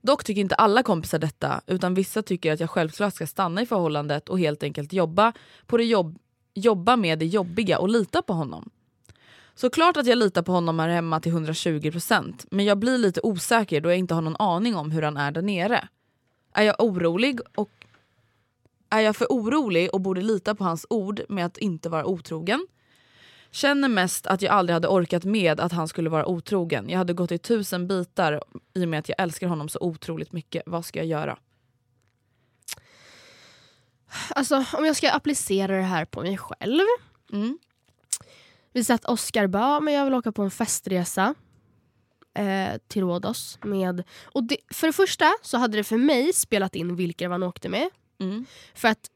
Dock 0.01 0.23
tycker 0.23 0.41
inte 0.41 0.55
alla 0.55 0.83
kompisar 0.83 1.19
detta 1.19 1.61
utan 1.67 1.93
vissa 1.93 2.21
tycker 2.23 2.53
att 2.53 2.59
jag 2.59 2.69
självklart 2.69 3.13
ska 3.13 3.27
stanna 3.27 3.61
i 3.61 3.65
förhållandet 3.65 4.29
och 4.29 4.39
helt 4.39 4.63
enkelt 4.63 4.93
jobba, 4.93 5.33
på 5.67 5.77
det 5.77 5.83
jobb, 5.83 6.17
jobba 6.53 6.95
med 6.95 7.19
det 7.19 7.25
jobbiga 7.25 7.79
och 7.79 7.89
lita 7.89 8.21
på 8.21 8.33
honom. 8.33 8.69
Såklart 9.55 9.97
att 9.97 10.07
jag 10.07 10.17
litar 10.17 10.41
på 10.41 10.51
honom 10.51 10.79
här 10.79 10.89
hemma 10.89 11.19
till 11.19 11.33
120% 11.33 12.47
men 12.51 12.65
jag 12.65 12.77
blir 12.77 12.97
lite 12.97 13.21
osäker 13.23 13.81
då 13.81 13.89
jag 13.89 13.97
inte 13.97 14.13
har 14.13 14.21
någon 14.21 14.35
aning 14.39 14.75
om 14.75 14.91
hur 14.91 15.01
han 15.01 15.17
är 15.17 15.31
där 15.31 15.41
nere. 15.41 15.87
Är 16.53 16.63
jag 16.63 16.75
orolig 16.79 17.39
och 17.55 17.69
är 18.89 18.99
jag 18.99 19.15
för 19.15 19.27
orolig 19.29 19.93
och 19.93 20.01
borde 20.01 20.21
lita 20.21 20.55
på 20.55 20.63
hans 20.63 20.85
ord 20.89 21.21
med 21.29 21.45
att 21.45 21.57
inte 21.57 21.89
vara 21.89 22.05
otrogen? 22.05 22.67
Känner 23.51 23.89
mest 23.89 24.27
att 24.27 24.41
jag 24.41 24.53
aldrig 24.53 24.73
hade 24.73 24.87
orkat 24.87 25.23
med 25.23 25.59
att 25.59 25.71
han 25.71 25.87
skulle 25.87 26.09
vara 26.09 26.25
otrogen. 26.25 26.89
Jag 26.89 26.97
hade 26.97 27.13
gått 27.13 27.31
i 27.31 27.37
tusen 27.37 27.87
bitar 27.87 28.43
i 28.73 28.85
och 28.85 28.89
med 28.89 28.99
att 28.99 29.09
jag 29.09 29.19
älskar 29.19 29.47
honom 29.47 29.69
så 29.69 29.79
otroligt 29.81 30.31
mycket. 30.31 30.63
Vad 30.65 30.85
ska 30.85 30.99
jag 30.99 31.07
göra? 31.07 31.37
Alltså 34.29 34.65
om 34.73 34.85
jag 34.85 34.95
ska 34.95 35.11
applicera 35.11 35.77
det 35.77 35.83
här 35.83 36.05
på 36.05 36.21
mig 36.21 36.37
själv. 36.37 36.85
Mm. 37.33 37.57
Vi 38.73 38.83
säger 38.83 38.95
att 38.95 39.05
Oscar 39.05 39.47
bara, 39.47 39.79
men 39.79 39.93
jag 39.93 40.05
vill 40.05 40.13
åka 40.13 40.31
på 40.31 40.41
en 40.41 40.51
festresa 40.51 41.35
eh, 42.33 42.77
till 42.87 43.01
Rhodos. 43.01 43.59
Med, 43.63 44.03
och 44.23 44.43
det, 44.43 44.57
för 44.73 44.87
det 44.87 44.93
första 44.93 45.33
så 45.41 45.57
hade 45.57 45.77
det 45.77 45.83
för 45.83 45.97
mig 45.97 46.33
spelat 46.33 46.75
in 46.75 46.95
vilka 46.95 47.29
han 47.29 47.43
åkte 47.43 47.69
med. 47.69 47.89
Mm. 48.19 48.45
För 48.73 48.87
att 48.87 49.09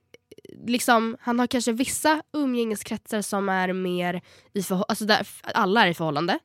eh, 0.44 0.66
liksom, 0.68 1.18
han 1.20 1.40
har 1.40 1.48
kanske 1.48 1.72
vissa 1.72 2.22
umgängeskretsar 2.34 3.22
som 3.22 3.50
är 3.50 3.74
mer 3.74 4.22
i 4.54 4.64
förhållande, 4.64 4.86
alltså 4.90 5.06
där 5.06 5.28
alla 5.42 5.86
är 5.86 5.90
i 5.90 5.94
förhållande. 5.94 6.40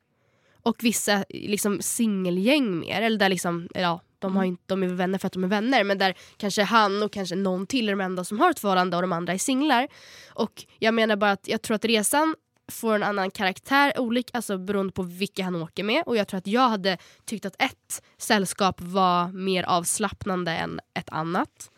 Och 0.63 0.83
vissa 0.83 1.25
liksom 1.29 1.81
singelgäng 1.81 2.79
mer, 2.79 3.01
eller 3.01 3.19
där 3.19 3.29
liksom, 3.29 3.67
ja, 3.73 4.01
de, 4.21 4.35
har 4.35 4.43
inte, 4.43 4.63
de 4.65 4.83
är 4.83 4.87
vänner 4.87 5.19
för 5.19 5.27
att 5.27 5.33
de 5.33 5.43
är 5.43 5.47
vänner 5.47 5.83
men 5.83 5.97
där 5.97 6.13
kanske 6.37 6.63
han 6.63 7.03
och 7.03 7.13
kanske 7.13 7.35
någon 7.35 7.67
till 7.67 7.89
är 7.89 7.93
de 7.93 8.01
enda 8.01 8.23
som 8.23 8.39
har 8.39 8.51
ett 8.51 8.59
förhållande 8.59 8.97
och 8.97 9.01
de 9.01 9.13
andra 9.13 9.33
är 9.33 9.37
singlar. 9.37 9.87
Och 10.29 10.65
jag 10.79 10.93
menar 10.93 11.15
bara 11.15 11.31
att 11.31 11.47
jag 11.47 11.61
tror 11.61 11.75
att 11.75 11.85
resan 11.85 12.35
får 12.71 12.95
en 12.95 13.03
annan 13.03 13.31
karaktär 13.31 13.93
olik, 13.97 14.29
alltså 14.33 14.57
beroende 14.57 14.93
på 14.93 15.03
vilka 15.03 15.43
han 15.43 15.55
åker 15.55 15.83
med. 15.83 16.03
Och 16.05 16.17
jag 16.17 16.27
tror 16.27 16.37
att 16.37 16.47
jag 16.47 16.69
hade 16.69 16.97
tyckt 17.25 17.45
att 17.45 17.61
ett 17.61 18.03
sällskap 18.17 18.81
var 18.81 19.27
mer 19.27 19.63
avslappnande 19.63 20.51
än 20.51 20.79
ett 20.93 21.09
annat. 21.09 21.71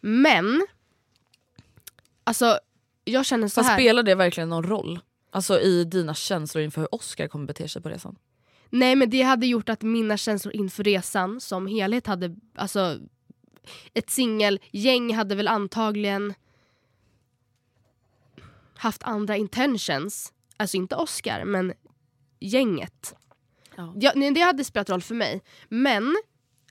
Men, 0.00 0.66
alltså 2.24 2.58
jag 3.04 3.26
känner 3.26 3.48
så 3.48 3.54
Fast 3.54 3.68
här. 3.68 3.76
spelar 3.76 4.02
det 4.02 4.14
verkligen 4.14 4.48
någon 4.48 4.64
roll? 4.64 5.00
Alltså 5.30 5.60
i 5.60 5.84
dina 5.84 6.14
känslor 6.14 6.64
inför 6.64 6.80
hur 6.80 6.94
Oscar 6.94 7.28
kommer 7.28 7.46
bete 7.46 7.68
sig 7.68 7.82
på 7.82 7.88
resan? 7.88 8.16
Nej 8.74 8.96
men 8.96 9.10
det 9.10 9.22
hade 9.22 9.46
gjort 9.46 9.68
att 9.68 9.82
mina 9.82 10.16
känslor 10.16 10.56
inför 10.56 10.84
resan 10.84 11.40
som 11.40 11.66
helhet 11.66 12.06
hade, 12.06 12.36
alltså 12.54 12.98
ett 13.94 14.10
singelgäng 14.10 15.14
hade 15.14 15.34
väl 15.34 15.48
antagligen 15.48 16.34
haft 18.74 19.02
andra 19.02 19.36
intentions. 19.36 20.32
Alltså 20.56 20.76
inte 20.76 20.96
Oscar 20.96 21.44
men 21.44 21.72
gänget. 22.40 23.14
Ja. 23.76 24.12
Nej, 24.14 24.30
det 24.30 24.40
hade 24.40 24.64
spelat 24.64 24.90
roll 24.90 25.02
för 25.02 25.14
mig. 25.14 25.42
Men 25.68 26.16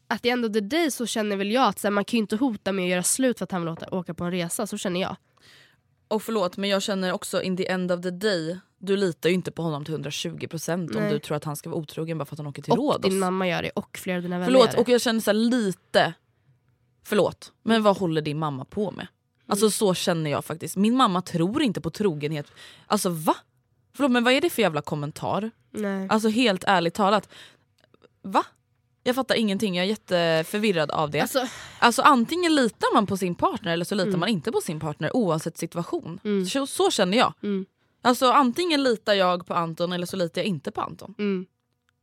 att 0.07 0.25
end 0.25 0.45
of 0.45 0.53
the 0.53 0.59
day 0.59 0.91
så 0.91 1.05
känner 1.05 1.37
väl 1.37 1.51
jag 1.51 1.67
att 1.67 1.79
så 1.79 1.87
här, 1.87 1.91
man 1.91 2.05
kan 2.05 2.17
ju 2.17 2.21
inte 2.21 2.35
hota 2.35 2.71
med 2.71 2.83
att 2.83 2.89
göra 2.89 3.03
slut 3.03 3.37
för 3.37 3.43
att 3.43 3.51
han 3.51 3.61
vill 3.61 3.69
åka, 3.69 3.85
åka 3.91 4.13
på 4.13 4.23
en 4.23 4.31
resa. 4.31 4.67
Så 4.67 4.77
känner 4.77 5.01
jag. 5.01 5.15
Och 6.07 6.23
förlåt 6.23 6.57
men 6.57 6.69
jag 6.69 6.81
känner 6.81 7.13
också 7.13 7.41
in 7.41 7.57
the 7.57 7.67
end 7.67 7.91
of 7.91 8.01
the 8.01 8.11
day, 8.11 8.59
du 8.82 8.97
litar 8.97 9.29
ju 9.29 9.36
inte 9.36 9.51
på 9.51 9.61
honom 9.63 9.86
till 9.86 9.95
120% 9.97 10.73
om 10.73 11.01
Nej. 11.01 11.11
du 11.13 11.19
tror 11.19 11.38
att 11.38 11.43
han 11.43 11.55
ska 11.55 11.69
vara 11.69 11.79
otrogen 11.79 12.17
bara 12.17 12.25
för 12.25 12.36
att 12.36 12.39
han 12.39 12.47
åker 12.47 12.61
till 12.61 12.71
Och 12.71 12.77
Rhodos. 12.77 13.01
din 13.01 13.19
mamma 13.19 13.47
gör 13.47 13.61
det 13.63 13.69
och 13.69 13.97
flera 13.97 14.17
av 14.17 14.23
dina 14.23 14.36
vänner 14.39 14.45
Förlåt 14.45 14.65
gör 14.65 14.71
det. 14.75 14.82
och 14.82 14.89
jag 14.89 15.01
känner 15.01 15.19
så 15.19 15.29
här 15.29 15.34
lite, 15.36 16.13
förlåt 17.03 17.51
men 17.63 17.84
vad 17.84 17.97
håller 17.97 18.21
din 18.21 18.39
mamma 18.39 18.65
på 18.65 18.91
med? 18.91 19.07
Alltså 19.47 19.65
Mm. 19.65 19.71
så 19.71 19.93
känner 19.93 20.32
jag 20.32 20.45
faktiskt. 20.45 20.75
Min 20.77 20.95
mamma 20.95 21.21
tror 21.21 21.61
inte 21.61 21.82
på 21.82 21.89
trogenhet. 21.89 22.45
Alltså 22.88 23.09
va? 23.09 23.36
Förlåt 23.93 24.11
men 24.11 24.23
vad 24.23 24.34
är 24.34 24.41
det 24.41 24.49
för 24.49 24.61
jävla 24.61 24.82
kommentar? 24.82 25.51
Nej. 25.71 26.07
Alltså 26.09 26.29
helt 26.29 26.63
ärligt 26.67 26.93
talat. 26.93 27.29
Va? 28.21 28.43
Jag 29.03 29.15
fattar 29.15 29.36
ingenting, 29.36 29.75
jag 29.75 29.86
är 29.86 29.89
jätteförvirrad 29.89 30.91
av 30.91 31.09
det. 31.09 31.19
Alltså, 31.21 31.47
Alltså 31.79 32.01
antingen 32.01 32.55
litar 32.55 32.93
man 32.93 33.07
på 33.07 33.17
sin 33.17 33.36
partner 33.36 33.71
eller 33.73 33.86
så 33.86 33.95
litar 33.95 34.07
Mm. 34.07 34.19
man 34.19 34.29
inte 34.29 34.51
på 34.51 34.61
sin 34.61 34.79
partner 34.79 35.15
oavsett 35.15 35.57
situation. 35.57 36.19
Mm. 36.23 36.45
Så, 36.45 36.67
så 36.67 36.91
känner 36.91 37.17
jag. 37.17 37.34
Mm. 37.43 37.65
Alltså 38.01 38.31
antingen 38.31 38.83
litar 38.83 39.13
jag 39.13 39.47
på 39.47 39.53
Anton 39.53 39.93
eller 39.93 40.05
så 40.05 40.17
litar 40.17 40.41
jag 40.41 40.47
inte 40.47 40.71
på 40.71 40.81
Anton. 40.81 41.15
mm. 41.19 41.45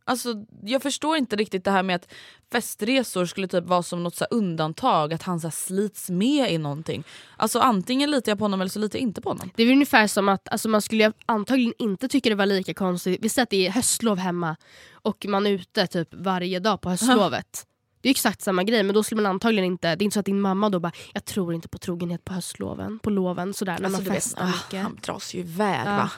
Alltså, 0.09 0.35
jag 0.63 0.83
förstår 0.83 1.17
inte 1.17 1.37
riktigt 1.37 1.65
det 1.65 1.71
här 1.71 1.83
med 1.83 1.97
att 1.97 2.13
festresor 2.53 3.27
skulle 3.27 3.49
typ 3.49 3.65
vara 3.65 3.83
som 3.83 4.03
något 4.03 4.15
så 4.15 4.25
undantag, 4.25 5.13
att 5.13 5.23
han 5.23 5.41
så 5.41 5.51
slits 5.51 6.11
med 6.11 6.53
i 6.53 6.59
någonting. 6.59 7.05
Alltså 7.37 7.61
antingen 7.61 8.11
litar 8.11 8.33
jag 8.33 8.39
på 8.39 8.45
honom 8.45 8.61
eller 8.61 8.71
så 8.71 8.79
litar 8.79 8.99
jag 8.99 9.03
inte 9.03 9.21
på 9.21 9.31
honom. 9.31 9.51
Det 9.57 9.63
är 9.63 9.73
ungefär 9.73 10.07
som 10.07 10.29
att 10.29 10.49
alltså 10.49 10.69
man 10.69 10.83
skulle 10.83 11.13
antagligen 11.27 11.75
inte 11.79 12.09
tycka 12.09 12.29
det 12.29 12.35
var 12.35 12.47
lika 12.47 12.75
konstigt. 12.75 13.19
Vi 13.23 13.29
säger 13.29 13.43
att 13.43 13.51
det 13.51 13.67
är 13.67 13.71
höstlov 13.71 14.19
hemma 14.19 14.57
och 14.93 15.27
man 15.29 15.47
är 15.47 15.51
ute 15.51 15.87
typ 15.87 16.09
varje 16.15 16.59
dag 16.59 16.81
på 16.81 16.91
höstlovet. 16.91 17.67
Det 18.01 18.09
är 18.09 18.11
exakt 18.11 18.43
samma 18.43 18.63
grej 18.65 18.83
men 18.83 18.95
då 18.95 19.03
skulle 19.03 19.23
man 19.23 19.31
antagligen 19.31 19.65
inte, 19.65 19.97
det 19.97 20.03
är 20.03 20.05
inte 20.05 20.15
så 20.15 20.21
att 20.21 20.27
din 20.27 20.41
mamma 20.41 20.69
då 20.71 20.81
bara 20.81 20.93
jag 21.15 21.25
tror 21.25 21.55
inte 21.55 21.69
på 21.69 21.79
trogenhet 21.79 22.25
på 22.25 22.33
höstloven, 22.33 22.99
på 22.99 23.11
loven 23.11 23.55
sådär 23.55 23.77
när 23.79 23.85
Alltså, 23.85 23.91
man 24.01 24.05
du 24.05 24.11
vet, 24.11 24.23
festar 24.23 24.43
ah, 24.43 24.47
mycket. 24.47 24.83
han 24.83 24.99
dras 25.03 25.35
ju 25.35 25.39
iväg 25.41 25.81
Ja. 25.87 25.97
va? 25.97 26.11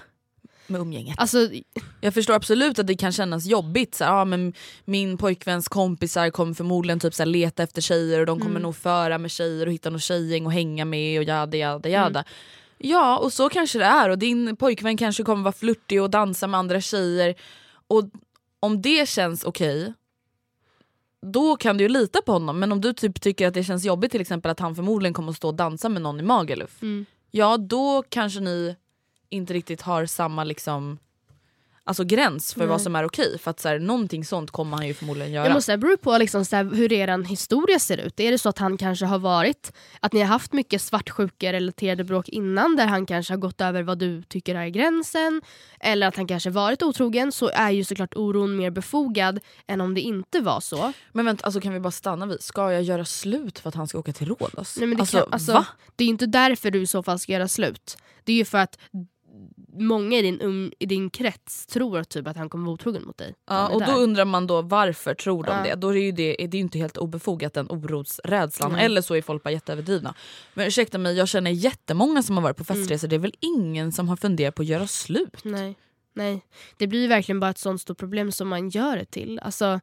Med 0.67 0.81
umgänget. 0.81 1.19
Alltså, 1.19 1.39
Jag 2.01 2.15
förstår 2.15 2.35
absolut 2.35 2.79
att 2.79 2.87
det 2.87 2.95
kan 2.95 3.13
kännas 3.13 3.47
jobbigt. 3.47 3.95
Så 3.95 4.05
ja, 4.05 4.25
men 4.25 4.53
min 4.85 5.17
pojkväns 5.17 5.69
kompisar 5.69 6.31
kommer 6.31 6.55
förmodligen 6.55 7.01
typ 7.01 7.15
så 7.15 7.25
leta 7.25 7.63
efter 7.63 7.83
tjejer 7.83 8.21
och 8.21 8.27
de 8.27 8.39
kommer 8.39 8.51
Mm. 8.51 8.63
nog 8.63 8.77
föra 8.77 9.19
med 9.19 9.31
tjejer 9.31 9.67
och 9.67 9.73
hitta 9.73 9.91
någon 9.91 10.01
tjejgäng 10.01 10.47
och 10.47 10.53
hänga 10.53 10.85
med 10.85 11.19
och 11.19 11.25
jada 11.25 11.57
jada 11.57 11.89
Mm. 11.89 12.01
jada. 12.03 12.25
Ja 12.79 13.19
och 13.19 13.33
så 13.33 13.49
kanske 13.49 13.79
det 13.79 13.85
är 13.85 14.09
och 14.09 14.19
din 14.19 14.57
pojkvän 14.57 14.97
kanske 14.97 15.23
kommer 15.23 15.43
vara 15.43 15.53
flörtig 15.53 16.03
och 16.03 16.11
dansa 16.11 16.47
med 16.47 16.59
andra 16.61 16.81
tjejer. 16.81 17.35
Och 17.89 18.05
om 18.61 18.83
det 18.83 19.09
känns 19.09 19.45
okej 19.45 19.93
då 21.23 21.57
kan 21.57 21.77
du 21.77 21.85
ju 21.85 21.89
lita 21.89 22.23
på 22.23 22.33
honom 22.33 22.59
men 22.59 22.73
om 22.73 22.81
du 22.81 22.93
typ 22.93 23.21
tycker 23.21 23.49
att 23.49 23.55
det 23.55 23.65
känns 23.65 23.85
jobbigt 23.85 24.13
till 24.13 24.21
exempel 24.21 24.51
att 24.51 24.61
han 24.61 24.75
förmodligen 24.75 25.15
kommer 25.15 25.31
att 25.31 25.37
stå 25.37 25.49
och 25.49 25.55
dansa 25.55 25.89
med 25.89 26.03
någon 26.03 26.21
i 26.21 26.23
Magaluf. 26.23 26.83
Mm. 26.83 27.07
Ja 27.31 27.57
då 27.57 28.05
kanske 28.09 28.41
ni 28.41 28.77
inte 29.29 29.55
riktigt 29.55 29.83
har 29.83 30.07
samma 30.07 30.45
liksom 30.45 30.99
alltså 31.91 32.05
gräns 32.05 32.55
för 32.55 32.61
Nej. 32.61 32.69
vad 32.69 32.83
som 32.83 32.97
är 32.97 33.05
okej. 33.05 33.39
För 33.39 33.51
att 33.51 33.61
så 33.61 33.69
här, 33.69 33.79
någonting 33.79 34.25
sånt 34.25 34.51
kommer 34.51 34.77
han 34.77 34.87
ju 34.87 34.95
förmodligen 34.95 35.33
göra. 35.33 35.47
Jag 35.47 35.55
måste 35.55 35.73
det 35.73 35.79
beror 35.79 35.97
på 35.97 36.19
liksom 36.19 36.45
så 36.45 36.57
här, 36.57 36.65
hur 36.65 36.93
er 36.93 37.25
historia 37.25 37.79
ser 37.79 37.99
ut. 37.99 38.21
Är 38.21 38.31
det 38.31 38.39
så 38.39 38.49
att 38.49 38.59
han 38.59 38.77
kanske 38.77 39.07
har 39.07 39.19
varit, 39.19 39.73
att 40.01 40.13
ni 40.13 40.21
har 40.21 40.27
haft 40.27 40.53
mycket 40.53 40.83
svartsjuka-relaterade 40.83 42.05
bråk 42.05 42.29
innan 42.29 42.77
där 42.77 42.87
han 42.87 43.07
kanske 43.07 43.33
har 43.33 43.39
gått 43.39 43.61
över 43.61 43.83
vad 43.83 43.99
du 43.99 44.23
tycker 44.23 44.55
är 44.55 44.69
gränsen 44.69 45.43
eller 45.81 46.07
att 46.07 46.17
han 46.17 46.27
kanske 46.27 46.51
varit 46.51 46.83
otrogen 46.83 47.33
så 47.33 47.49
är 47.49 47.71
ju 47.71 47.85
såklart 47.85 48.15
oron 48.17 48.57
mer 48.57 48.71
befogad 48.71 49.41
än 49.67 49.81
om 49.81 49.95
det 49.95 50.01
inte 50.01 50.41
var 50.41 50.61
så. 50.61 50.93
Men 51.13 51.25
vänta, 51.25 51.45
alltså, 51.45 51.61
kan 51.61 51.73
vi 51.73 51.81
bara 51.81 51.91
stanna 51.91 52.27
vid, 52.27 52.43
ska 52.43 52.73
jag 52.73 52.83
göra 52.83 53.05
slut 53.05 53.59
för 53.59 53.69
att 53.69 53.75
han 53.75 53.89
ska 53.89 53.99
åka 53.99 54.13
till 54.13 54.27
Rhodos? 54.27 54.77
Nej, 54.77 54.87
men 54.87 54.97
det, 54.97 55.03
alltså, 55.03 55.19
kan, 55.19 55.33
alltså, 55.33 55.65
det 55.97 56.05
är 56.05 56.07
ju 56.07 56.13
inte 56.13 56.27
därför 56.27 56.71
du 56.71 56.83
i 56.83 56.87
så 56.87 57.03
fall 57.03 57.19
ska 57.19 57.33
göra 57.33 57.49
slut. 57.49 57.97
Det 58.25 58.33
är 58.33 58.37
ju 58.37 58.45
för 58.45 58.59
att 58.59 58.79
många 59.73 60.19
i 60.19 60.23
din, 60.23 60.41
um, 60.41 60.73
i 60.79 60.87
din 60.87 61.11
krets 61.11 61.67
tror 61.67 62.03
typ 62.05 62.27
att 62.27 62.37
han 62.37 62.49
kommer 62.49 62.65
vara 62.65 62.75
otrogen 62.75 63.05
mot 63.07 63.19
dig. 63.19 63.35
Ja, 63.49 63.69
och 63.69 63.81
då 63.81 63.87
där. 63.87 63.99
undrar 63.99 64.25
man 64.25 64.47
då 64.47 64.63
varför 64.63 65.15
tror 65.15 65.45
de 65.45 65.51
Ja. 65.57 65.63
det? 65.63 65.75
Då 65.75 65.89
är 65.89 65.95
det 65.95 66.01
ju 66.01 66.13
det, 66.13 66.37
det 66.49 66.57
är 66.57 66.61
inte 66.61 66.79
helt 66.79 66.97
obefogat 66.97 67.55
den 67.55 67.67
orosrädslan. 67.71 68.73
Nej. 68.73 68.85
Eller 68.85 69.03
så 69.03 69.15
är 69.15 69.23
folk 69.23 69.43
bara 69.43 69.51
jätteöverdrivna. 69.51 70.15
Men 70.55 70.67
ursäkta 70.67 70.99
mig, 70.99 71.17
jag 71.17 71.29
känner 71.29 71.51
jättemånga 71.51 72.23
som 72.23 72.37
har 72.37 72.43
varit 72.43 72.57
på 72.57 72.65
Mm. 72.73 72.83
festresor. 72.83 73.09
Det 73.09 73.17
är 73.17 73.21
väl 73.21 73.35
ingen 73.41 73.93
som 73.93 74.09
har 74.09 74.17
funderat 74.17 74.55
på 74.55 74.63
att 74.63 74.69
göra 74.69 74.87
slut? 74.87 75.37
Nej. 75.45 75.77
Nej, 76.15 76.43
det 76.77 76.87
blir 76.87 77.01
ju 77.01 77.07
verkligen 77.07 77.41
bara 77.41 77.51
ett 77.51 77.59
sånt 77.59 77.81
stort 77.81 77.99
problem 77.99 78.33
som 78.33 78.49
man 78.49 78.69
gör 78.69 78.97
det 78.97 79.05
till. 79.05 79.39
Alltså, 79.43 79.81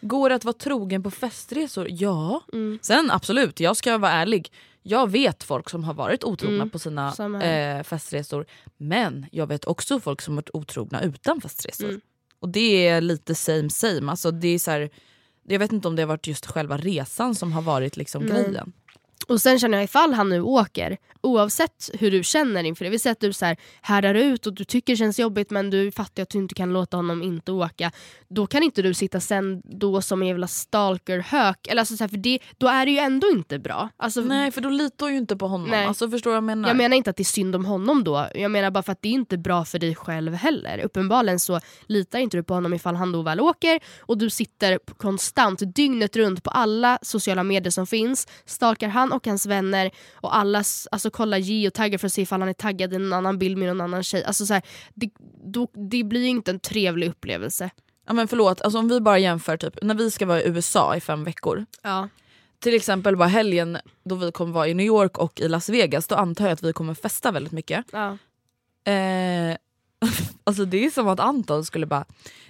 Går 0.00 0.28
det 0.28 0.34
att 0.34 0.44
vara 0.44 0.52
trogen 0.52 1.02
på 1.02 1.10
festresor? 1.10 1.86
Ja. 1.90 2.40
mm, 2.52 2.78
Sen 2.82 3.10
absolut, 3.10 3.60
jag 3.60 3.76
ska 3.76 3.98
vara 3.98 4.12
ärlig. 4.12 4.52
Jag 4.86 5.10
vet 5.10 5.44
folk 5.44 5.70
som 5.70 5.84
har 5.84 5.94
varit 5.94 6.24
otrogna 6.24 6.56
Mm, 6.56 6.70
på 6.70 6.78
sina 6.78 7.14
eh, 7.42 7.82
festresor. 7.82 8.46
Men 8.76 9.26
jag 9.32 9.46
vet 9.46 9.64
också 9.64 10.00
folk 10.00 10.22
som 10.22 10.34
har 10.34 10.36
varit 10.36 10.50
otrogna 10.52 11.02
utan 11.02 11.40
festresor. 11.40 11.88
Mm. 11.88 12.00
Och 12.40 12.48
det 12.48 12.88
är 12.88 13.00
lite 13.00 13.34
same 13.34 13.70
same. 13.70 14.10
Alltså 14.10 14.30
det 14.30 14.48
är 14.48 14.58
så 14.58 14.70
här, 14.70 14.90
jag 15.42 15.58
vet 15.58 15.72
inte 15.72 15.88
om 15.88 15.96
det 15.96 16.02
har 16.02 16.06
varit 16.06 16.26
just 16.26 16.46
själva 16.46 16.76
resan 16.76 17.34
som 17.34 17.52
har 17.52 17.62
varit 17.62 17.96
liksom 17.96 18.22
Nej. 18.22 18.32
grejen. 18.32 18.72
Och 19.28 19.40
sen 19.40 19.58
känner 19.58 19.78
jag 19.78 19.84
ifall 19.84 20.14
han 20.14 20.28
nu 20.28 20.40
åker, 20.40 20.96
oavsett 21.20 21.90
hur 21.94 22.10
du 22.10 22.24
känner 22.24 22.64
inför 22.64 22.84
det, 22.84 22.90
vi 22.90 22.98
säger 22.98 23.12
att 23.12 23.20
du 23.20 23.32
så 23.32 23.44
här 23.44 23.56
härdar 23.82 24.14
ut 24.14 24.46
och 24.46 24.54
du 24.54 24.64
tycker 24.64 24.92
det 24.92 24.96
känns 24.96 25.18
jobbigt 25.18 25.50
men 25.50 25.70
du 25.70 25.90
fattar 25.92 26.22
att 26.22 26.30
du 26.30 26.38
inte 26.38 26.54
kan 26.54 26.72
låta 26.72 26.96
honom 26.96 27.22
inte 27.22 27.52
åka. 27.52 27.92
Då 28.28 28.46
kan 28.46 28.62
inte 28.62 28.82
du 28.82 28.94
sitta 28.94 29.20
sen 29.20 29.62
då 29.64 30.02
som 30.02 30.22
en 30.22 30.28
jävla 30.28 30.46
stalker-hök, 30.46 31.66
eller 31.66 31.82
alltså 31.82 31.96
så 31.96 32.04
här, 32.04 32.08
för 32.08 32.16
det, 32.16 32.38
då 32.58 32.68
är 32.68 32.86
det 32.86 32.92
ju 32.92 32.98
ändå 32.98 33.30
inte 33.30 33.58
bra. 33.58 33.88
Alltså, 33.96 34.20
Nej 34.20 34.50
för 34.50 34.60
då 34.60 34.68
litar 34.68 35.06
jag 35.06 35.12
ju 35.12 35.18
inte 35.18 35.36
på 35.36 35.48
honom. 35.48 35.70
Nej. 35.70 35.86
Alltså, 35.86 36.10
förstår 36.10 36.30
vad 36.30 36.36
jag 36.36 36.44
menar? 36.44 36.68
Jag 36.68 36.76
menar 36.76 36.96
inte 36.96 37.10
att 37.10 37.16
det 37.16 37.22
är 37.22 37.24
synd 37.24 37.56
om 37.56 37.64
honom 37.64 38.04
då, 38.04 38.28
jag 38.34 38.50
menar 38.50 38.70
bara 38.70 38.82
för 38.82 38.92
att 38.92 39.02
det 39.02 39.08
är 39.08 39.12
inte 39.12 39.38
bra 39.38 39.64
för 39.64 39.78
dig 39.78 39.94
själv 39.94 40.34
heller. 40.34 40.78
Uppenbarligen 40.78 41.40
så 41.40 41.60
litar 41.86 42.18
inte 42.18 42.36
du 42.36 42.42
på 42.42 42.54
honom 42.54 42.74
ifall 42.74 42.96
han 42.96 43.12
då 43.12 43.22
väl 43.22 43.40
åker 43.40 43.80
och 43.98 44.18
du 44.18 44.30
sitter 44.30 44.78
konstant 44.96 45.74
dygnet 45.74 46.16
runt 46.16 46.42
på 46.42 46.50
alla 46.50 46.98
sociala 47.02 47.42
medier 47.42 47.70
som 47.70 47.86
finns, 47.86 48.28
stalkar 48.44 48.88
han 48.88 49.12
och 49.14 49.26
hans 49.26 49.46
vänner 49.46 49.90
och 50.14 50.36
alla 50.36 50.64
alltså, 50.90 51.10
kollar 51.10 51.38
geotaggar 51.38 51.98
för 51.98 52.06
att 52.06 52.12
se 52.12 52.22
ifall 52.22 52.40
han 52.40 52.48
är 52.48 52.52
taggad 52.52 52.92
i 52.92 52.96
en 52.96 53.12
annan 53.12 53.38
bild 53.38 53.58
med 53.58 53.68
någon 53.68 53.80
annan 53.80 54.02
tjej. 54.02 54.24
Alltså, 54.24 54.46
så 54.46 54.54
här, 54.54 54.62
det, 54.94 55.10
då, 55.44 55.68
det 55.90 56.04
blir 56.04 56.20
ju 56.20 56.28
inte 56.28 56.50
en 56.50 56.60
trevlig 56.60 57.08
upplevelse. 57.08 57.70
Ja, 58.06 58.12
men 58.12 58.28
förlåt, 58.28 58.62
alltså, 58.62 58.78
om 58.78 58.88
vi 58.88 59.00
bara 59.00 59.18
jämför 59.18 59.56
typ, 59.56 59.82
när 59.82 59.94
vi 59.94 60.10
ska 60.10 60.26
vara 60.26 60.42
i 60.42 60.48
USA 60.48 60.96
i 60.96 61.00
fem 61.00 61.24
veckor. 61.24 61.66
Ja. 61.82 62.08
Till 62.58 62.74
exempel 62.74 63.16
bara 63.16 63.28
helgen 63.28 63.78
då 64.04 64.14
vi 64.14 64.32
kommer 64.32 64.52
vara 64.52 64.68
i 64.68 64.74
New 64.74 64.86
York 64.86 65.18
och 65.18 65.40
i 65.40 65.48
Las 65.48 65.68
Vegas, 65.68 66.06
då 66.06 66.14
antar 66.14 66.44
jag 66.44 66.52
att 66.52 66.62
vi 66.62 66.72
kommer 66.72 66.94
festa 66.94 67.32
väldigt 67.32 67.52
mycket. 67.52 67.84
Ja. 67.92 68.18
Eh, 68.92 69.56
alltså 70.44 70.64
det 70.64 70.84
är 70.84 70.90
som 70.90 71.08
att 71.08 71.20
Anton 71.20 71.64
skulle 71.64 71.86
bara 71.86 72.04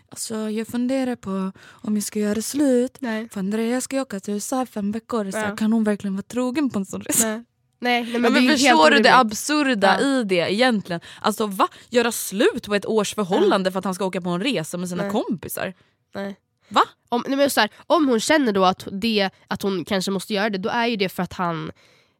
Alltså 0.09 0.51
jag 0.51 0.67
funderar 0.67 1.17
på 1.17 1.53
om 1.71 1.95
jag 1.95 2.03
ska 2.05 2.19
göra 2.19 2.43
slut. 2.43 2.97
Nej. 3.01 3.29
För 3.29 3.39
Andrea 3.41 3.81
ska 3.81 3.97
ju 3.97 4.03
åka 4.03 4.21
till 4.21 4.35
USA 4.35 4.63
i 4.63 4.67
fem 4.67 4.93
veckor. 4.93 5.31
Så 5.31 5.39
Ja. 5.39 5.57
kan 5.57 5.73
hon 5.73 5.85
verkligen 5.85 6.15
vara 6.15 6.23
trogen 6.23 6.71
på 6.71 6.79
en 6.79 6.85
sån 6.85 7.01
resa? 7.01 7.27
Nej. 7.29 7.45
Nej, 7.81 8.03
nej, 8.03 8.21
Men, 8.21 8.37
är 8.37 8.41
men 8.41 8.49
förstår 8.59 8.91
du 8.91 8.99
det 8.99 9.15
absurda 9.15 9.99
Ja. 10.01 10.07
i 10.07 10.25
det 10.25 10.53
egentligen? 10.53 11.01
Alltså 11.21 11.47
va? 11.47 11.69
Göra 11.91 12.13
slut 12.13 12.67
på 12.67 12.75
ett 12.75 12.87
års 12.87 13.15
förhållande 13.15 13.73
för 13.73 13.79
att 13.79 13.85
han 13.85 13.95
ska 13.95 14.05
åka 14.05 14.21
på 14.21 14.31
en 14.31 14.41
resa 14.43 14.79
med 14.79 14.89
sina 14.89 15.03
Nej. 15.03 15.13
kompisar? 15.13 15.75
Nej. 16.15 16.37
Va? 16.69 16.83
Om, 17.09 17.25
nej, 17.29 17.37
men 17.37 17.51
så 17.51 17.61
här, 17.61 17.71
om 17.87 18.09
hon 18.09 18.21
känner 18.21 18.53
då 18.53 18.65
att, 18.65 18.87
det, 18.93 19.31
att 19.49 19.63
hon 19.63 19.85
kanske 19.85 20.11
måste 20.11 20.35
göra 20.35 20.51
det, 20.51 20.59
då 20.59 20.69
är 20.69 20.87
ju 20.87 20.97
det 20.97 21.09
för 21.09 21.23
att, 21.23 21.33
han, 21.33 21.71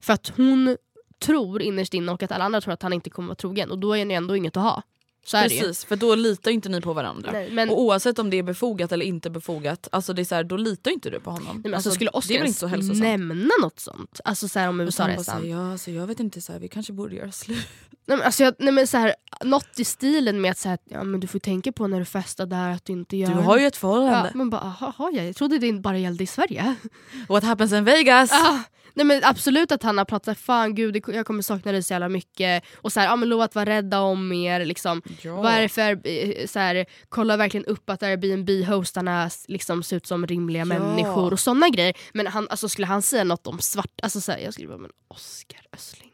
för 0.03 0.13
att 0.13 0.33
hon 0.37 0.77
tror 1.23 1.63
innerst 1.63 1.95
inne 1.95 2.13
och 2.13 2.23
att 2.23 2.33
alla 2.33 2.45
andra 2.45 2.61
tror 2.61 2.75
att 2.75 2.83
han 2.83 2.93
inte 2.93 3.11
kommer 3.11 3.29
vara 3.29 3.37
trogen. 3.37 3.71
Och 3.71 3.79
då 3.79 3.97
är 3.97 4.05
det 4.05 4.15
ändå 4.15 4.37
inget 4.37 4.57
att 4.57 4.63
ha. 4.63 4.83
Så 5.25 5.37
är 5.37 5.49
det. 5.49 5.61
Precis, 5.61 5.85
för 5.85 5.97
då 5.97 6.15
litar 6.15 6.51
inte 6.51 6.69
ni 6.69 6.81
på 6.81 6.93
varandra. 6.93 7.33
Nej, 7.33 7.51
men- 7.51 7.71
Och 7.71 7.81
oavsett 7.81 8.19
om 8.19 8.31
det 8.31 8.37
är 8.37 8.43
befogat 8.43 8.93
eller 8.93 9.07
inte 9.07 9.31
befogat, 9.31 9.89
alltså 9.93 10.13
det 10.13 10.23
är 10.23 10.25
så 10.25 10.35
här, 10.35 10.45
då 10.45 10.57
litar 10.57 10.91
inte 10.91 11.11
du 11.11 11.21
på 11.21 11.31
honom. 11.31 11.55
Nej, 11.57 11.63
men 11.63 11.75
alltså, 11.75 11.91
skulle 11.91 12.11
det 12.11 12.17
är 12.17 12.19
Oscar 12.19 12.35
inte 12.35 12.53
så 12.53 12.67
hälsosamt? 12.67 13.01
nämna 13.03 13.55
något 13.63 13.81
sånt? 13.81 14.21
Alltså 14.25 14.49
så 14.49 14.59
här, 14.59 14.69
om 14.69 14.81
USA-resan. 14.81 15.41
säger, 15.41 15.55
ja, 15.55 15.73
alltså, 15.73 15.91
jag 15.91 16.07
vet 16.07 16.21
inte, 16.21 16.41
så 16.41 16.53
här, 16.53 16.59
vi 16.61 16.69
kanske 16.69 16.93
borde 16.93 17.15
göra 17.17 17.33
slut. 17.33 17.67
Nej, 18.07 18.17
men 18.19 18.27
alltså, 18.27 18.43
jag, 18.45 18.55
nej, 18.59 18.73
men 18.73 18.87
så 18.87 18.97
här, 18.99 19.15
något 19.45 19.79
i 19.79 19.85
stilen 19.85 20.41
med 20.41 20.51
att 20.51 20.59
så 20.59 20.69
här, 20.69 20.79
ja, 20.85 21.05
men 21.05 21.21
du 21.21 21.27
får 21.27 21.39
tänka 21.39 21.73
på 21.73 21.87
när 21.87 21.99
du 21.99 22.05
festar 22.05 22.47
där 22.47 22.71
att 22.71 22.85
du 22.85 22.93
inte 22.93 23.17
gör... 23.17 23.29
Du 23.29 23.35
har 23.35 23.59
ju 23.59 23.67
ett 23.67 23.75
ja, 23.75 23.81
förhållande. 23.81 24.31
men 24.35 24.51
bara, 24.51 24.61
aha, 24.61 24.93
har 24.97 25.11
jag? 25.13 25.27
jag 25.29 25.37
trodde 25.37 25.59
det 25.59 25.73
bara 25.73 25.99
gällde 25.99 26.25
i 26.25 26.27
Sverige. 26.27 26.75
What 27.29 27.45
happens 27.45 27.73
in 27.73 27.85
Vegas? 27.85 28.31
Ah, 28.33 28.59
nej 28.95 29.07
men 29.07 29.25
absolut 29.25 29.73
att 29.73 29.83
han 29.83 29.99
har 29.99 30.05
pratat 30.05 30.39
fan 30.39 30.75
gud 30.75 31.05
jag 31.09 31.27
kommer 31.27 31.43
sakna 31.43 31.73
dig 31.73 31.83
så 31.83 31.93
jävla 31.93 32.09
mycket 32.09 32.65
och 32.77 32.93
så 32.93 33.01
här, 33.01 33.07
ja, 33.07 33.17
men 33.17 33.29
lova 33.29 33.45
att 33.45 33.55
vara 33.55 33.67
rädda 33.67 34.01
om 34.01 34.33
er. 34.33 34.65
Liksom. 34.65 35.03
Ja. 35.23 35.37
Vad 35.37 35.53
är 35.53 35.63
det 35.63 35.69
för, 35.69 36.09
eh, 36.09 36.47
så 36.47 36.59
här, 36.59 36.87
kolla 37.09 37.37
verkligen 37.37 37.67
upp 37.67 37.91
att 37.91 38.03
Airbnb-hostarna 38.03 39.31
liksom, 39.49 39.83
ser 39.83 39.97
ut 39.97 40.07
som 40.07 40.27
rimliga 40.27 40.65
människor 40.65 41.33
och 41.33 41.41
sådana 41.41 41.69
grejer. 41.69 41.95
Men 42.13 42.27
han, 42.27 42.49
alltså, 42.51 42.69
skulle 42.69 42.87
han 42.87 43.03
säga 43.03 43.25
något 43.25 43.47
om 43.47 43.59
svart, 43.59 44.01
alltså, 44.03 44.21
så 44.21 44.33
här, 44.33 44.39
jag 44.39 44.53
skulle 44.53 44.69
bara 44.69 44.79
men 44.79 44.91
Oskar 45.09 45.61
Östling. 45.73 46.11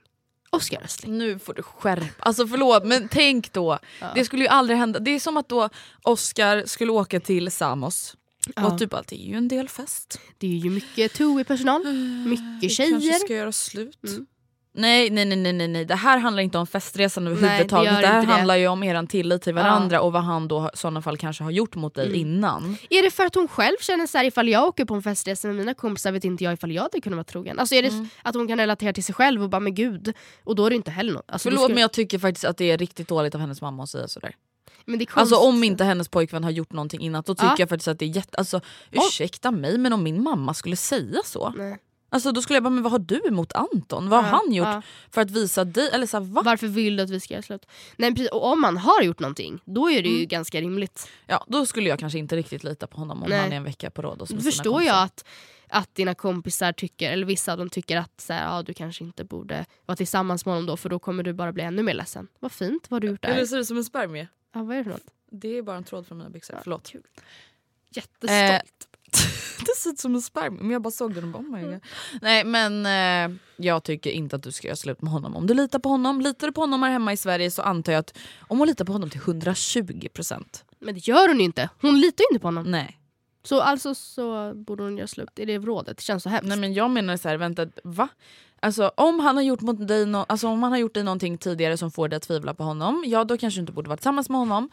Oskar 0.50 0.82
Östling. 0.82 1.18
Nu 1.18 1.38
får 1.38 1.54
du 1.54 1.62
skärpa 1.62 2.04
Alltså 2.18 2.46
förlåt 2.46 2.84
men 2.84 3.08
tänk 3.08 3.52
då. 3.52 3.78
Det 4.14 4.24
skulle 4.24 4.42
ju 4.42 4.48
aldrig 4.48 4.78
hända. 4.78 4.98
Det 4.98 5.10
är 5.10 5.20
som 5.20 5.36
att 5.36 5.48
då 5.48 5.68
Oscar 6.02 6.62
skulle 6.66 6.92
åka 6.92 7.20
till 7.20 7.50
Samos. 7.50 8.16
Ja. 8.56 8.66
Och 8.72 8.78
typ 8.78 8.90
det 9.06 9.12
är 9.16 9.26
ju 9.28 9.34
en 9.36 9.48
del 9.48 9.68
fest. 9.68 10.20
Det 10.38 10.46
är 10.46 10.56
ju 10.56 10.70
mycket 10.70 11.12
TOE-personal, 11.14 11.84
mycket 12.26 12.44
Vi 12.62 12.68
kanske 12.68 13.00
tjejer. 13.00 13.18
ska 13.18 13.34
göra 13.34 13.52
slut. 13.52 13.98
Mm. 14.08 14.26
Nej, 14.72 15.10
nej 15.10 15.24
nej 15.24 15.52
nej 15.52 15.68
nej 15.68 15.84
det 15.84 15.94
här 15.94 16.18
handlar 16.18 16.42
inte 16.42 16.58
om 16.58 16.66
festresan 16.66 17.24
Nej, 17.24 17.32
överhuvudtaget. 17.32 17.92
det 17.94 18.00
Det, 18.00 18.06
här 18.06 18.26
det. 18.26 18.32
handlar 18.32 18.56
ju 18.56 18.68
om 18.68 18.82
eran 18.82 19.06
tillit 19.06 19.42
till 19.42 19.54
varandra 19.54 20.00
och 20.00 20.12
vad 20.12 20.22
han 20.24 20.48
då 20.48 20.70
i 20.74 20.76
sådana 20.76 21.02
fall 21.02 21.16
kanske 21.16 21.44
har 21.44 21.50
gjort 21.50 21.74
mot 21.74 21.94
dig 21.94 22.06
Mm. 22.06 22.20
innan. 22.20 22.76
Är 22.90 23.02
det 23.02 23.10
för 23.10 23.26
att 23.26 23.34
hon 23.34 23.48
själv 23.48 23.76
känner 23.80 24.06
så 24.06 24.18
här, 24.18 24.24
ifall 24.24 24.48
jag 24.48 24.64
åker 24.68 24.84
på 24.84 24.94
en 24.94 25.02
festresa 25.02 25.48
med 25.48 25.56
mina 25.56 25.74
kompisar 25.74 26.12
vet 26.12 26.24
inte 26.24 26.44
jag 26.44 26.52
ifall 26.52 26.72
jag 26.72 26.82
hade 26.82 27.00
kunnat 27.00 27.16
vara 27.16 27.24
trogen? 27.24 27.58
Alltså 27.58 27.74
är 27.74 27.82
det 27.82 27.88
Mm. 27.88 28.08
att 28.22 28.34
hon 28.34 28.48
kan 28.48 28.58
relatera 28.58 28.92
till 28.92 29.04
sig 29.04 29.14
själv 29.14 29.42
och 29.42 29.50
bara 29.50 29.60
men 29.60 29.74
gud, 29.74 30.12
och 30.44 30.54
då 30.56 30.66
är 30.66 30.70
det 30.70 30.76
inte 30.76 30.90
heller 30.90 31.12
något. 31.12 31.30
Alltså, 31.30 31.48
Förlåt 31.48 31.62
skulle- 31.62 31.74
men 31.74 31.82
jag 31.82 31.92
tycker 31.92 32.18
faktiskt 32.18 32.44
att 32.44 32.56
det 32.56 32.70
är 32.70 32.78
riktigt 32.78 33.08
dåligt 33.08 33.34
av 33.34 33.40
hennes 33.40 33.60
mamma 33.62 33.82
att 33.82 33.90
säga 33.90 34.08
sådär. 34.08 34.34
Alltså 35.10 35.36
om 35.36 35.64
inte 35.64 35.84
hennes 35.84 36.08
pojkvän 36.08 36.44
har 36.44 36.50
gjort 36.50 36.72
någonting 36.72 37.00
innan 37.00 37.22
då 37.26 37.34
tycker 37.34 37.46
Ja. 37.46 37.54
jag 37.58 37.68
faktiskt 37.68 37.88
att 37.88 37.98
det 37.98 38.04
är 38.04 38.16
jätte... 38.16 38.38
Alltså 38.38 38.60
ursäkta 38.90 39.50
mig 39.50 39.78
men 39.78 39.92
om 39.92 40.02
min 40.02 40.22
mamma 40.22 40.54
skulle 40.54 40.76
säga 40.76 41.20
så. 41.24 41.50
Nej. 41.56 41.78
Alltså 42.12 42.32
då 42.32 42.42
skulle 42.42 42.56
jag 42.56 42.62
bara, 42.62 42.70
men 42.70 42.82
vad 42.82 42.92
har 42.92 42.98
du 42.98 43.20
emot 43.28 43.52
Anton? 43.52 44.08
Vad 44.08 44.24
har 44.24 44.30
Ja, 44.30 44.40
han 44.44 44.52
gjort 44.54 44.66
ja. 44.66 44.82
för 45.10 45.20
att 45.20 45.30
visa 45.30 45.64
dig? 45.64 45.90
Eller 45.92 46.06
så 46.06 46.16
här, 46.18 46.24
va? 46.24 46.42
Varför 46.44 46.66
vill 46.66 46.96
du 46.96 47.02
att 47.02 47.10
vi 47.10 47.20
ska 47.20 47.34
göra 47.34 47.42
slut? 47.42 47.66
Nej, 47.96 48.14
precis, 48.14 48.30
och 48.30 48.52
om 48.52 48.60
man 48.60 48.76
har 48.76 49.02
gjort 49.02 49.18
någonting, 49.20 49.60
då 49.64 49.90
är 49.90 50.02
det 50.02 50.08
Mm. 50.08 50.20
ju 50.20 50.26
ganska 50.26 50.60
rimligt. 50.60 51.08
Ja, 51.26 51.44
då 51.48 51.66
skulle 51.66 51.88
jag 51.88 51.98
kanske 51.98 52.18
inte 52.18 52.36
riktigt 52.36 52.64
lita 52.64 52.86
på 52.86 52.96
honom 52.98 53.22
om 53.22 53.28
Nej. 53.30 53.38
han 53.40 53.52
är 53.52 53.56
en 53.56 53.64
vecka 53.64 53.90
på 53.90 54.02
råd. 54.02 54.18
Då 54.18 54.26
förstår 54.40 54.82
jag 54.82 55.02
att, 55.02 55.24
att 55.68 55.94
dina 55.94 56.14
kompisar 56.14 56.72
tycker, 56.72 57.12
eller 57.12 57.26
vissa 57.26 57.52
av 57.52 57.58
dem 57.58 57.70
tycker 57.70 57.96
att 57.96 58.20
så 58.20 58.32
här, 58.32 58.44
ja, 58.56 58.62
du 58.62 58.74
kanske 58.74 59.04
inte 59.04 59.24
borde 59.24 59.66
vara 59.86 59.96
tillsammans 59.96 60.46
med 60.46 60.54
honom 60.54 60.66
då 60.66 60.76
för 60.76 60.88
då 60.88 60.98
kommer 60.98 61.22
du 61.22 61.32
bara 61.32 61.52
bli 61.52 61.62
ännu 61.62 61.82
mer 61.82 61.94
ledsen. 61.94 62.28
Vad 62.40 62.52
fint, 62.52 62.86
vad 62.90 62.96
har 62.96 63.00
du 63.00 63.08
gjort 63.08 63.22
där? 63.22 63.28
Eller 63.28 63.46
ser 63.46 63.58
ut 63.58 63.66
som 63.66 63.76
en 63.76 63.84
spermie. 63.84 64.28
Ja, 64.52 64.62
vad 64.62 64.76
är 64.76 64.78
det 64.78 64.84
för 64.84 64.90
något? 64.90 65.10
Det 65.30 65.58
är 65.58 65.62
bara 65.62 65.76
en 65.76 65.84
tråd 65.84 66.06
från 66.06 66.18
mina 66.18 66.30
byxor. 66.30 66.58
Förlåt. 66.62 66.92
Jättestolt. 67.90 68.30
Eh, 68.30 68.60
det 69.66 69.76
ser 69.76 69.90
ut 69.90 69.98
som 69.98 70.14
en 70.14 70.22
spermie 70.22 70.62
men 70.62 70.70
jag 70.70 70.82
bara 70.82 70.90
såg 70.90 71.14
den 71.14 71.24
och 71.24 71.30
bara 71.30 71.42
oh 71.42 71.50
my 71.50 71.62
God. 71.62 71.80
Nej 72.22 72.44
men 72.44 72.86
eh, 72.86 73.36
jag 73.56 73.84
tycker 73.84 74.10
inte 74.10 74.36
att 74.36 74.42
du 74.42 74.52
ska 74.52 74.66
göra 74.68 74.76
slut 74.76 75.02
med 75.02 75.12
honom. 75.12 75.36
Om 75.36 75.46
du 75.46 75.54
litar 75.54 75.78
på 75.78 75.88
honom, 75.88 76.20
litar 76.20 76.46
du 76.46 76.52
på 76.52 76.60
honom 76.60 76.82
här 76.82 76.90
hemma 76.90 77.12
i 77.12 77.16
Sverige 77.16 77.50
så 77.50 77.62
antar 77.62 77.92
jag 77.92 78.00
att 78.00 78.18
om 78.40 78.58
hon 78.58 78.68
litar 78.68 78.84
på 78.84 78.92
honom 78.92 79.10
till 79.10 79.20
120% 79.20 80.64
Men 80.78 80.94
det 80.94 81.08
gör 81.08 81.28
hon 81.28 81.38
ju 81.38 81.44
inte. 81.44 81.68
Hon 81.80 82.00
litar 82.00 82.22
ju 82.22 82.26
inte 82.34 82.40
på 82.40 82.46
honom. 82.46 82.70
nej. 82.70 82.96
Så 83.42 83.60
alltså 83.60 83.94
så 83.94 84.54
borde 84.54 84.82
hon 84.82 84.96
göra 84.98 85.06
slut. 85.06 85.38
Är 85.38 85.46
det 85.46 85.58
rådet? 85.58 85.96
Det 85.96 86.02
känns 86.02 86.22
så 86.22 86.28
hemskt. 86.28 86.48
Nej 86.48 86.58
men 86.58 86.74
jag 86.74 86.90
menar 86.90 87.16
så 87.16 87.28
här, 87.28 87.36
vänta, 87.36 87.66
va? 87.84 88.08
Alltså 88.62 88.90
om 88.94 89.20
han 89.20 89.36
har 89.36 89.42
gjort 89.42 89.60
mot 89.60 89.88
dig 89.88 90.04
no- 90.06 90.24
alltså, 90.28 90.48
om 90.48 90.62
han 90.62 90.72
har 90.72 90.78
gjort 90.78 90.94
dig 90.94 91.02
någonting 91.04 91.38
tidigare 91.38 91.76
som 91.76 91.90
får 91.90 92.08
dig 92.08 92.16
att 92.16 92.22
tvivla 92.22 92.54
på 92.54 92.62
honom, 92.62 93.04
ja 93.06 93.24
då 93.24 93.36
kanske 93.38 93.58
du 93.58 93.60
inte 93.60 93.72
borde 93.72 93.88
vara 93.88 93.96
tillsammans 93.96 94.28
med 94.28 94.38
honom. 94.38 94.70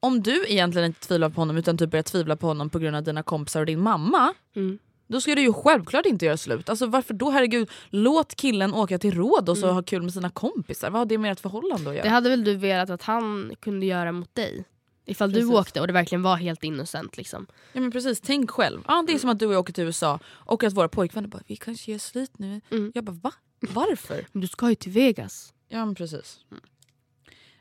Om 0.00 0.22
du 0.22 0.44
egentligen 0.48 0.86
inte 0.86 1.00
tvivlar 1.00 1.28
på 1.28 1.40
honom 1.40 1.56
utan 1.56 1.78
typ 1.78 1.90
börjar 1.90 2.02
tvivla 2.02 2.36
på 2.36 2.46
honom 2.46 2.70
på 2.70 2.78
grund 2.78 2.96
av 2.96 3.02
dina 3.02 3.22
kompisar 3.22 3.60
och 3.60 3.66
din 3.66 3.80
mamma, 3.80 4.34
Mm. 4.56 4.78
då 5.06 5.20
ska 5.20 5.34
du 5.34 5.42
ju 5.42 5.52
självklart 5.52 6.06
inte 6.06 6.26
göra 6.26 6.36
slut. 6.36 6.68
Alltså 6.68 6.86
varför 6.86 7.14
då? 7.14 7.30
Herregud, 7.30 7.70
låt 7.90 8.34
killen 8.34 8.74
åka 8.74 8.98
till 8.98 9.14
råd 9.14 9.48
och 9.48 9.58
så 9.58 9.70
ha 9.72 9.82
kul 9.82 10.02
med 10.02 10.12
sina 10.12 10.30
kompisar. 10.30 10.90
Vad 10.90 10.98
har 11.00 11.06
det 11.06 11.18
med 11.18 11.32
ert 11.32 11.40
förhållande 11.40 11.90
att 11.90 11.96
göra? 11.96 12.04
Det 12.04 12.10
hade 12.10 12.30
väl 12.30 12.44
du 12.44 12.54
velat 12.56 12.90
att 12.90 13.02
han 13.02 13.52
kunde 13.60 13.86
göra 13.86 14.12
mot 14.12 14.34
dig? 14.34 14.64
Ifall 15.06 15.32
du 15.32 15.40
Precis. 15.40 15.54
åkte 15.54 15.80
och 15.80 15.86
det 15.86 15.92
verkligen 15.92 16.22
var 16.22 16.36
helt 16.36 16.64
innocent. 16.64 17.16
Liksom. 17.16 17.46
Ja 17.72 17.80
men 17.80 17.90
precis, 17.90 18.20
tänk 18.20 18.50
själv. 18.50 18.82
Ja, 18.88 19.04
det 19.06 19.12
är 19.12 19.18
som 19.18 19.30
att 19.30 19.38
du 19.38 19.46
och 19.46 19.52
jag 19.54 19.60
åker 19.60 19.72
till 19.72 19.84
USA 19.84 20.18
och 20.26 20.64
att 20.64 20.72
våra 20.72 20.88
pojkvänner 20.88 21.28
bara 21.28 21.42
vi 21.46 21.56
kanske 21.56 21.92
gör 21.92 21.98
slut 21.98 22.38
nu. 22.38 22.60
Mm. 22.70 22.92
Jag 22.94 23.04
bara 23.04 23.16
va? 23.22 23.32
Varför? 23.60 24.26
Men 24.32 24.40
du 24.40 24.46
ska 24.46 24.68
ju 24.68 24.74
till 24.74 24.92
Vegas. 24.92 25.52
Ja 25.68 25.84
men 25.84 25.94
precis. 25.94 26.40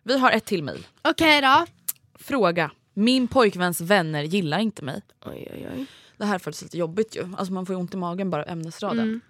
Vi 0.04 0.18
har 0.18 0.32
ett 0.32 0.46
till 0.46 0.64
mejl. 0.64 0.88
Okej 1.02 1.42
då. 1.42 1.66
Fråga. 2.16 2.72
Min 2.94 3.28
pojkväns 3.28 3.82
vänner 3.82 4.24
gillar 4.24 4.60
inte 4.60 4.84
mig. 4.84 5.02
Oj, 5.26 5.48
oj, 5.54 5.68
oj. 5.76 5.86
Det 6.18 6.26
här 6.26 6.36
är 6.36 6.40
faktiskt 6.40 6.64
lite 6.64 6.78
jobbigt 6.78 7.16
ju. 7.16 7.36
Alltså 7.38 7.54
man 7.54 7.66
får 7.66 7.74
ju 7.76 7.80
ont 7.80 7.94
i 7.94 7.98
magen 7.98 8.30
bara 8.30 8.44
ämnesraden. 8.44 9.00
Mm. 9.00 9.22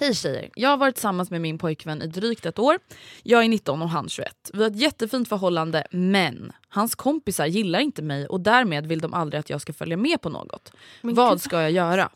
Hej 0.00 0.14
tjejer, 0.14 0.50
jag 0.54 0.68
har 0.68 0.76
varit 0.76 0.94
tillsammans 0.94 1.30
med 1.30 1.40
min 1.40 1.58
pojkvän 1.58 2.02
i 2.02 2.06
drygt 2.06 2.46
ett 2.46 2.58
år. 2.58 2.78
Jag 3.22 3.44
är 3.44 3.48
19 3.48 3.82
och 3.82 3.88
han 3.88 4.08
21. 4.08 4.50
Vi 4.52 4.62
har 4.62 4.70
ett 4.70 4.76
jättefint 4.76 5.28
förhållande 5.28 5.86
men 5.90 6.52
hans 6.68 6.94
kompisar 6.94 7.46
gillar 7.46 7.78
inte 7.80 8.02
mig 8.02 8.26
och 8.26 8.40
därmed 8.40 8.86
vill 8.86 9.00
de 9.00 9.14
aldrig 9.14 9.40
att 9.40 9.50
jag 9.50 9.60
ska 9.60 9.72
följa 9.72 9.96
med 9.96 10.20
på 10.20 10.28
något. 10.28 10.72
Vad 11.02 11.40
ska 11.40 11.60
jag 11.62 11.70
göra? 11.70 12.10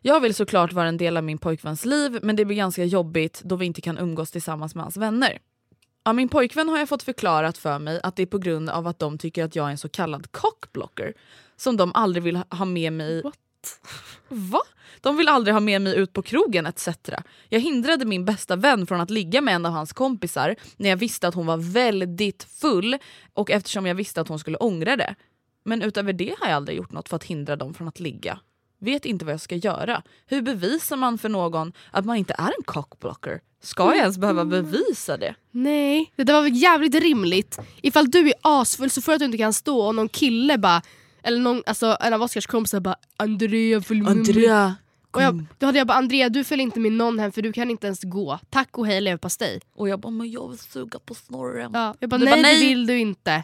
Jag 0.00 0.20
vill 0.20 0.34
såklart 0.34 0.72
vara 0.72 0.88
en 0.88 0.96
del 0.96 1.16
av 1.16 1.24
min 1.24 1.38
pojkväns 1.38 1.84
liv 1.84 2.18
men 2.22 2.36
det 2.36 2.44
blir 2.44 2.56
ganska 2.56 2.84
jobbigt 2.84 3.40
då 3.44 3.56
vi 3.56 3.66
inte 3.66 3.80
kan 3.80 3.98
umgås 3.98 4.30
tillsammans 4.30 4.74
med 4.74 4.84
hans 4.84 4.96
vänner. 4.96 5.38
Av 6.02 6.14
min 6.14 6.28
pojkvän 6.28 6.68
har 6.68 6.78
jag 6.78 6.88
fått 6.88 7.02
förklarat 7.02 7.58
för 7.58 7.78
mig 7.78 8.00
att 8.02 8.16
det 8.16 8.22
är 8.22 8.26
på 8.26 8.38
grund 8.38 8.70
av 8.70 8.86
att 8.86 8.98
de 8.98 9.18
tycker 9.18 9.44
att 9.44 9.56
jag 9.56 9.66
är 9.66 9.70
en 9.70 9.78
så 9.78 9.88
kallad 9.88 10.32
cockblocker 10.32 11.14
som 11.56 11.76
de 11.76 11.92
aldrig 11.94 12.22
vill 12.22 12.36
ha- 12.36 12.44
ha 12.50 12.64
med 12.64 12.92
mig 12.92 13.22
Va? 14.28 14.60
De 15.00 15.16
vill 15.16 15.28
aldrig 15.28 15.54
ha 15.54 15.60
med 15.60 15.82
mig 15.82 15.96
ut 15.96 16.12
på 16.12 16.22
krogen 16.22 16.66
etc. 16.66 16.88
Jag 17.48 17.60
hindrade 17.60 18.04
min 18.04 18.24
bästa 18.24 18.56
vän 18.56 18.86
från 18.86 19.00
att 19.00 19.10
ligga 19.10 19.40
med 19.40 19.54
en 19.54 19.66
av 19.66 19.72
hans 19.72 19.92
kompisar 19.92 20.56
när 20.76 20.88
jag 20.88 20.96
visste 20.96 21.28
att 21.28 21.34
hon 21.34 21.46
var 21.46 21.56
väldigt 21.56 22.42
full 22.44 22.98
och 23.32 23.50
eftersom 23.50 23.86
jag 23.86 23.94
visste 23.94 24.20
att 24.20 24.28
hon 24.28 24.38
skulle 24.38 24.56
ångra 24.56 24.96
det. 24.96 25.14
Men 25.64 25.82
utöver 25.82 26.12
det 26.12 26.34
har 26.40 26.48
jag 26.48 26.56
aldrig 26.56 26.78
gjort 26.78 26.92
något 26.92 27.08
för 27.08 27.16
att 27.16 27.24
hindra 27.24 27.56
dem 27.56 27.74
från 27.74 27.88
att 27.88 28.00
ligga. 28.00 28.38
vet 28.78 29.04
inte 29.04 29.24
vad 29.24 29.34
jag 29.34 29.40
ska 29.40 29.54
göra. 29.54 30.02
Hur 30.26 30.42
bevisar 30.42 30.96
man 30.96 31.18
för 31.18 31.28
någon 31.28 31.72
att 31.90 32.04
man 32.04 32.16
inte 32.16 32.34
är 32.38 32.52
en 32.58 32.64
cockblocker? 32.64 33.40
Ska 33.62 33.84
jag 33.84 33.96
ens 33.96 34.18
behöva 34.18 34.44
bevisa 34.44 35.16
det? 35.16 35.34
Nej, 35.50 36.12
det 36.16 36.24
där 36.24 36.34
var 36.34 36.42
väl 36.42 36.62
jävligt 36.62 36.94
rimligt. 36.94 37.58
Ifall 37.82 38.10
du 38.10 38.28
är 38.28 38.34
asfull 38.40 38.90
så 38.90 39.02
får 39.02 39.12
att 39.12 39.18
du 39.18 39.24
inte 39.24 39.38
kan 39.38 39.52
stå 39.52 39.80
och 39.80 39.94
någon 39.94 40.08
kille 40.08 40.58
bara, 40.58 40.82
eller 41.22 41.38
någon, 41.40 41.62
alltså, 41.66 41.96
en 42.00 42.12
av 42.12 42.22
Oskars 42.22 42.46
kompisar 42.46 42.80
bara 42.80 42.96
Andrea 43.16 43.80
följ 43.80 44.02
med 44.02 44.16
mig." 44.16 44.20
Andrea, 44.28 44.74
Och 45.10 45.22
jag, 45.22 45.44
då 45.58 45.66
hade 45.66 45.78
jag 45.78 45.86
bara 45.86 45.98
Andrea 45.98 46.28
du 46.28 46.44
följer 46.44 46.62
inte 46.62 46.80
med 46.80 46.92
någon 46.92 47.18
hem 47.18 47.32
för 47.32 47.42
du 47.42 47.52
kan 47.52 47.70
inte 47.70 47.86
ens 47.86 48.02
gå. 48.02 48.38
Tack 48.50 48.78
och 48.78 48.86
hej 48.86 49.00
leverpastej. 49.00 49.60
Och 49.74 49.88
jag 49.88 50.00
bara, 50.00 50.10
men 50.10 50.30
jag 50.30 50.48
vill 50.48 50.58
suga 50.58 50.98
på 50.98 51.14
snorren. 51.14 51.70
Ja, 51.74 51.94
jag 52.00 52.10
bara 52.10 52.16
nej, 52.18 52.30
bara, 52.30 52.40
nej. 52.40 52.60
det 52.60 52.68
vill 52.68 52.86
du 52.86 52.98
inte. 52.98 53.42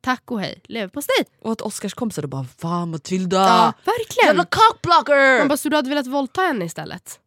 Tack 0.00 0.30
och 0.30 0.40
hej 0.40 0.60
leverpastej. 0.64 1.24
Och 1.42 1.52
att 1.52 1.60
Oskars 1.60 1.94
kompisar 1.94 2.22
då 2.22 2.28
bara, 2.28 2.46
va 2.60 2.86
Matilda? 2.86 3.36
Ja, 3.36 3.72
verkligen. 3.84 4.26
Jävla 4.26 4.44
cockblocker! 4.44 5.38
Man 5.38 5.48
bara, 5.48 5.56
så 5.56 5.68
du 5.68 5.76
hade 5.76 5.88
velat 5.88 6.06
våldta 6.06 6.40
henne 6.40 6.64
istället? 6.64 7.20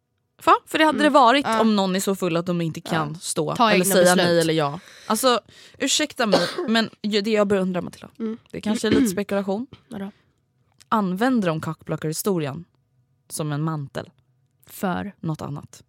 Va? 0.44 0.52
För 0.66 0.78
det 0.78 0.84
hade 0.84 1.02
det 1.02 1.08
varit 1.10 1.46
Ja. 1.46 1.60
om 1.60 1.76
någon 1.76 1.96
är 1.96 2.00
så 2.00 2.14
full 2.16 2.36
att 2.36 2.46
de 2.46 2.60
inte 2.60 2.80
kan 2.80 3.14
stå 3.20 3.56
Ta 3.56 3.70
eller 3.70 3.84
säga 3.84 3.96
beslut. 4.02 4.16
nej 4.16 4.40
eller 4.40 4.54
ja. 4.54 4.80
Alltså 5.06 5.40
ursäkta 5.78 6.26
mig 6.26 6.40
men 6.68 6.90
det 7.02 7.26
jag 7.30 7.46
beundrar 7.46 7.80
Matilda, 7.82 8.08
Mm. 8.18 8.38
det 8.50 8.60
kanske 8.60 8.86
är 8.88 8.90
lite 8.92 9.06
spekulation. 9.06 9.66
Vadå? 9.88 10.10
Använder 10.88 11.48
de 11.48 11.60
cockblocker-historien 11.60 12.64
som 13.28 13.52
en 13.52 13.62
mantel? 13.62 14.10
För 14.66 15.12
Något 15.20 15.42
annat? 15.42 15.82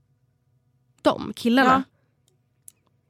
de 1.01 1.33
killarna? 1.35 1.83
Ja, 1.87 2.00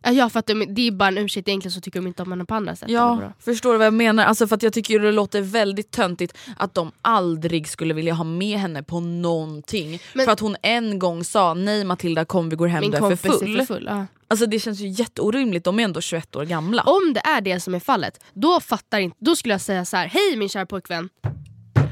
ja 0.04 0.30
för 0.30 0.40
att 0.40 0.46
de, 0.48 0.66
det 0.76 0.88
är 0.88 0.92
bara 0.92 1.08
en 1.08 1.18
ursäkt 1.18 1.48
egentligen 1.48 1.72
så 1.72 1.82
tycker 1.82 2.00
de 2.00 2.08
inte 2.08 2.24
om 2.24 2.32
henne 2.32 2.46
på 2.46 2.56
andra 2.56 2.76
sätt. 2.76 2.90
Ja, 2.90 3.34
förstår 3.40 3.72
du 3.72 3.78
vad 3.78 3.88
jag 3.88 3.94
menar? 3.94 4.26
Alltså 4.26 4.48
för 4.48 4.56
att 4.56 4.64
jag 4.64 4.74
tycker 4.74 5.00
det 5.00 5.12
låter 5.12 5.42
väldigt 5.42 5.92
töntigt 5.92 6.38
att 6.58 6.74
de 6.74 6.92
aldrig 7.02 7.68
skulle 7.68 7.94
vilja 7.94 8.14
ha 8.14 8.24
med 8.24 8.60
henne 8.60 8.84
på 8.84 9.00
någonting. 9.00 10.00
Men- 10.14 10.26
för 10.26 10.32
att 10.32 10.40
hon 10.40 10.56
en 10.62 11.00
gång 11.00 11.24
sa 11.24 11.54
nej 11.54 11.84
Matilda 11.84 12.26
kom 12.26 12.50
vi 12.50 12.56
går 12.56 12.68
hem 12.68 12.82
Min 12.82 12.92
du 12.92 12.98
är 12.98 13.02
för 13.02 13.16
full. 13.16 13.56
är 13.56 13.66
för 13.66 13.74
full. 13.74 13.86
Ja. 13.90 14.06
Alltså 14.28 14.46
det 14.46 14.60
känns 14.60 14.80
ju 14.80 14.88
jätteorimligt, 14.88 15.66
de 15.66 15.80
är 15.80 15.84
ändå 15.84 16.02
21 16.02 16.36
år 16.36 16.46
gamla. 16.46 16.84
Om 16.84 17.14
det 17.14 17.20
är 17.20 17.42
det 17.42 17.60
som 17.60 17.76
är 17.76 17.80
fallet, 17.80 18.24
då 18.34 18.60
fattar 18.60 19.00
inte, 19.00 19.18
då 19.20 19.36
skulle 19.36 19.54
jag 19.54 19.62
säga 19.62 19.86
så 19.86 19.98
här: 19.98 20.08
hej 20.08 20.38
min 20.38 20.50
kära 20.50 20.66
pojkvän. 20.66 21.10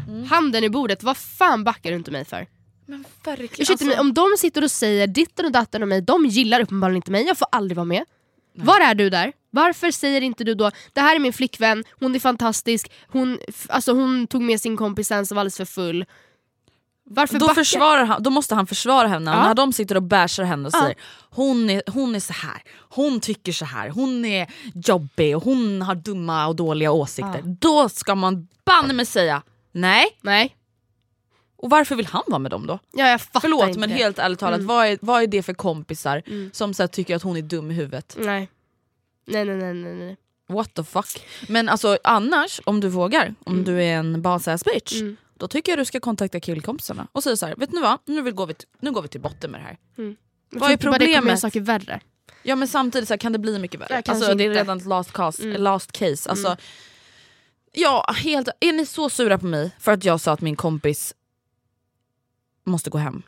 Mm. 0.07 0.23
Handen 0.23 0.63
i 0.63 0.69
bordet, 0.69 1.03
vad 1.03 1.17
fan 1.17 1.63
backar 1.63 1.89
du 1.89 1.95
inte 1.95 2.11
mig 2.11 2.25
för? 2.25 2.47
Men 2.89 3.05
verkligen, 3.25 3.51
Ursäkta 3.53 3.71
alltså- 3.73 3.85
mig, 3.85 3.99
om 3.99 4.13
de 4.13 4.27
sitter 4.37 4.63
och 4.63 4.71
säger 4.71 5.07
ditten 5.07 5.45
och 5.45 5.51
datten 5.51 5.83
om 5.83 5.89
mig, 5.89 6.01
de 6.01 6.25
gillar 6.25 6.59
uppenbarligen 6.61 6.95
inte 6.95 7.11
mig, 7.11 7.25
jag 7.25 7.37
får 7.37 7.47
aldrig 7.51 7.75
vara 7.75 7.85
med. 7.85 8.03
Var 8.55 8.79
är 8.81 8.95
du 8.95 9.09
där? 9.09 9.33
Varför 9.51 9.91
säger 9.91 10.21
inte 10.21 10.43
du 10.43 10.55
då 10.55 10.71
det 10.93 11.01
här 11.01 11.15
är 11.15 11.19
min 11.19 11.33
flickvän, 11.33 11.83
hon 11.99 12.15
är 12.15 12.19
fantastisk, 12.19 12.91
hon, 13.07 13.39
alltså 13.69 13.93
hon 13.93 14.27
tog 14.27 14.41
med 14.41 14.61
sin 14.61 14.77
kompis 14.77 15.07
sen 15.07 15.25
som 15.25 15.35
var 15.35 15.39
alldeles 15.41 15.57
för 15.57 15.65
full. 15.65 16.05
Varför 17.11 17.39
då, 17.39 17.47
backa? 17.47 17.55
försvarar 17.55 18.05
han, 18.05 18.23
då 18.23 18.29
måste 18.29 18.55
han 18.55 18.67
försvara 18.67 19.07
henne 19.07 19.31
Ja. 19.31 19.43
när 19.43 19.53
de 19.53 19.73
sitter 19.73 19.95
och 19.95 20.03
bashar 20.03 20.43
henne 20.43 20.67
och 20.67 20.73
Ja. 20.75 20.79
säger 20.81 20.95
hon 21.29 21.69
är, 21.69 21.83
hon 21.87 22.15
är 22.15 22.19
så 22.19 22.33
här, 22.33 22.61
hon 22.89 23.19
tycker 23.19 23.51
så 23.51 23.65
här, 23.65 23.89
hon 23.89 24.25
är 24.25 24.47
jobbig 24.85 25.37
och 25.37 25.43
hon 25.43 25.81
har 25.81 25.95
dumma 25.95 26.47
och 26.47 26.55
dåliga 26.55 26.91
åsikter. 26.91 27.41
Ja. 27.45 27.55
Då 27.59 27.89
ska 27.89 28.15
man 28.15 28.47
banne 28.65 28.93
mig 28.93 29.05
säga 29.05 29.41
nej. 29.71 30.05
Nej, 30.21 30.55
Och 31.61 31.69
varför 31.69 31.95
vill 31.95 32.05
han 32.05 32.23
vara 32.27 32.39
med 32.39 32.51
dem 32.51 32.67
då? 32.67 32.79
ja, 32.91 33.07
jag 33.07 33.21
fattar 33.21 33.39
Förlåt 33.39 33.67
inte 33.67 33.79
men 33.79 33.89
det. 33.89 33.95
helt 33.95 34.19
ärligt 34.19 34.39
talat, 34.39 34.55
Mm. 34.57 34.67
vad, 34.67 34.87
är, 34.87 34.97
vad 35.01 35.23
är 35.23 35.27
det 35.27 35.43
för 35.43 35.53
kompisar 35.53 36.23
Mm. 36.27 36.49
som 36.53 36.73
så 36.73 36.83
här, 36.83 36.87
tycker 36.87 37.15
att 37.15 37.23
hon 37.23 37.37
är 37.37 37.41
dum 37.41 37.71
i 37.71 37.73
huvudet? 37.73 38.15
Nej. 38.19 38.49
Nej, 39.25 39.45
nej, 39.45 39.55
nej, 39.55 39.73
nej, 39.73 39.93
nej. 39.95 40.17
What 40.47 40.73
the 40.73 40.83
fuck? 40.83 41.25
Men 41.47 41.69
alltså 41.69 41.97
annars, 42.03 42.61
om 42.65 42.79
du 42.79 42.87
vågar, 42.89 43.35
om 43.43 43.63
du 43.63 43.83
är 43.83 43.93
en 43.97 44.21
boss 44.21 44.45
bitch, 44.65 44.93
Mm. 45.01 45.17
då 45.37 45.47
tycker 45.47 45.71
jag 45.71 45.79
du 45.79 45.85
ska 45.85 45.99
kontakta 45.99 46.39
killkompisarna 46.39 47.07
och 47.11 47.23
säga 47.23 47.35
så 47.35 47.45
här, 47.45 47.55
vet 47.55 47.71
ni 47.71 47.81
vad? 47.81 47.97
Nu, 48.05 48.21
vill 48.21 48.33
gå 48.33 48.45
vi, 48.45 48.53
nu 48.79 48.91
går 48.91 49.01
vi 49.01 49.07
till 49.07 49.21
botten 49.21 49.51
med 49.51 49.59
det 49.61 49.63
här. 49.63 49.77
Jag 49.95 50.05
Vad 50.05 50.71
är 50.71 50.77
bara 50.77 50.97
Det 50.97 51.05
kommer 51.05 51.15
problemet? 51.15 51.39
saker 51.39 51.59
värre. 51.61 51.99
Ja 52.43 52.55
men 52.55 52.67
samtidigt 52.67 53.07
så 53.07 53.13
här, 53.13 53.17
kan 53.19 53.31
det 53.33 53.39
bli 53.39 53.59
mycket 53.59 53.79
värre. 53.81 53.87
Kanske 54.01 54.11
alltså, 54.11 54.33
det 54.35 54.43
är 54.45 54.49
redan 54.49 54.77
ett 54.77 54.85
last, 54.85 55.13
cast, 55.13 55.39
Mm. 55.39 55.61
last 55.61 55.91
case. 55.91 56.29
Alltså, 56.29 56.57
Ja, 57.71 58.13
helt, 58.17 58.49
är 58.59 58.73
ni 58.73 58.85
så 58.85 59.09
sura 59.09 59.37
på 59.37 59.45
mig 59.45 59.71
för 59.79 59.91
att 59.91 60.05
jag 60.05 60.21
sa 60.21 60.31
att 60.31 60.41
min 60.41 60.55
kompis 60.55 61.13
måste 62.69 62.89
gå 62.89 62.97
hem? 62.97 63.21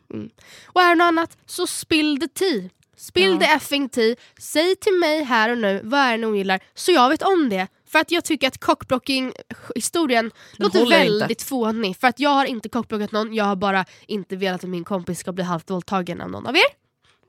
Och 0.66 0.82
är 0.82 0.90
det 0.90 0.96
något 0.96 1.06
annat 1.06 1.38
så 1.46 1.68
spill 1.68 2.20
the 2.20 2.28
tea. 2.28 2.70
Spill 2.98 3.32
Ja. 3.32 3.40
the 3.40 3.46
effing 3.46 3.90
tea. 3.90 4.16
Säg 4.40 4.76
till 4.76 4.94
mig 4.94 5.24
här 5.24 5.50
och 5.50 5.58
nu 5.58 5.82
vad 5.84 6.00
är 6.00 6.12
det 6.12 6.18
ni 6.18 6.26
ogillar 6.28 6.60
så 6.74 6.92
jag 6.92 7.10
vet 7.10 7.22
om 7.24 7.50
det. 7.50 7.68
För 7.88 8.00
att 8.00 8.12
jag 8.12 8.24
tycker 8.24 8.48
att 8.48 8.58
cockblocking-historien 8.60 10.32
låter 10.58 10.80
håller 10.80 11.04
inte. 11.06 11.12
väldigt 11.20 11.42
fånig. 11.44 11.98
För 11.98 12.08
att 12.08 12.20
jag 12.20 12.30
har 12.30 12.46
inte 12.46 12.70
cockblockat 12.70 13.12
någon, 13.12 13.34
jag 13.34 13.46
har 13.46 13.56
bara 13.56 13.86
inte 14.08 14.36
velat 14.36 14.64
att 14.64 14.70
min 14.70 14.84
kompis 14.84 15.20
ska 15.20 15.32
bli 15.32 15.44
halvt 15.44 15.70
våldtagen 15.70 16.22
av 16.22 16.30
någon 16.30 16.48
av 16.48 16.56
er. 16.56 16.64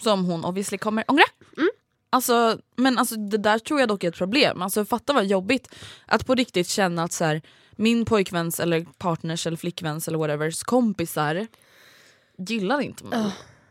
Som 0.03 0.25
hon 0.25 0.45
obviously 0.45 0.79
kommer 0.79 1.05
ångra. 1.09 1.25
Mm. 1.57 1.69
Alltså, 2.11 2.59
men 2.77 2.99
alltså, 2.99 3.17
det 3.17 3.39
där 3.39 3.59
tror 3.59 3.81
jag 3.81 3.89
dock 3.89 4.05
är 4.05 4.09
ett 4.09 4.17
problem. 4.17 4.63
Alltså, 4.63 4.85
fatta 4.85 5.13
vad 5.13 5.27
jobbigt 5.27 5.75
att 6.07 6.27
på 6.27 6.35
riktigt 6.35 6.69
känna 6.69 7.03
att 7.03 7.13
så 7.13 7.25
här, 7.25 7.43
min 7.73 8.05
pojkväns 8.05 8.61
eller 8.61 8.87
partners 8.99 9.47
eller 9.47 9.57
flickväns 9.57 10.09
eller 10.09 10.19
whatevers 10.19 10.63
kompisar 10.63 11.47
gillar 12.51 12.81
inte 12.81 13.05
mig. 13.05 13.19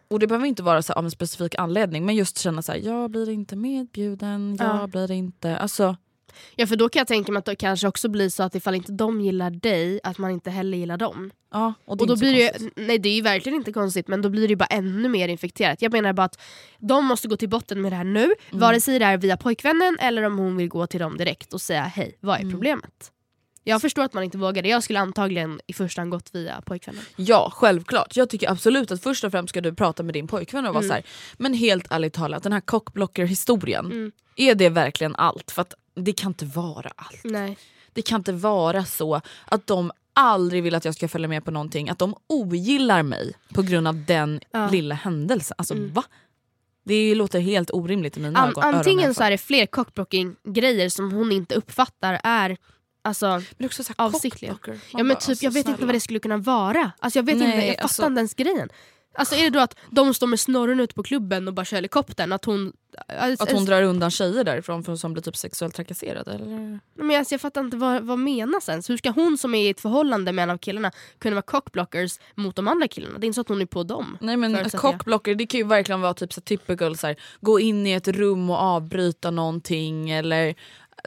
Och 0.07 0.19
det 0.19 0.27
behöver 0.27 0.45
inte 0.47 0.63
vara 0.63 0.81
så 0.81 0.93
av 0.93 1.05
en 1.05 1.11
specifik 1.11 1.55
anledning 1.55 2.05
men 2.05 2.15
just 2.15 2.37
känna 2.37 2.61
så 2.61 2.71
här, 2.71 2.79
jag 2.79 3.11
blir 3.11 3.29
inte 3.29 3.55
medbjuden, 3.55 4.55
jag 4.59 4.67
Ja. 4.67 4.87
blir 4.87 5.11
inte... 5.11 5.57
Alltså, 5.57 5.95
Ja 6.55 6.67
för 6.67 6.75
då 6.75 6.89
kan 6.89 6.99
jag 6.99 7.07
tänka 7.07 7.31
mig 7.31 7.39
att 7.39 7.45
det 7.45 7.55
kanske 7.55 7.87
också 7.87 8.09
blir 8.09 8.29
så 8.29 8.43
att 8.43 8.55
ifall 8.55 8.75
inte 8.75 8.91
de 8.91 9.21
gillar 9.21 9.51
dig, 9.51 9.99
att 10.03 10.17
man 10.17 10.31
inte 10.31 10.49
heller 10.49 10.77
gillar 10.77 10.97
dem. 10.97 11.31
ja, 11.51 11.73
och 11.85 11.97
det 11.97 12.01
är 12.01 12.03
Och 12.03 12.07
då 12.07 12.15
blir 12.19 12.33
det, 12.33 12.59
ju- 12.61 12.69
nej 12.75 12.99
det 12.99 13.09
är 13.09 13.13
ju 13.15 13.21
verkligen 13.21 13.55
inte 13.57 13.71
konstigt 13.71 14.07
men 14.07 14.21
då 14.21 14.29
blir 14.29 14.41
det 14.41 14.47
ju 14.51 14.55
bara 14.55 14.65
ännu 14.65 15.09
mer 15.09 15.27
infekterat. 15.27 15.81
Jag 15.81 15.91
menar 15.91 16.13
bara 16.13 16.23
att 16.23 16.39
de 16.79 17.05
måste 17.05 17.27
gå 17.27 17.37
till 17.37 17.49
botten 17.49 17.81
med 17.81 17.91
det 17.91 17.95
här 17.95 18.03
nu, 18.03 18.23
Mm. 18.23 18.35
vare 18.51 18.81
sig 18.81 18.99
det 18.99 19.05
är 19.05 19.17
via 19.17 19.37
pojkvännen 19.37 19.97
eller 19.99 20.23
om 20.23 20.37
hon 20.37 20.57
vill 20.57 20.69
gå 20.69 20.87
till 20.87 20.99
dem 20.99 21.17
direkt 21.17 21.53
och 21.53 21.61
säga 21.61 21.81
hej, 21.83 22.17
vad 22.19 22.35
Mm. 22.35 22.47
är 22.47 22.51
problemet? 22.51 23.11
Jag 23.63 23.81
förstår 23.81 24.03
att 24.03 24.13
man 24.13 24.23
inte 24.23 24.37
vågar 24.37 24.61
det, 24.63 24.69
jag 24.69 24.83
skulle 24.83 24.99
antagligen 24.99 25.59
i 25.67 25.73
första 25.73 26.01
hand 26.01 26.11
gått 26.11 26.29
via 26.35 26.61
pojkvännen. 26.61 27.03
Ja, 27.15 27.51
självklart. 27.55 28.15
Jag 28.15 28.29
tycker 28.29 28.49
absolut 28.51 28.91
att 28.91 29.03
först 29.03 29.23
och 29.23 29.31
främst 29.31 29.49
ska 29.49 29.61
du 29.61 29.73
prata 29.73 30.03
med 30.03 30.13
din 30.13 30.27
pojkvän 30.27 30.65
och 30.65 30.73
vara 30.73 30.83
Mm. 30.83 30.89
så 30.89 30.93
här. 30.93 31.03
Men 31.37 31.53
helt 31.53 31.87
ärligt 31.91 32.13
talat, 32.13 32.43
den 32.43 32.53
här 32.53 32.61
cockblocker-historien, 32.61 33.85
Mm. 33.85 34.11
är 34.35 34.55
det 34.55 34.69
verkligen 34.69 35.15
allt? 35.15 35.51
För 35.51 35.61
att 35.61 35.73
det 35.95 36.13
kan 36.13 36.29
inte 36.31 36.45
vara 36.45 36.91
allt. 36.95 37.21
Nej. 37.23 37.57
Det 37.93 38.01
kan 38.01 38.19
inte 38.19 38.31
vara 38.33 38.85
så 38.85 39.21
att 39.45 39.67
de 39.67 39.91
aldrig 40.13 40.63
vill 40.63 40.75
att 40.75 40.85
jag 40.85 40.95
ska 40.95 41.07
följa 41.07 41.27
med 41.27 41.45
på 41.45 41.51
någonting, 41.51 41.89
att 41.89 41.99
de 41.99 42.15
ogillar 42.27 43.03
mig 43.03 43.33
på 43.53 43.61
grund 43.61 43.87
av 43.87 44.05
den 44.05 44.39
Ja. 44.51 44.69
lilla 44.69 44.95
händelsen. 44.95 45.55
Alltså 45.57 45.73
Mm. 45.73 45.93
va? 45.93 46.03
Det 46.85 47.15
låter 47.15 47.39
helt 47.39 47.71
orimligt 47.73 48.17
i 48.17 48.19
mina 48.19 48.39
An- 48.39 48.49
ögon. 48.49 48.63
antingen 48.63 49.13
så 49.15 49.23
är 49.23 49.31
det 49.31 49.37
fler 49.37 49.65
cockblocking-grejer 49.65 50.89
som 50.89 51.11
hon 51.11 51.31
inte 51.31 51.55
uppfattar 51.55 52.21
är 52.23 52.57
Alltså, 53.03 53.41
Men 53.57 53.65
också 53.65 53.83
så. 53.83 53.93
Man 53.97 54.11
ja, 54.41 54.59
men 54.93 55.07
bara, 55.07 55.15
typ, 55.15 55.29
alltså, 55.29 55.45
jag 55.45 55.51
vet 55.51 55.57
inte 55.57 55.71
snälla. 55.71 55.85
vad 55.85 55.95
det 55.95 55.99
skulle 55.99 56.19
kunna 56.19 56.37
vara. 56.37 56.91
Alltså, 56.99 57.19
jag 57.19 57.23
vet 57.23 57.37
Nej, 57.37 57.47
inte, 57.47 57.65
jag 57.65 57.75
fattar 57.75 57.83
alltså- 57.83 58.05
inte 58.05 58.19
ens 58.19 58.33
grejen. 58.33 58.69
Alltså 59.13 59.35
är 59.35 59.43
det 59.43 59.49
då 59.49 59.59
att 59.59 59.75
de 59.89 60.13
står 60.13 60.27
med 60.27 60.39
snorren 60.39 60.79
ute 60.79 60.95
på 60.95 61.03
klubben 61.03 61.47
och 61.47 61.53
bara 61.53 61.65
kör 61.65 61.77
helikoptern? 61.77 62.31
Att 62.31 62.45
hon... 62.45 62.73
Att 63.39 63.51
hon 63.51 63.65
drar 63.65 63.83
undan 63.83 64.11
tjejer 64.11 64.43
därifrån 64.43 64.83
för 64.83 64.95
som 64.95 65.13
blir 65.13 65.23
typ 65.23 65.35
sexuellt 65.37 65.75
trakasserade? 65.75 66.31
Eller? 66.31 66.79
Men 66.95 67.19
alltså, 67.19 67.33
jag 67.33 67.41
fattar 67.41 67.61
inte 67.61 67.77
vad, 67.77 68.03
vad 68.03 68.19
menas 68.19 68.69
ens. 68.69 68.89
Hur 68.89 68.97
ska 68.97 69.09
hon 69.09 69.37
som 69.37 69.55
är 69.55 69.67
i 69.67 69.69
ett 69.69 69.81
förhållande 69.81 70.31
med 70.31 70.43
en 70.43 70.49
av 70.49 70.57
killarna 70.57 70.91
kunna 71.19 71.35
vara 71.35 71.41
cockblockers 71.41 72.19
mot 72.35 72.55
de 72.55 72.67
andra 72.67 72.87
killarna? 72.87 73.19
Det 73.19 73.25
är 73.25 73.27
inte 73.27 73.35
så 73.35 73.41
att 73.41 73.47
hon 73.49 73.61
är 73.61 73.65
på 73.65 73.83
dem. 73.83 74.17
Nej 74.21 74.37
men 74.37 74.69
cockblocker 74.69 75.35
det 75.35 75.45
kan 75.45 75.57
ju 75.57 75.65
verkligen 75.65 76.01
vara 76.01 76.13
typ 76.13 76.33
så 76.33 76.41
typical 76.41 76.97
så 76.97 77.07
här, 77.07 77.15
gå 77.41 77.59
in 77.59 77.87
i 77.87 77.91
ett 77.91 78.07
rum 78.07 78.49
och 78.49 78.57
avbryta 78.57 79.31
någonting 79.31 80.09
eller 80.11 80.55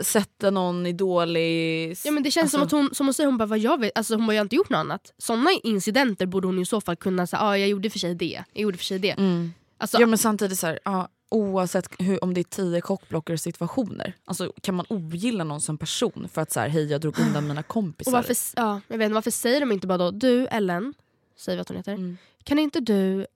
sätta 0.02 0.50
någon 0.50 0.86
i 0.86 0.92
dålig... 0.92 1.96
Ja, 2.04 2.10
men 2.10 2.22
det 2.22 2.30
känns 2.30 2.50
som 2.50 2.60
Alltså- 2.60 2.76
att 2.76 2.82
hon, 2.82 2.94
som 2.94 3.06
hon 3.06 3.14
säger, 3.14 3.26
hon 3.26 3.38
bara 3.38 3.46
vad 3.46 3.58
jag 3.58 3.80
vet, 3.80 3.92
alltså 3.98 4.14
hon 4.14 4.26
bara 4.26 4.34
jag 4.34 4.40
har 4.40 4.44
inte 4.44 4.56
gjort 4.56 4.68
något 4.70 4.78
annat. 4.78 5.12
Sådana 5.18 5.50
incidenter 5.62 6.26
borde 6.26 6.46
hon 6.46 6.58
i 6.58 6.66
så 6.66 6.80
fall 6.80 6.96
kunna 6.96 7.26
säga, 7.26 7.40
ah, 7.42 7.56
jag 7.56 7.68
gjorde 7.68 7.90
för 7.90 7.98
sig 7.98 8.14
det, 8.14 8.44
jag 8.52 8.62
gjorde 8.62 8.78
för 8.78 8.84
sig 8.84 8.98
det. 8.98 9.10
Mm. 9.10 9.52
Alltså, 9.78 10.00
Ja 10.00 10.06
men 10.06 10.18
samtidigt 10.18 10.58
så 10.58 10.66
här, 10.66 10.78
ja, 10.84 11.08
oavsett 11.28 11.88
hur, 11.98 12.24
om 12.24 12.34
det 12.34 12.40
är 12.40 12.44
tio 12.44 12.80
cockblocker 12.80 13.36
situationer, 13.36 14.14
alltså, 14.24 14.52
kan 14.62 14.74
man 14.74 14.86
ogilla 14.88 15.44
någon 15.44 15.60
som 15.60 15.78
person 15.78 16.28
för 16.32 16.40
att 16.42 16.52
så 16.52 16.60
här, 16.60 16.68
hej 16.68 16.84
jag 16.90 17.00
drog 17.00 17.18
undan 17.20 17.46
mina 17.48 17.62
kompisar? 17.62 18.10
och 18.10 18.14
varför, 18.14 18.36
ja, 18.56 18.80
jag 18.88 18.98
vet, 18.98 19.12
varför 19.12 19.30
säger 19.30 19.60
de 19.60 19.72
inte 19.72 19.86
bara 19.86 19.98
då, 19.98 20.10
du 20.10 20.46
Ellen, 20.46 20.94
säg 21.38 21.56
vad 21.56 21.68
hon 21.68 21.76
heter, 21.76 21.92
Mm. 21.92 22.16
kan 22.44 22.58
inte 22.58 22.80
du 22.80 23.26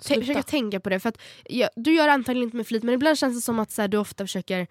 Sluta. 0.00 0.20
försöka 0.20 0.42
tänka 0.42 0.80
på 0.80 0.88
det? 0.90 1.00
För 1.00 1.08
att, 1.08 1.18
ja, 1.44 1.68
du 1.76 1.94
gör 1.94 2.08
antagligen 2.08 2.44
inte 2.46 2.56
med 2.56 2.66
flit 2.66 2.82
men 2.82 2.94
ibland 2.94 3.18
känns 3.18 3.36
det 3.36 3.40
som 3.40 3.58
att 3.58 3.70
så 3.70 3.80
här, 3.82 3.88
du 3.88 3.96
ofta 3.96 4.24
försöker 4.24 4.66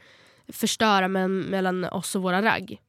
förstöra 0.48 1.08
men, 1.08 1.40
mellan 1.42 1.84
oss 1.84 2.16
och 2.16 2.22
våra 2.22 2.42
ragg. 2.42 2.82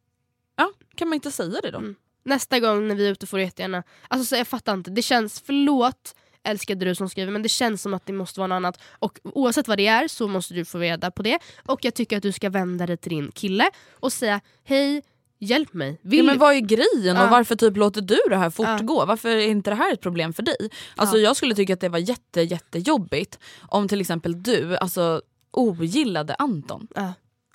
Ja, 0.57 0.73
kan 0.95 1.09
man 1.09 1.15
inte 1.15 1.31
säga 1.31 1.61
det 1.61 1.71
då? 1.71 1.79
Mm. 1.79 1.95
Nästa 2.25 2.61
gång 2.61 2.89
när 2.89 2.95
vi 2.95 3.07
är 3.07 3.13
ute 3.13 3.27
får 3.27 3.37
du 3.37 3.43
jättegärna... 3.43 3.83
Alltså 4.09 4.27
så 4.27 4.37
jag 4.37 4.49
fattar 4.49 4.75
inte, 4.75 4.91
det 4.91 5.03
känns, 5.03 5.43
förlåt 5.47 6.15
älskade 6.43 6.85
du 6.85 6.95
som 6.95 7.09
skriver 7.09 7.33
men 7.33 7.43
det 7.43 7.49
känns 7.49 7.83
som 7.83 7.95
att 7.95 8.07
det 8.07 8.13
måste 8.13 8.41
vara 8.41 8.49
något 8.49 8.57
annat. 8.57 8.81
Och 8.99 9.19
oavsett 9.23 9.69
vad 9.69 9.79
det 9.79 9.87
är 9.87 10.09
så 10.09 10.29
måste 10.29 10.55
du 10.55 10.65
få 10.65 10.79
reda 10.79 11.11
på 11.11 11.23
det. 11.23 11.39
Och 11.67 11.85
jag 11.85 11.95
tycker 11.95 12.17
att 12.17 12.23
du 12.23 12.33
ska 12.33 12.51
vända 12.51 12.87
dig 12.87 12.97
till 12.97 13.11
din 13.11 13.33
kille 13.33 13.71
och 14.01 14.13
säga 14.13 14.41
hej 14.65 15.03
Hjälp 15.39 15.73
mig. 15.73 16.01
Vill... 16.03 16.19
Ja, 16.19 16.25
men 16.25 16.39
vad 16.39 16.55
är 16.55 16.61
grejen 16.61 17.17
Ja. 17.17 17.25
och 17.25 17.31
varför 17.31 17.57
typ 17.57 17.77
låter 17.77 18.01
du 18.01 18.19
det 18.29 18.37
här 18.37 18.51
fortgå? 18.51 19.05
Varför 19.05 19.29
är 19.29 19.47
inte 19.47 19.71
det 19.71 19.77
här 19.77 19.93
ett 19.93 20.01
problem 20.01 20.33
för 20.33 20.43
dig? 20.43 20.71
Alltså 20.97 21.17
Jag 21.17 21.37
skulle 21.37 21.55
tycka 21.55 21.75
att 21.75 21.81
det 21.81 21.89
var 21.89 21.99
jätte, 21.99 22.43
jättejobbigt 22.43 23.39
om 23.69 23.89
till 23.89 24.01
exempel 24.01 24.43
du 24.43 24.77
alltså, 24.77 25.23
ogillade 25.51 26.35
Anton. 26.35 26.89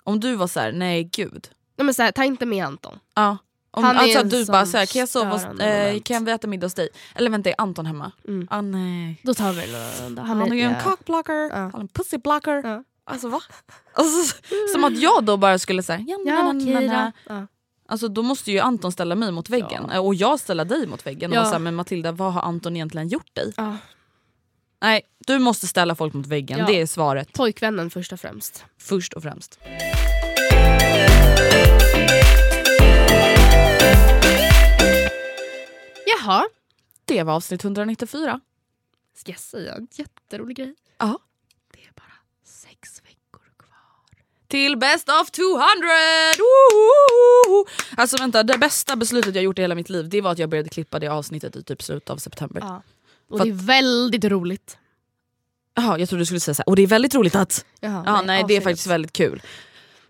Om 0.10 0.20
du 0.20 0.36
var 0.36 0.48
så 0.48 0.60
här: 0.60 0.72
nej 0.72 1.04
gud. 1.04 1.50
Nej, 1.78 1.86
men 1.86 1.94
så 1.94 2.04
här, 2.04 2.12
ta 2.12 2.24
inte 2.24 2.46
med 2.46 2.66
Anton. 2.66 3.00
Ja. 3.16 3.38
Om, 3.72 3.84
Han 3.84 3.96
är 3.96 4.00
alltså 4.00 4.20
en 4.20 4.26
att 4.26 4.32
du 4.32 4.46
bara 4.46 4.66
så 4.66 4.78
här, 4.78 4.86
kan 4.86 5.00
jag 5.00 5.10
sova 5.10 5.30
hos, 5.30 5.44
eh, 5.44 6.02
kan 6.02 6.26
vi 6.26 6.32
äta 6.32 6.48
middag 6.48 6.66
hos 6.66 6.74
dig? 6.74 6.90
Eller 7.16 7.30
vänta 7.30 7.50
är 7.50 7.56
Anton 7.58 7.86
hemma? 7.86 8.12
Mm. 8.28 8.48
Ah, 8.52 8.62
nej. 8.62 9.22
Då 9.24 9.34
tar 9.34 9.54
vi. 9.54 10.22
Han, 10.22 10.42
är 10.42 10.56
ju 10.56 10.62
en 10.62 10.82
cockblocker, 10.84 11.52
han 11.54 11.76
är 11.76 11.80
en 11.80 11.88
pussyblocker. 11.88 12.68
Ja. 12.68 12.84
Alltså 13.04 13.28
va? 13.28 13.42
Alltså, 13.94 14.36
som 14.74 14.84
att 14.84 15.00
jag 15.00 15.24
då 15.24 15.38
bara 15.38 15.60
skulle 15.60 15.84
säga 15.84 16.00
ja, 16.08 16.18
Ja 16.26 16.36
na, 16.36 16.54
na, 16.54 16.60
okej 16.60 16.88
na, 16.88 16.94
na. 16.94 17.12
då. 17.28 17.34
Ja. 17.34 17.48
Alltså 17.88 18.08
då 18.08 18.22
måste 18.22 18.52
ju 18.52 18.60
Anton 18.60 18.92
ställa 18.92 19.16
mig 19.16 19.32
mot 19.32 19.50
väggen 19.50 19.90
Eh, 19.92 20.06
och 20.06 20.16
jag 20.16 20.40
ställa 20.40 20.66
dig 20.66 20.88
mot 20.88 21.06
väggen. 21.06 21.32
Ja. 21.32 21.42
Och 21.42 21.48
så 21.48 21.52
här, 21.54 21.60
men 21.60 21.76
Matilda 21.76 22.12
vad 22.12 22.34
har 22.34 22.42
Anton 22.42 22.76
egentligen 22.76 23.08
gjort 23.08 23.36
dig? 23.36 23.54
Ja. 23.58 23.78
Nej, 24.82 25.02
du 25.28 25.40
måste 25.40 25.68
ställa 25.68 25.96
folk 25.96 26.14
mot 26.14 26.28
väggen. 26.28 26.60
Ja. 26.60 26.66
Det 26.66 26.82
är 26.82 26.86
svaret 26.86 27.34
Pojkvännen 27.34 27.90
först 27.90 28.14
och 28.14 28.20
främst. 28.20 28.66
först 28.78 29.14
och 29.14 29.24
främst. 29.24 29.60
Jaha. 36.06 36.44
Det 37.06 37.24
var 37.24 37.34
avsnitt 37.34 37.64
194. 37.64 38.40
Ska 39.16 39.32
jag 39.32 39.40
säga 39.40 39.74
en 39.76 39.88
jätterolig 39.92 40.58
grej? 40.58 40.76
Ja. 40.98 41.20
Det 41.74 41.80
är 41.80 41.92
bara 41.96 42.14
sex 42.46 43.02
veckor 43.04 43.48
kvar. 43.58 44.24
Till 44.48 44.78
best 44.78 45.10
of 45.10 45.32
200! 45.32 45.88
Woho! 46.38 47.66
Alltså 47.98 48.18
vänta, 48.18 48.44
det 48.44 48.58
bästa 48.58 48.96
beslutet 48.96 49.36
jag 49.36 49.44
gjort 49.44 49.60
i 49.60 49.62
hela 49.62 49.76
mitt 49.76 49.90
liv 49.90 50.10
det 50.10 50.22
var 50.22 50.32
att 50.32 50.40
jag 50.40 50.50
började 50.50 50.70
klippa 50.70 51.00
det 51.00 51.08
avsnittet 51.08 51.56
i 51.56 51.64
typ 51.64 51.84
slutet 51.84 52.10
av 52.10 52.18
september. 52.18 52.62
Ja. 52.66 52.82
Och 53.30 53.40
det 53.44 53.50
är 53.50 53.54
väldigt 53.54 54.26
roligt. 54.26 54.78
Jaha, 55.76 56.00
jag 56.00 56.10
trodde 56.10 56.22
du 56.22 56.26
skulle 56.26 56.40
säga 56.40 56.56
så 56.56 56.62
här, 56.62 56.70
och 56.70 56.76
det 56.76 56.82
är 56.82 56.88
väldigt 56.88 57.16
roligt 57.16 57.36
att... 57.36 57.66
Jaha, 57.80 58.04
Ja, 58.06 58.22
nej, 58.22 58.46
det 58.48 58.56
är 58.58 58.62
faktiskt 58.62 58.88
väldigt 58.88 59.14
kul. 59.14 59.42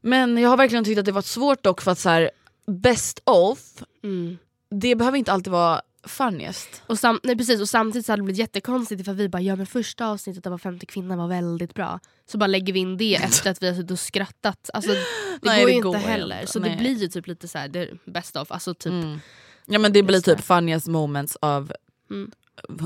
Men 0.01 0.37
jag 0.37 0.49
har 0.49 0.57
verkligen 0.57 0.83
tyckt 0.85 0.99
att 0.99 1.05
det 1.05 1.11
varit 1.11 1.25
svårt 1.25 1.63
dock 1.63 1.81
för 1.81 1.91
att 1.91 1.99
så 1.99 2.09
här, 2.09 2.31
best 2.67 3.19
of, 3.23 3.59
Mm. 4.03 4.37
det 4.71 4.95
behöver 4.95 5.17
inte 5.17 5.31
alltid 5.31 5.51
vara 5.51 5.81
funniest. 6.07 6.81
Och, 6.87 6.99
sam- 6.99 7.19
nej, 7.23 7.37
precis, 7.37 7.61
och 7.61 7.69
samtidigt 7.69 8.05
så 8.05 8.11
hade 8.11 8.21
det 8.21 8.25
blivit 8.25 8.39
jättekonstigt 8.39 9.05
för 9.05 9.13
vi 9.13 9.29
bara 9.29 9.41
ja 9.41 9.55
men 9.55 9.65
första 9.65 10.07
avsnittet 10.07 10.45
av 10.45 10.51
Var 10.51 10.57
femte 10.57 10.85
kvinna 10.85 11.15
var 11.17 11.27
väldigt 11.27 11.73
bra. 11.73 11.99
Så 12.31 12.37
bara 12.37 12.47
lägger 12.47 12.73
vi 12.73 12.79
in 12.79 12.97
det 12.97 13.15
efter 13.23 13.51
att 13.51 13.61
vi 13.63 13.67
har 13.67 13.75
suttit 13.75 13.91
och 13.91 13.99
skrattat. 13.99 14.69
Alltså, 14.73 14.91
det 14.91 14.99
Nej, 15.41 15.59
går 15.61 15.67
det 15.69 15.73
ju 15.75 15.81
går 15.81 15.95
inte 15.95 16.07
heller. 16.09 16.39
inte. 16.41 16.51
Så 16.51 16.59
Nej. 16.59 16.69
det 16.71 16.77
blir 16.77 16.95
ju 16.95 17.07
typ 17.07 17.27
lite 17.27 17.47
så 17.47 17.57
här, 17.57 17.67
det 17.67 17.89
best 18.05 18.35
of. 18.35 18.51
Alltså 18.51 18.73
typ, 18.73 18.91
Mm. 18.93 19.19
Ja 19.65 19.79
men 19.79 19.93
det 19.93 20.03
blir 20.03 20.21
typ 20.21 20.41
funniest 20.41 20.87
moments 20.87 21.37
av 21.41 21.71
Mm. 22.11 22.31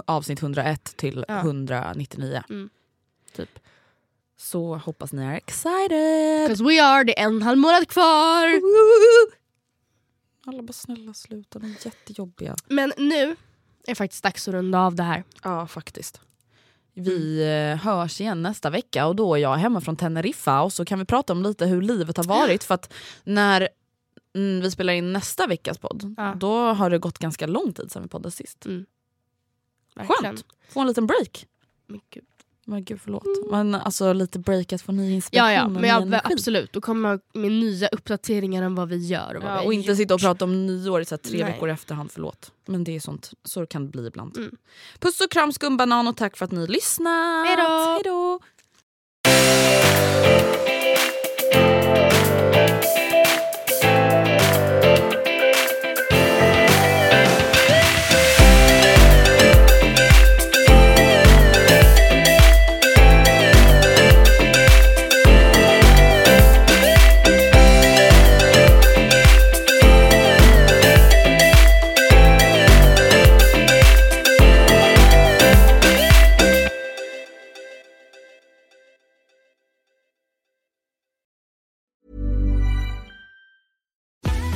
Avsnitt 0.05 0.41
101 0.41 0.93
till 0.97 1.26
Ja. 1.28 1.39
199. 1.39 2.43
Mm. 2.49 2.69
Typ. 3.36 3.59
Så 4.38 4.76
hoppas 4.76 5.13
ni 5.13 5.24
är 5.24 5.34
excited! 5.34 6.47
'Cause 6.47 6.63
we 6.63 6.84
are, 6.84 7.03
det 7.03 7.19
är 7.19 7.26
en 7.26 7.41
halv 7.41 7.57
månad 7.57 7.88
kvar. 7.88 8.47
Alla 10.45 10.63
bara 10.63 10.74
snälla 10.74 11.13
sluta, 11.13 11.59
de 11.59 11.65
är 11.71 11.86
jättejobbiga. 11.86 12.55
Men 12.67 12.93
nu 12.97 13.36
är 13.88 13.95
faktiskt 13.95 14.24
dags 14.24 14.47
att 14.47 14.53
runda 14.53 14.80
av 14.80 14.95
det 14.95 15.03
här. 15.03 15.24
Ja 15.43 15.67
faktiskt. 15.67 16.21
Vi 16.93 17.41
eh, 17.43 17.84
hörs 17.84 18.21
igen 18.21 18.41
nästa 18.41 18.69
vecka 18.69 19.07
och 19.07 19.15
då 19.15 19.36
är 19.36 19.39
jag 19.39 19.55
hemma 19.55 19.82
från 19.82 19.95
Teneriffa 19.95 20.61
och 20.61 20.74
så 20.74 20.86
kan 20.86 20.99
vi 20.99 21.05
prata 21.05 21.34
om 21.34 21.43
lite 21.43 21.65
hur 21.65 21.82
livet 21.82 22.17
har 22.17 22.24
varit 22.24 22.63
för 22.63 22.76
att 22.76 22.93
när 23.24 23.69
mm, 24.36 24.61
vi 24.61 24.71
spelar 24.71 24.93
in 24.93 25.13
nästa 25.13 25.47
veckas 25.47 25.78
podd 25.78 26.13
Ja. 26.17 26.34
då 26.38 26.57
har 26.74 26.89
det 26.89 26.99
gått 26.99 27.17
ganska 27.19 27.47
lång 27.47 27.74
tid 27.74 27.91
sedan 27.91 28.03
vi 28.03 28.09
poddade 28.09 28.32
sist. 28.32 28.65
Verkligen. 29.95 30.35
Skönt! 30.35 30.45
Få 30.69 30.79
en 30.79 30.87
liten 30.87 31.07
break. 31.07 31.47
Men 31.87 32.01
gud. 32.09 32.23
Men 32.65 32.83
gud 32.83 33.01
förlåt. 33.01 33.23
Men 33.51 33.75
alltså 33.75 34.13
lite 34.13 34.39
break 34.39 34.73
att 34.73 34.81
få 34.81 34.91
ny 34.91 35.13
inspiration 35.13 35.49
Ja, 35.49 35.53
ja, 35.53 35.67
men 35.67 35.83
jag, 36.11 36.21
absolut. 36.23 36.73
Då 36.73 36.81
kommer 36.81 37.19
med 37.33 37.51
nya 37.51 37.87
uppdateringar 37.87 38.63
om 38.63 38.75
vad 38.75 38.89
vi 38.89 38.97
gör. 39.07 39.35
Och, 39.35 39.43
Ja, 39.43 39.61
och 39.61 39.73
inte 39.73 39.87
gjort. 39.89 39.97
sitta 39.97 40.13
och 40.13 40.19
prata 40.21 40.45
om 40.45 40.65
nyår 40.65 41.01
i 41.01 41.05
så 41.05 41.17
tre 41.17 41.43
Nej. 41.43 41.53
veckor 41.53 41.69
i 41.69 41.71
efterhand, 41.71 42.11
förlåt. 42.11 42.51
Men 42.65 42.83
det 42.83 42.95
är 42.95 42.99
sånt, 42.99 43.31
så 43.43 43.65
kan 43.65 43.85
det 43.85 43.89
bli 43.91 44.07
ibland. 44.07 44.37
Mm. 44.37 44.55
Puss 44.99 45.21
och 45.21 45.31
kram 45.31 45.51
skumbanan 45.53 46.07
och 46.07 46.17
tack 46.17 46.37
för 46.37 46.45
att 46.45 46.51
ni 46.51 46.67
lyssnat. 46.67 47.47
Hej 47.47 48.01
då! 48.03 48.39